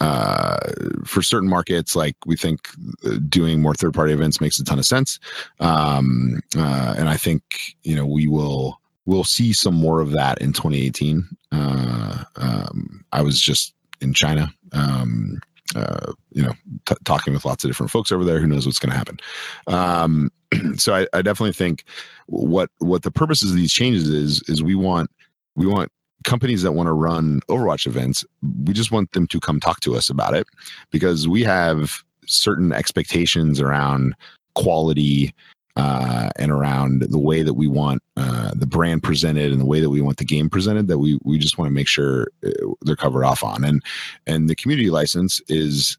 uh, 0.00 0.58
for 1.04 1.22
certain 1.22 1.48
markets, 1.48 1.94
like 1.96 2.16
we 2.26 2.36
think 2.36 2.68
uh, 3.04 3.18
doing 3.28 3.60
more 3.60 3.74
third 3.74 3.94
party 3.94 4.12
events 4.12 4.40
makes 4.40 4.58
a 4.58 4.64
ton 4.64 4.78
of 4.78 4.86
sense. 4.86 5.18
Um, 5.60 6.40
uh, 6.56 6.94
and 6.98 7.08
I 7.08 7.16
think, 7.16 7.42
you 7.82 7.94
know, 7.94 8.06
we 8.06 8.28
will, 8.28 8.80
we'll 9.06 9.24
see 9.24 9.52
some 9.52 9.74
more 9.74 10.00
of 10.00 10.12
that 10.12 10.38
in 10.38 10.52
2018. 10.52 11.28
Uh, 11.52 12.24
um, 12.36 13.04
I 13.12 13.22
was 13.22 13.40
just 13.40 13.74
in 14.00 14.12
China, 14.14 14.52
um, 14.72 15.40
uh, 15.74 16.12
you 16.30 16.42
know, 16.42 16.52
t- 16.86 16.94
talking 17.04 17.32
with 17.32 17.44
lots 17.44 17.64
of 17.64 17.70
different 17.70 17.90
folks 17.90 18.12
over 18.12 18.24
there. 18.24 18.40
Who 18.40 18.46
knows 18.46 18.66
what's 18.66 18.78
going 18.78 18.92
to 18.92 18.96
happen? 18.96 19.18
Um, 19.66 20.30
so 20.76 20.94
I, 20.94 21.06
I 21.12 21.22
definitely 21.22 21.52
think 21.52 21.84
what 22.26 22.70
what 22.78 23.02
the 23.02 23.10
purposes 23.10 23.50
of 23.50 23.56
these 23.56 23.72
changes 23.72 24.08
is 24.08 24.42
is 24.48 24.62
we 24.62 24.74
want 24.74 25.10
we 25.56 25.66
want 25.66 25.90
companies 26.24 26.62
that 26.62 26.72
want 26.72 26.86
to 26.86 26.92
run 26.92 27.40
Overwatch 27.48 27.86
events, 27.86 28.24
we 28.64 28.72
just 28.72 28.90
want 28.90 29.12
them 29.12 29.26
to 29.28 29.40
come 29.40 29.60
talk 29.60 29.80
to 29.80 29.96
us 29.96 30.10
about 30.10 30.34
it 30.34 30.46
because 30.90 31.28
we 31.28 31.42
have 31.42 32.02
certain 32.26 32.72
expectations 32.72 33.60
around 33.60 34.14
quality 34.54 35.34
uh, 35.76 36.28
and 36.36 36.50
around 36.50 37.02
the 37.02 37.18
way 37.18 37.42
that 37.42 37.54
we 37.54 37.68
want 37.68 38.02
uh, 38.16 38.50
the 38.56 38.66
brand 38.66 39.02
presented 39.02 39.52
and 39.52 39.60
the 39.60 39.66
way 39.66 39.80
that 39.80 39.90
we 39.90 40.00
want 40.00 40.16
the 40.16 40.24
game 40.24 40.50
presented 40.50 40.88
that 40.88 40.98
we 40.98 41.18
we 41.22 41.38
just 41.38 41.56
want 41.56 41.68
to 41.68 41.72
make 41.72 41.86
sure 41.86 42.26
uh, 42.44 42.50
they're 42.82 42.96
covered 42.96 43.24
off 43.24 43.44
on. 43.44 43.62
And 43.64 43.82
and 44.26 44.50
the 44.50 44.56
community 44.56 44.90
license 44.90 45.40
is 45.48 45.96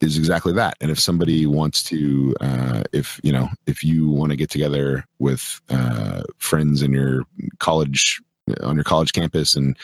is 0.00 0.16
exactly 0.16 0.54
that. 0.54 0.74
And 0.80 0.90
if 0.90 0.98
somebody 0.98 1.44
wants 1.44 1.82
to 1.84 2.34
uh, 2.40 2.82
if 2.92 3.20
you 3.22 3.30
know 3.30 3.50
if 3.66 3.84
you 3.84 4.08
want 4.08 4.30
to 4.30 4.36
get 4.36 4.48
together 4.48 5.04
with 5.18 5.60
uh, 5.68 6.22
friends 6.38 6.80
in 6.80 6.92
your 6.92 7.24
college 7.58 8.22
on 8.62 8.76
your 8.76 8.84
college 8.84 9.12
campus 9.12 9.56
and 9.56 9.76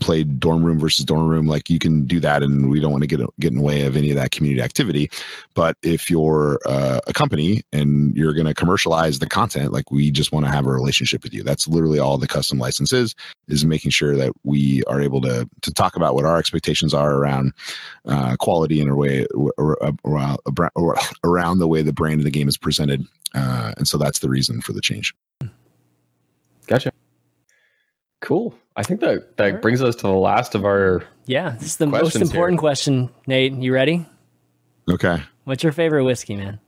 play 0.00 0.22
dorm 0.22 0.64
room 0.64 0.78
versus 0.78 1.04
dorm 1.04 1.28
room 1.28 1.46
like 1.46 1.68
you 1.68 1.78
can 1.78 2.04
do 2.04 2.20
that 2.20 2.42
and 2.42 2.70
we 2.70 2.80
don't 2.80 2.92
want 2.92 3.02
to 3.02 3.06
get 3.06 3.20
get 3.40 3.52
in 3.52 3.58
the 3.58 3.64
way 3.64 3.82
of 3.82 3.96
any 3.96 4.10
of 4.10 4.16
that 4.16 4.30
community 4.30 4.62
activity. 4.62 5.10
But 5.54 5.76
if 5.82 6.10
you're 6.10 6.58
uh, 6.66 7.00
a 7.06 7.12
company 7.12 7.62
and 7.72 8.16
you're 8.16 8.34
going 8.34 8.46
to 8.46 8.54
commercialize 8.54 9.18
the 9.18 9.28
content 9.28 9.72
like 9.72 9.90
we 9.90 10.10
just 10.10 10.32
want 10.32 10.46
to 10.46 10.52
have 10.52 10.66
a 10.66 10.70
relationship 10.70 11.22
with 11.22 11.34
you. 11.34 11.42
That's 11.42 11.66
literally 11.68 11.98
all 11.98 12.18
the 12.18 12.28
custom 12.28 12.58
license 12.58 12.92
is 12.92 13.14
is 13.48 13.64
making 13.64 13.90
sure 13.90 14.16
that 14.16 14.32
we 14.44 14.82
are 14.84 15.00
able 15.00 15.20
to 15.22 15.48
to 15.62 15.72
talk 15.72 15.96
about 15.96 16.14
what 16.14 16.24
our 16.24 16.38
expectations 16.38 16.94
are 16.94 17.14
around 17.14 17.52
uh, 18.06 18.36
quality 18.36 18.80
and 18.80 18.90
a 18.90 18.94
way 18.94 19.26
around, 19.58 20.38
around 21.24 21.58
the 21.58 21.68
way 21.68 21.82
the 21.82 21.92
brand 21.92 22.20
of 22.20 22.24
the 22.24 22.30
game 22.30 22.48
is 22.48 22.56
presented 22.56 23.04
uh, 23.34 23.72
and 23.76 23.86
so 23.86 23.98
that's 23.98 24.20
the 24.20 24.28
reason 24.28 24.60
for 24.60 24.72
the 24.72 24.80
change. 24.80 25.14
Gotcha 26.66 26.92
Cool. 28.20 28.54
I 28.76 28.82
think 28.82 29.00
that 29.00 29.36
that 29.36 29.52
right. 29.52 29.62
brings 29.62 29.82
us 29.82 29.96
to 29.96 30.02
the 30.02 30.12
last 30.12 30.54
of 30.54 30.64
our. 30.64 31.04
Yeah, 31.26 31.50
this 31.50 31.68
is 31.68 31.76
the 31.76 31.86
most 31.86 32.16
important 32.16 32.58
here. 32.58 32.60
question, 32.60 33.10
Nate. 33.26 33.52
You 33.52 33.72
ready? 33.72 34.06
Okay. 34.90 35.22
What's 35.44 35.62
your 35.62 35.72
favorite 35.72 36.04
whiskey, 36.04 36.36
man? 36.36 36.60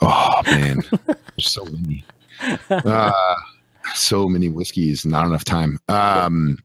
Oh 0.00 0.42
man, 0.46 0.82
there's 1.06 1.50
so 1.50 1.64
many. 1.64 2.04
Uh, 2.70 3.34
so 3.94 4.28
many 4.28 4.48
whiskeys, 4.48 5.06
not 5.06 5.26
enough 5.26 5.44
time. 5.44 5.78
Um, 5.88 6.58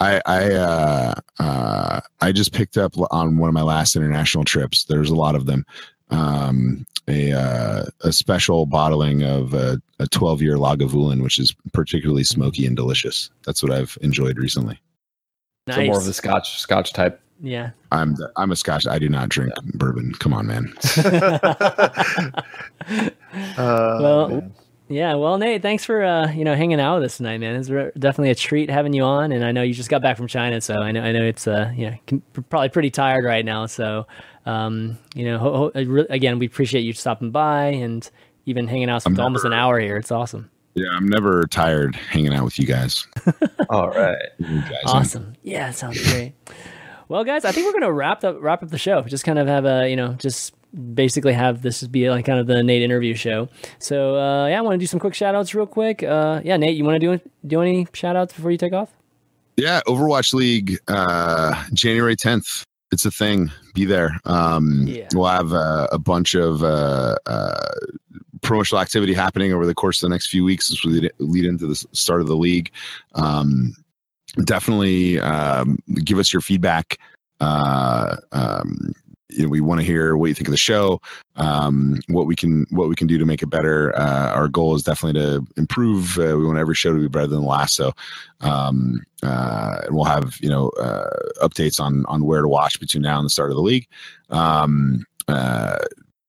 I 0.00 0.20
I 0.26 0.52
uh, 0.52 1.14
uh, 1.38 2.00
I 2.20 2.32
just 2.32 2.52
picked 2.52 2.76
up 2.76 2.94
on 3.10 3.38
one 3.38 3.48
of 3.48 3.54
my 3.54 3.62
last 3.62 3.96
international 3.96 4.44
trips. 4.44 4.84
There's 4.84 5.10
a 5.10 5.14
lot 5.14 5.34
of 5.34 5.46
them. 5.46 5.64
Um, 6.10 6.86
a 7.08 7.32
uh, 7.32 7.84
a 8.02 8.12
special 8.12 8.66
bottling 8.66 9.22
of 9.22 9.54
a, 9.54 9.80
a 9.98 10.06
12 10.06 10.42
year 10.42 10.56
Lagavulin, 10.56 11.22
which 11.22 11.38
is 11.38 11.54
particularly 11.72 12.24
smoky 12.24 12.66
and 12.66 12.76
delicious. 12.76 13.30
That's 13.44 13.62
what 13.62 13.72
I've 13.72 13.96
enjoyed 14.02 14.38
recently. 14.38 14.78
Nice. 15.66 15.76
So 15.76 15.84
more 15.84 15.98
of 15.98 16.04
the 16.04 16.14
Scotch 16.14 16.60
Scotch 16.60 16.92
type. 16.92 17.20
Yeah, 17.40 17.70
I'm 17.92 18.16
I'm 18.36 18.50
a 18.50 18.56
Scotch. 18.56 18.86
I 18.86 18.98
do 18.98 19.08
not 19.08 19.28
drink 19.28 19.52
yeah. 19.56 19.70
bourbon. 19.74 20.12
Come 20.14 20.34
on, 20.34 20.46
man. 20.46 20.72
uh, 20.96 22.42
well, 23.58 24.28
man. 24.28 24.54
Yeah. 24.88 25.14
Well, 25.14 25.38
Nate, 25.38 25.62
thanks 25.62 25.84
for 25.84 26.02
uh, 26.04 26.30
you 26.32 26.44
know 26.44 26.54
hanging 26.54 26.80
out 26.80 26.96
with 26.96 27.04
us 27.04 27.16
tonight, 27.18 27.38
man. 27.38 27.56
It's 27.56 27.70
re- 27.70 27.90
definitely 27.98 28.30
a 28.30 28.34
treat 28.34 28.70
having 28.70 28.92
you 28.92 29.02
on. 29.02 29.32
And 29.32 29.44
I 29.44 29.52
know 29.52 29.62
you 29.62 29.74
just 29.74 29.90
got 29.90 30.02
back 30.02 30.16
from 30.16 30.26
China, 30.26 30.60
so 30.60 30.74
I 30.80 30.92
know 30.92 31.02
I 31.02 31.12
know 31.12 31.24
it's 31.24 31.46
uh 31.46 31.72
you 31.76 31.90
know 32.10 32.20
probably 32.48 32.68
pretty 32.70 32.90
tired 32.90 33.24
right 33.24 33.44
now. 33.44 33.66
So 33.66 34.06
um, 34.46 34.98
you 35.14 35.24
know, 35.24 35.38
ho- 35.38 35.70
ho- 35.74 36.06
again, 36.10 36.38
we 36.38 36.46
appreciate 36.46 36.80
you 36.82 36.92
stopping 36.94 37.30
by 37.30 37.66
and 37.66 38.08
even 38.46 38.66
hanging 38.66 38.88
out 38.88 39.02
for 39.02 39.20
almost 39.20 39.44
an 39.44 39.52
hour 39.52 39.78
here. 39.78 39.96
It's 39.98 40.10
awesome. 40.10 40.50
Yeah, 40.74 40.88
I'm 40.92 41.06
never 41.08 41.42
tired 41.44 41.96
hanging 41.96 42.32
out 42.32 42.44
with 42.44 42.58
you 42.58 42.64
guys. 42.66 43.06
All 43.70 43.90
right, 43.90 44.16
awesome. 44.86 45.34
Yeah, 45.42 45.70
sounds 45.72 46.00
great. 46.12 46.34
well, 47.08 47.24
guys, 47.24 47.44
I 47.44 47.52
think 47.52 47.66
we're 47.66 47.78
gonna 47.78 47.92
wrap 47.92 48.24
up 48.24 48.36
wrap 48.40 48.62
up 48.62 48.70
the 48.70 48.78
show. 48.78 49.02
Just 49.02 49.24
kind 49.24 49.38
of 49.38 49.46
have 49.48 49.64
a 49.64 49.88
you 49.90 49.96
know 49.96 50.12
just 50.14 50.54
basically 50.94 51.32
have 51.32 51.62
this 51.62 51.82
be 51.86 52.10
like 52.10 52.26
kind 52.26 52.38
of 52.38 52.46
the 52.46 52.62
Nate 52.62 52.82
interview 52.82 53.14
show. 53.14 53.48
So 53.78 54.16
uh, 54.16 54.48
yeah, 54.48 54.58
I 54.58 54.60
want 54.60 54.74
to 54.74 54.78
do 54.78 54.86
some 54.86 55.00
quick 55.00 55.14
shout 55.14 55.34
outs 55.34 55.54
real 55.54 55.66
quick. 55.66 56.02
Uh, 56.02 56.40
yeah, 56.44 56.56
Nate, 56.56 56.76
you 56.76 56.84
want 56.84 57.00
to 57.00 57.18
do 57.18 57.30
do 57.46 57.60
any 57.60 57.86
shout 57.92 58.16
outs 58.16 58.34
before 58.34 58.50
you 58.50 58.58
take 58.58 58.72
off? 58.72 58.90
Yeah, 59.56 59.80
Overwatch 59.86 60.34
League, 60.34 60.78
uh, 60.86 61.64
January 61.72 62.14
10th 62.14 62.64
it's 62.90 63.04
a 63.04 63.10
thing. 63.10 63.50
Be 63.74 63.84
there. 63.84 64.18
Um, 64.24 64.86
yeah. 64.86 65.08
We'll 65.12 65.26
have 65.26 65.52
uh, 65.52 65.88
a 65.92 65.98
bunch 65.98 66.34
of 66.34 66.62
uh, 66.62 67.16
uh, 67.26 67.70
promotional 68.42 68.80
activity 68.80 69.12
happening 69.12 69.52
over 69.52 69.66
the 69.66 69.74
course 69.74 70.02
of 70.02 70.08
the 70.08 70.14
next 70.14 70.28
few 70.28 70.44
weeks 70.44 70.70
as 70.70 70.82
we 70.84 71.10
lead 71.18 71.44
into 71.44 71.66
the 71.66 71.74
start 71.92 72.20
of 72.20 72.26
the 72.26 72.36
league. 72.36 72.70
Um, 73.14 73.74
definitely 74.44 75.20
um, 75.20 75.78
give 76.04 76.18
us 76.18 76.32
your 76.32 76.42
feedback. 76.42 76.98
Uh, 77.40 78.16
um, 78.32 78.92
you 79.30 79.42
know, 79.42 79.48
we 79.48 79.60
want 79.60 79.80
to 79.80 79.86
hear 79.86 80.16
what 80.16 80.26
you 80.26 80.34
think 80.34 80.48
of 80.48 80.52
the 80.52 80.58
show, 80.58 81.00
um, 81.36 82.00
what 82.08 82.26
we 82.26 82.34
can 82.34 82.66
what 82.70 82.88
we 82.88 82.94
can 82.94 83.06
do 83.06 83.18
to 83.18 83.26
make 83.26 83.42
it 83.42 83.46
better. 83.48 83.96
Uh, 83.98 84.32
our 84.32 84.48
goal 84.48 84.74
is 84.74 84.82
definitely 84.82 85.20
to 85.20 85.46
improve. 85.56 86.18
Uh, 86.18 86.36
we 86.36 86.46
want 86.46 86.58
every 86.58 86.74
show 86.74 86.92
to 86.92 87.00
be 87.00 87.08
better 87.08 87.26
than 87.26 87.42
the 87.42 87.46
last. 87.46 87.74
So, 87.74 87.92
um, 88.40 89.04
uh, 89.22 89.82
and 89.84 89.94
we'll 89.94 90.04
have 90.04 90.36
you 90.40 90.48
know 90.48 90.68
uh, 90.70 91.10
updates 91.42 91.80
on 91.80 92.06
on 92.06 92.24
where 92.24 92.42
to 92.42 92.48
watch 92.48 92.80
between 92.80 93.02
now 93.02 93.18
and 93.18 93.26
the 93.26 93.30
start 93.30 93.50
of 93.50 93.56
the 93.56 93.62
league. 93.62 93.86
Um, 94.30 95.04
uh, 95.28 95.78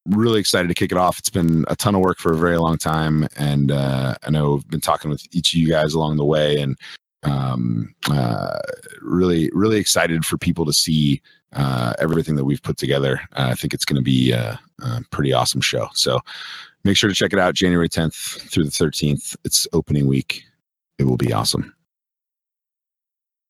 really 0.08 0.40
excited 0.40 0.68
to 0.68 0.74
kick 0.74 0.92
it 0.92 0.98
off. 0.98 1.20
It's 1.20 1.30
been 1.30 1.66
a 1.68 1.76
ton 1.76 1.96
of 1.96 2.02
work 2.02 2.20
for 2.20 2.34
a 2.34 2.38
very 2.38 2.58
long 2.58 2.78
time, 2.78 3.28
and 3.38 3.72
uh, 3.72 4.16
I 4.24 4.30
know 4.30 4.58
I've 4.58 4.68
been 4.68 4.82
talking 4.82 5.10
with 5.10 5.26
each 5.32 5.54
of 5.54 5.60
you 5.60 5.70
guys 5.70 5.94
along 5.94 6.18
the 6.18 6.26
way, 6.26 6.60
and 6.60 6.78
um, 7.24 7.94
uh, 8.10 8.60
really 9.02 9.50
really 9.54 9.78
excited 9.78 10.26
for 10.26 10.38
people 10.38 10.66
to 10.66 10.74
see 10.74 11.22
uh, 11.54 11.94
everything 12.00 12.36
that 12.36 12.46
we've 12.46 12.62
put 12.62 12.78
together. 12.78 13.22
Uh, 13.34 13.50
I 13.52 13.56
think 13.56 13.74
it's 13.74 13.86
going 13.86 13.96
to 13.96 14.04
be 14.04 14.32
a, 14.32 14.60
a, 14.82 15.02
pretty 15.10 15.34
awesome 15.34 15.62
show. 15.62 15.90
So 15.94 16.20
make 16.84 16.96
sure 16.96 17.10
to 17.10 17.16
check 17.16 17.34
it 17.34 17.40
out 17.40 17.56
January 17.56 17.90
10th 17.90 18.42
through 18.52 18.66
the 18.66 18.70
13th. 18.70 19.36
It's 19.44 19.68
opening 19.74 20.06
week. 20.06 20.44
It 21.00 21.06
will 21.06 21.18
be 21.18 21.34
awesome. 21.34 21.74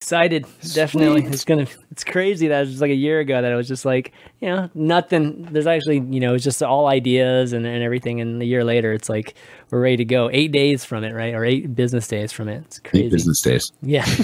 Excited, 0.01 0.45
Sweet. 0.61 0.75
definitely. 0.75 1.25
It's 1.25 1.43
gonna. 1.43 1.67
It's 1.91 2.05
crazy 2.05 2.47
that 2.47 2.55
it 2.55 2.59
was 2.61 2.69
just 2.69 2.81
like 2.81 2.91
a 2.91 2.95
year 2.95 3.19
ago 3.19 3.41
that 3.41 3.51
it 3.51 3.55
was 3.55 3.67
just 3.67 3.83
like 3.83 4.13
you 4.39 4.47
know 4.47 4.69
nothing. 4.73 5.43
There's 5.51 5.67
actually 5.67 5.99
you 6.09 6.21
know 6.21 6.35
it's 6.35 6.43
just 6.43 6.63
all 6.63 6.87
ideas 6.87 7.51
and, 7.51 7.65
and 7.65 7.83
everything. 7.83 8.21
And 8.21 8.41
a 8.41 8.45
year 8.45 8.63
later, 8.63 8.93
it's 8.93 9.09
like 9.09 9.35
we're 9.71 9.81
ready 9.81 9.97
to 9.97 10.05
go. 10.05 10.29
Eight 10.31 10.53
days 10.53 10.85
from 10.85 11.03
it, 11.03 11.13
right? 11.13 11.33
Or 11.33 11.43
eight 11.43 11.75
business 11.75 12.07
days 12.07 12.31
from 12.31 12.47
it. 12.47 12.63
It's 12.65 12.79
crazy. 12.79 13.05
Eight 13.05 13.11
business 13.11 13.41
days. 13.41 13.73
Yeah. 13.81 14.05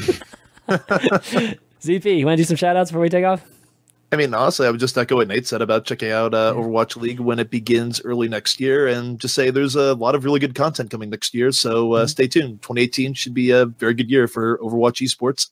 ZP, 1.82 2.18
you 2.18 2.26
want 2.26 2.38
to 2.38 2.44
do 2.44 2.48
some 2.48 2.58
shout 2.58 2.76
outs 2.76 2.90
before 2.90 3.02
we 3.02 3.10
take 3.10 3.26
off? 3.26 3.46
I 4.12 4.16
mean, 4.16 4.34
honestly, 4.34 4.66
I 4.66 4.72
would 4.72 4.80
just 4.80 4.98
echo 4.98 5.18
what 5.18 5.28
Nate 5.28 5.46
said 5.46 5.62
about 5.62 5.86
checking 5.86 6.12
out 6.12 6.34
uh, 6.34 6.54
Overwatch 6.54 6.96
League 6.96 7.20
when 7.20 7.38
it 7.38 7.50
begins 7.50 8.00
early 8.06 8.30
next 8.30 8.60
year, 8.60 8.88
and 8.88 9.20
just 9.20 9.36
say 9.36 9.50
there's 9.50 9.76
a 9.76 9.94
lot 9.96 10.16
of 10.16 10.24
really 10.24 10.40
good 10.40 10.56
content 10.56 10.90
coming 10.90 11.10
next 11.10 11.34
year. 11.34 11.52
So 11.52 11.94
uh, 11.94 12.00
mm-hmm. 12.00 12.08
stay 12.08 12.28
tuned. 12.28 12.62
2018 12.62 13.14
should 13.14 13.34
be 13.34 13.52
a 13.52 13.66
very 13.66 13.94
good 13.94 14.10
year 14.10 14.28
for 14.28 14.58
Overwatch 14.60 15.06
esports. 15.06 15.50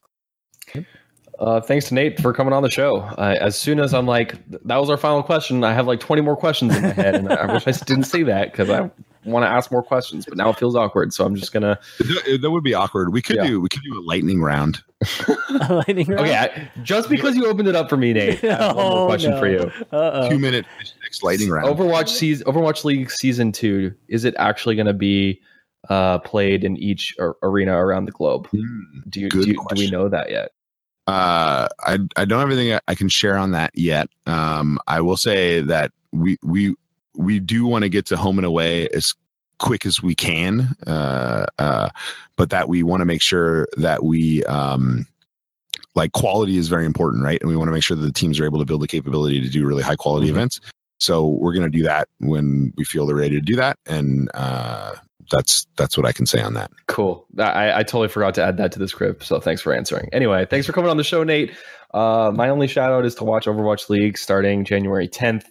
Uh, 1.40 1.60
thanks 1.60 1.88
to 1.88 1.94
Nate 1.94 2.22
for 2.22 2.32
coming 2.34 2.54
on 2.54 2.64
the 2.64 2.70
show. 2.70 2.98
Uh, 2.98 3.36
as 3.40 3.58
soon 3.58 3.80
as 3.80 3.94
I'm 3.94 4.06
like, 4.06 4.36
that 4.50 4.78
was 4.78 4.90
our 4.90 4.98
final 4.98 5.24
question, 5.24 5.64
I 5.64 5.74
have 5.74 5.88
like 5.88 6.00
20 6.00 6.22
more 6.22 6.38
questions 6.38 6.76
in 6.76 6.84
my 6.84 6.90
head, 6.90 7.16
and 7.16 7.32
I 7.32 7.52
wish 7.54 7.68
I 7.68 7.72
didn't 7.72 8.04
say 8.04 8.24
that 8.24 8.52
because 8.52 8.70
I 8.70 8.92
want 9.26 9.44
to 9.44 9.50
ask 9.50 9.72
more 9.72 9.84
questions, 9.84 10.26
but 10.26 10.38
now 10.38 10.50
it 10.50 10.58
feels 10.58 10.76
awkward. 10.76 11.14
So 11.14 11.26
I'm 11.26 11.36
just 11.36 11.52
gonna. 11.52 11.80
That 12.00 12.52
would 12.52 12.64
be 12.64 12.74
awkward. 12.74 13.14
We 13.14 13.22
could 13.22 13.38
yeah. 13.38 13.48
do 13.48 13.62
we 13.62 13.70
could 13.70 13.82
do 13.84 13.98
a 13.98 14.02
lightning 14.02 14.42
round. 14.42 14.82
a 15.50 15.74
lightning 15.88 16.08
round. 16.08 16.22
Okay, 16.22 16.36
I, 16.36 16.72
just 16.84 17.10
because 17.10 17.36
you 17.36 17.46
opened 17.46 17.68
it 17.68 17.76
up 17.76 17.90
for 17.90 17.98
me, 17.98 18.14
Nate. 18.14 18.44
I 18.44 18.68
have 18.68 18.76
one 18.76 18.86
more 18.86 18.98
oh, 19.04 19.08
question 19.08 19.32
no. 19.32 19.40
for 19.40 19.48
you. 19.48 19.72
Uh-oh. 19.92 20.30
Two 20.30 20.40
minute 20.40 20.66
next 21.02 21.24
lightning 21.24 21.50
round. 21.50 21.68
Overwatch 21.68 22.10
season, 22.10 22.46
Overwatch 22.46 22.84
League 22.84 23.12
season 23.12 23.52
two. 23.52 23.94
Is 24.08 24.26
it 24.26 24.36
actually 24.38 24.76
going 24.76 24.88
to 24.88 24.94
be 24.94 25.42
uh, 25.90 26.20
played 26.20 26.64
in 26.64 26.78
each 26.78 27.16
ar- 27.20 27.36
arena 27.44 27.76
around 27.76 28.06
the 28.06 28.12
globe? 28.12 28.48
Mm, 28.52 29.10
do 29.10 29.20
you, 29.20 29.30
do, 29.30 29.40
you 29.42 29.54
do 29.54 29.76
we 29.76 29.90
know 29.90 30.10
that 30.10 30.30
yet? 30.30 30.52
Uh, 31.08 31.68
I 31.82 32.00
I 32.16 32.26
don't 32.26 32.40
have 32.40 32.52
anything 32.52 32.80
I 32.88 32.96
can 32.96 33.10
share 33.10 33.38
on 33.38 33.52
that 33.52 33.72
yet. 33.74 34.08
Um, 34.26 34.80
I 34.88 35.02
will 35.02 35.18
say 35.18 35.62
that 35.62 35.92
we 36.12 36.38
we 36.44 36.76
we 37.16 37.40
do 37.40 37.66
want 37.66 37.84
to 37.84 37.90
get 37.90 38.06
to 38.08 38.18
home 38.18 38.38
and 38.38 38.46
away 38.46 38.88
as 38.90 39.14
quick 39.60 39.86
as 39.86 40.02
we 40.02 40.16
can, 40.16 40.76
uh, 40.88 41.46
uh, 41.60 41.90
but 42.36 42.50
that 42.50 42.70
we 42.70 42.84
want 42.84 43.02
to 43.02 43.06
make 43.06 43.22
sure 43.22 43.68
that 43.78 44.04
we 44.04 44.44
um, 44.46 45.06
like 45.96 46.12
quality 46.14 46.58
is 46.58 46.70
very 46.70 46.86
important, 46.86 47.24
right? 47.24 47.40
And 47.42 47.50
we 47.50 47.56
want 47.56 47.68
to 47.68 47.74
make 47.74 47.84
sure 47.84 47.98
that 47.98 48.06
the 48.06 48.12
teams 48.12 48.40
are 48.40 48.46
able 48.46 48.60
to 48.60 48.66
build 48.66 48.82
the 48.82 48.88
capability 48.88 49.42
to 49.42 49.50
do 49.50 49.66
really 49.66 49.84
high 49.84 49.96
quality 49.96 50.28
mm-hmm. 50.28 50.38
events. 50.38 50.60
So 51.00 51.28
we're 51.28 51.54
going 51.54 51.70
to 51.70 51.78
do 51.78 51.84
that 51.84 52.08
when 52.20 52.74
we 52.78 52.86
feel 52.86 53.06
they're 53.06 53.16
ready 53.16 53.36
to 53.36 53.42
do 53.42 53.58
that, 53.58 53.78
and 53.86 54.30
uh, 54.34 54.94
that's 55.34 55.66
that's 55.76 55.98
what 55.98 56.06
I 56.06 56.12
can 56.12 56.26
say 56.26 56.42
on 56.42 56.54
that. 56.54 56.72
Cool. 56.88 57.26
I, 57.40 57.80
I 57.80 57.84
totally 57.84 58.08
forgot 58.08 58.36
to 58.36 58.44
add 58.44 58.58
that 58.58 58.72
to 58.74 58.80
the 58.80 58.88
script, 58.88 59.24
so 59.24 59.40
thanks 59.40 59.62
for 59.62 59.74
answering. 59.74 60.10
Anyway, 60.14 60.46
thanks 60.46 60.68
for 60.68 60.74
coming 60.74 60.92
on 60.92 60.98
the 60.98 61.04
show, 61.04 61.24
Nate. 61.24 61.52
Uh, 61.94 62.32
my 62.34 62.50
only 62.50 62.68
shout 62.68 62.92
out 62.92 63.06
is 63.06 63.16
to 63.16 63.24
watch 63.24 63.46
Overwatch 63.46 63.90
League 63.90 64.18
starting 64.18 64.64
January 64.64 65.08
10th. 65.08 65.46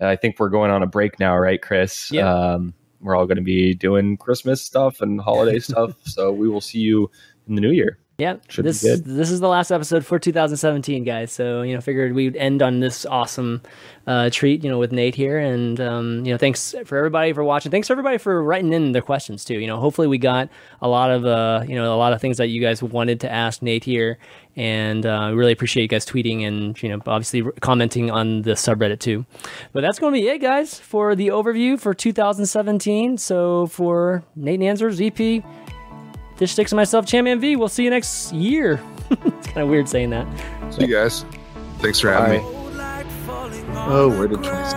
I 0.00 0.16
think 0.16 0.38
we're 0.38 0.48
going 0.48 0.70
on 0.70 0.82
a 0.82 0.86
break 0.86 1.18
now, 1.18 1.36
right, 1.36 1.60
Chris? 1.60 2.10
Yeah. 2.10 2.32
Um, 2.32 2.74
we're 3.00 3.16
all 3.16 3.26
going 3.26 3.36
to 3.36 3.42
be 3.42 3.74
doing 3.74 4.16
Christmas 4.16 4.62
stuff 4.62 5.00
and 5.00 5.20
holiday 5.20 5.58
stuff. 5.60 5.92
So 6.04 6.32
we 6.32 6.48
will 6.48 6.60
see 6.60 6.80
you 6.80 7.10
in 7.48 7.54
the 7.54 7.60
new 7.60 7.70
year. 7.70 7.98
Yeah, 8.18 8.36
Should 8.48 8.64
this 8.64 8.80
this 8.80 9.30
is 9.30 9.40
the 9.40 9.48
last 9.48 9.70
episode 9.70 10.06
for 10.06 10.18
2017, 10.18 11.04
guys. 11.04 11.30
So 11.30 11.60
you 11.60 11.74
know, 11.74 11.82
figured 11.82 12.14
we'd 12.14 12.34
end 12.36 12.62
on 12.62 12.80
this 12.80 13.04
awesome 13.04 13.60
uh, 14.06 14.30
treat, 14.30 14.64
you 14.64 14.70
know, 14.70 14.78
with 14.78 14.90
Nate 14.90 15.14
here, 15.14 15.38
and 15.38 15.78
um, 15.78 16.24
you 16.24 16.32
know, 16.32 16.38
thanks 16.38 16.74
for 16.86 16.96
everybody 16.96 17.34
for 17.34 17.44
watching. 17.44 17.70
Thanks 17.70 17.88
for 17.88 17.92
everybody 17.92 18.16
for 18.16 18.42
writing 18.42 18.72
in 18.72 18.92
their 18.92 19.02
questions 19.02 19.44
too. 19.44 19.58
You 19.58 19.66
know, 19.66 19.78
hopefully 19.78 20.08
we 20.08 20.16
got 20.16 20.48
a 20.80 20.88
lot 20.88 21.10
of 21.10 21.26
uh, 21.26 21.64
you 21.68 21.74
know, 21.74 21.94
a 21.94 21.98
lot 21.98 22.14
of 22.14 22.20
things 22.22 22.38
that 22.38 22.46
you 22.46 22.62
guys 22.62 22.82
wanted 22.82 23.20
to 23.20 23.30
ask 23.30 23.60
Nate 23.60 23.84
here, 23.84 24.16
and 24.56 25.04
uh, 25.04 25.32
really 25.34 25.52
appreciate 25.52 25.82
you 25.82 25.88
guys 25.88 26.06
tweeting 26.06 26.42
and 26.46 26.82
you 26.82 26.88
know, 26.88 27.02
obviously 27.06 27.42
commenting 27.60 28.10
on 28.10 28.42
the 28.42 28.52
subreddit 28.52 28.98
too. 28.98 29.26
But 29.74 29.82
that's 29.82 29.98
going 29.98 30.14
to 30.14 30.18
be 30.18 30.26
it, 30.26 30.38
guys, 30.38 30.80
for 30.80 31.14
the 31.14 31.28
overview 31.28 31.78
for 31.78 31.92
2017. 31.92 33.18
So 33.18 33.66
for 33.66 34.24
Nate 34.34 34.60
Nanzer, 34.60 34.90
ZP 34.90 35.44
this 36.38 36.52
Sticks 36.52 36.70
to 36.70 36.76
myself, 36.76 37.06
ChanManV. 37.06 37.56
We'll 37.56 37.68
see 37.68 37.84
you 37.84 37.90
next 37.90 38.32
year. 38.32 38.80
it's 39.10 39.46
kind 39.46 39.58
of 39.58 39.68
weird 39.68 39.88
saying 39.88 40.10
that. 40.10 40.26
See 40.70 40.86
you 40.86 40.94
guys. 40.94 41.24
Thanks 41.78 42.00
for 42.00 42.10
having 42.10 42.42
Bye. 42.42 42.48
me. 42.48 42.56
Oh, 43.88 44.08
where 44.08 44.26
did 44.26 44.42
Tracy? 44.42 44.76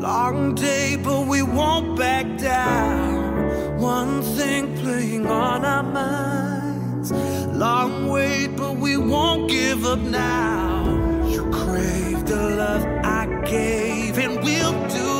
Long 0.00 0.54
day, 0.54 0.96
but 0.96 1.26
we 1.26 1.42
won't 1.42 1.98
back 1.98 2.38
down. 2.38 3.78
One 3.78 4.22
thing 4.22 4.76
playing 4.78 5.26
on 5.26 5.64
our 5.64 5.82
minds. 5.82 7.12
Long 7.12 8.08
wait, 8.08 8.56
but 8.56 8.76
we 8.76 8.96
won't 8.96 9.50
give 9.50 9.84
up 9.84 9.98
now. 9.98 11.28
You 11.28 11.50
crave 11.50 12.24
the 12.26 12.50
love 12.56 12.84
I 13.04 13.26
gave, 13.44 14.18
and 14.18 14.42
we'll 14.42 14.88
do. 14.88 15.11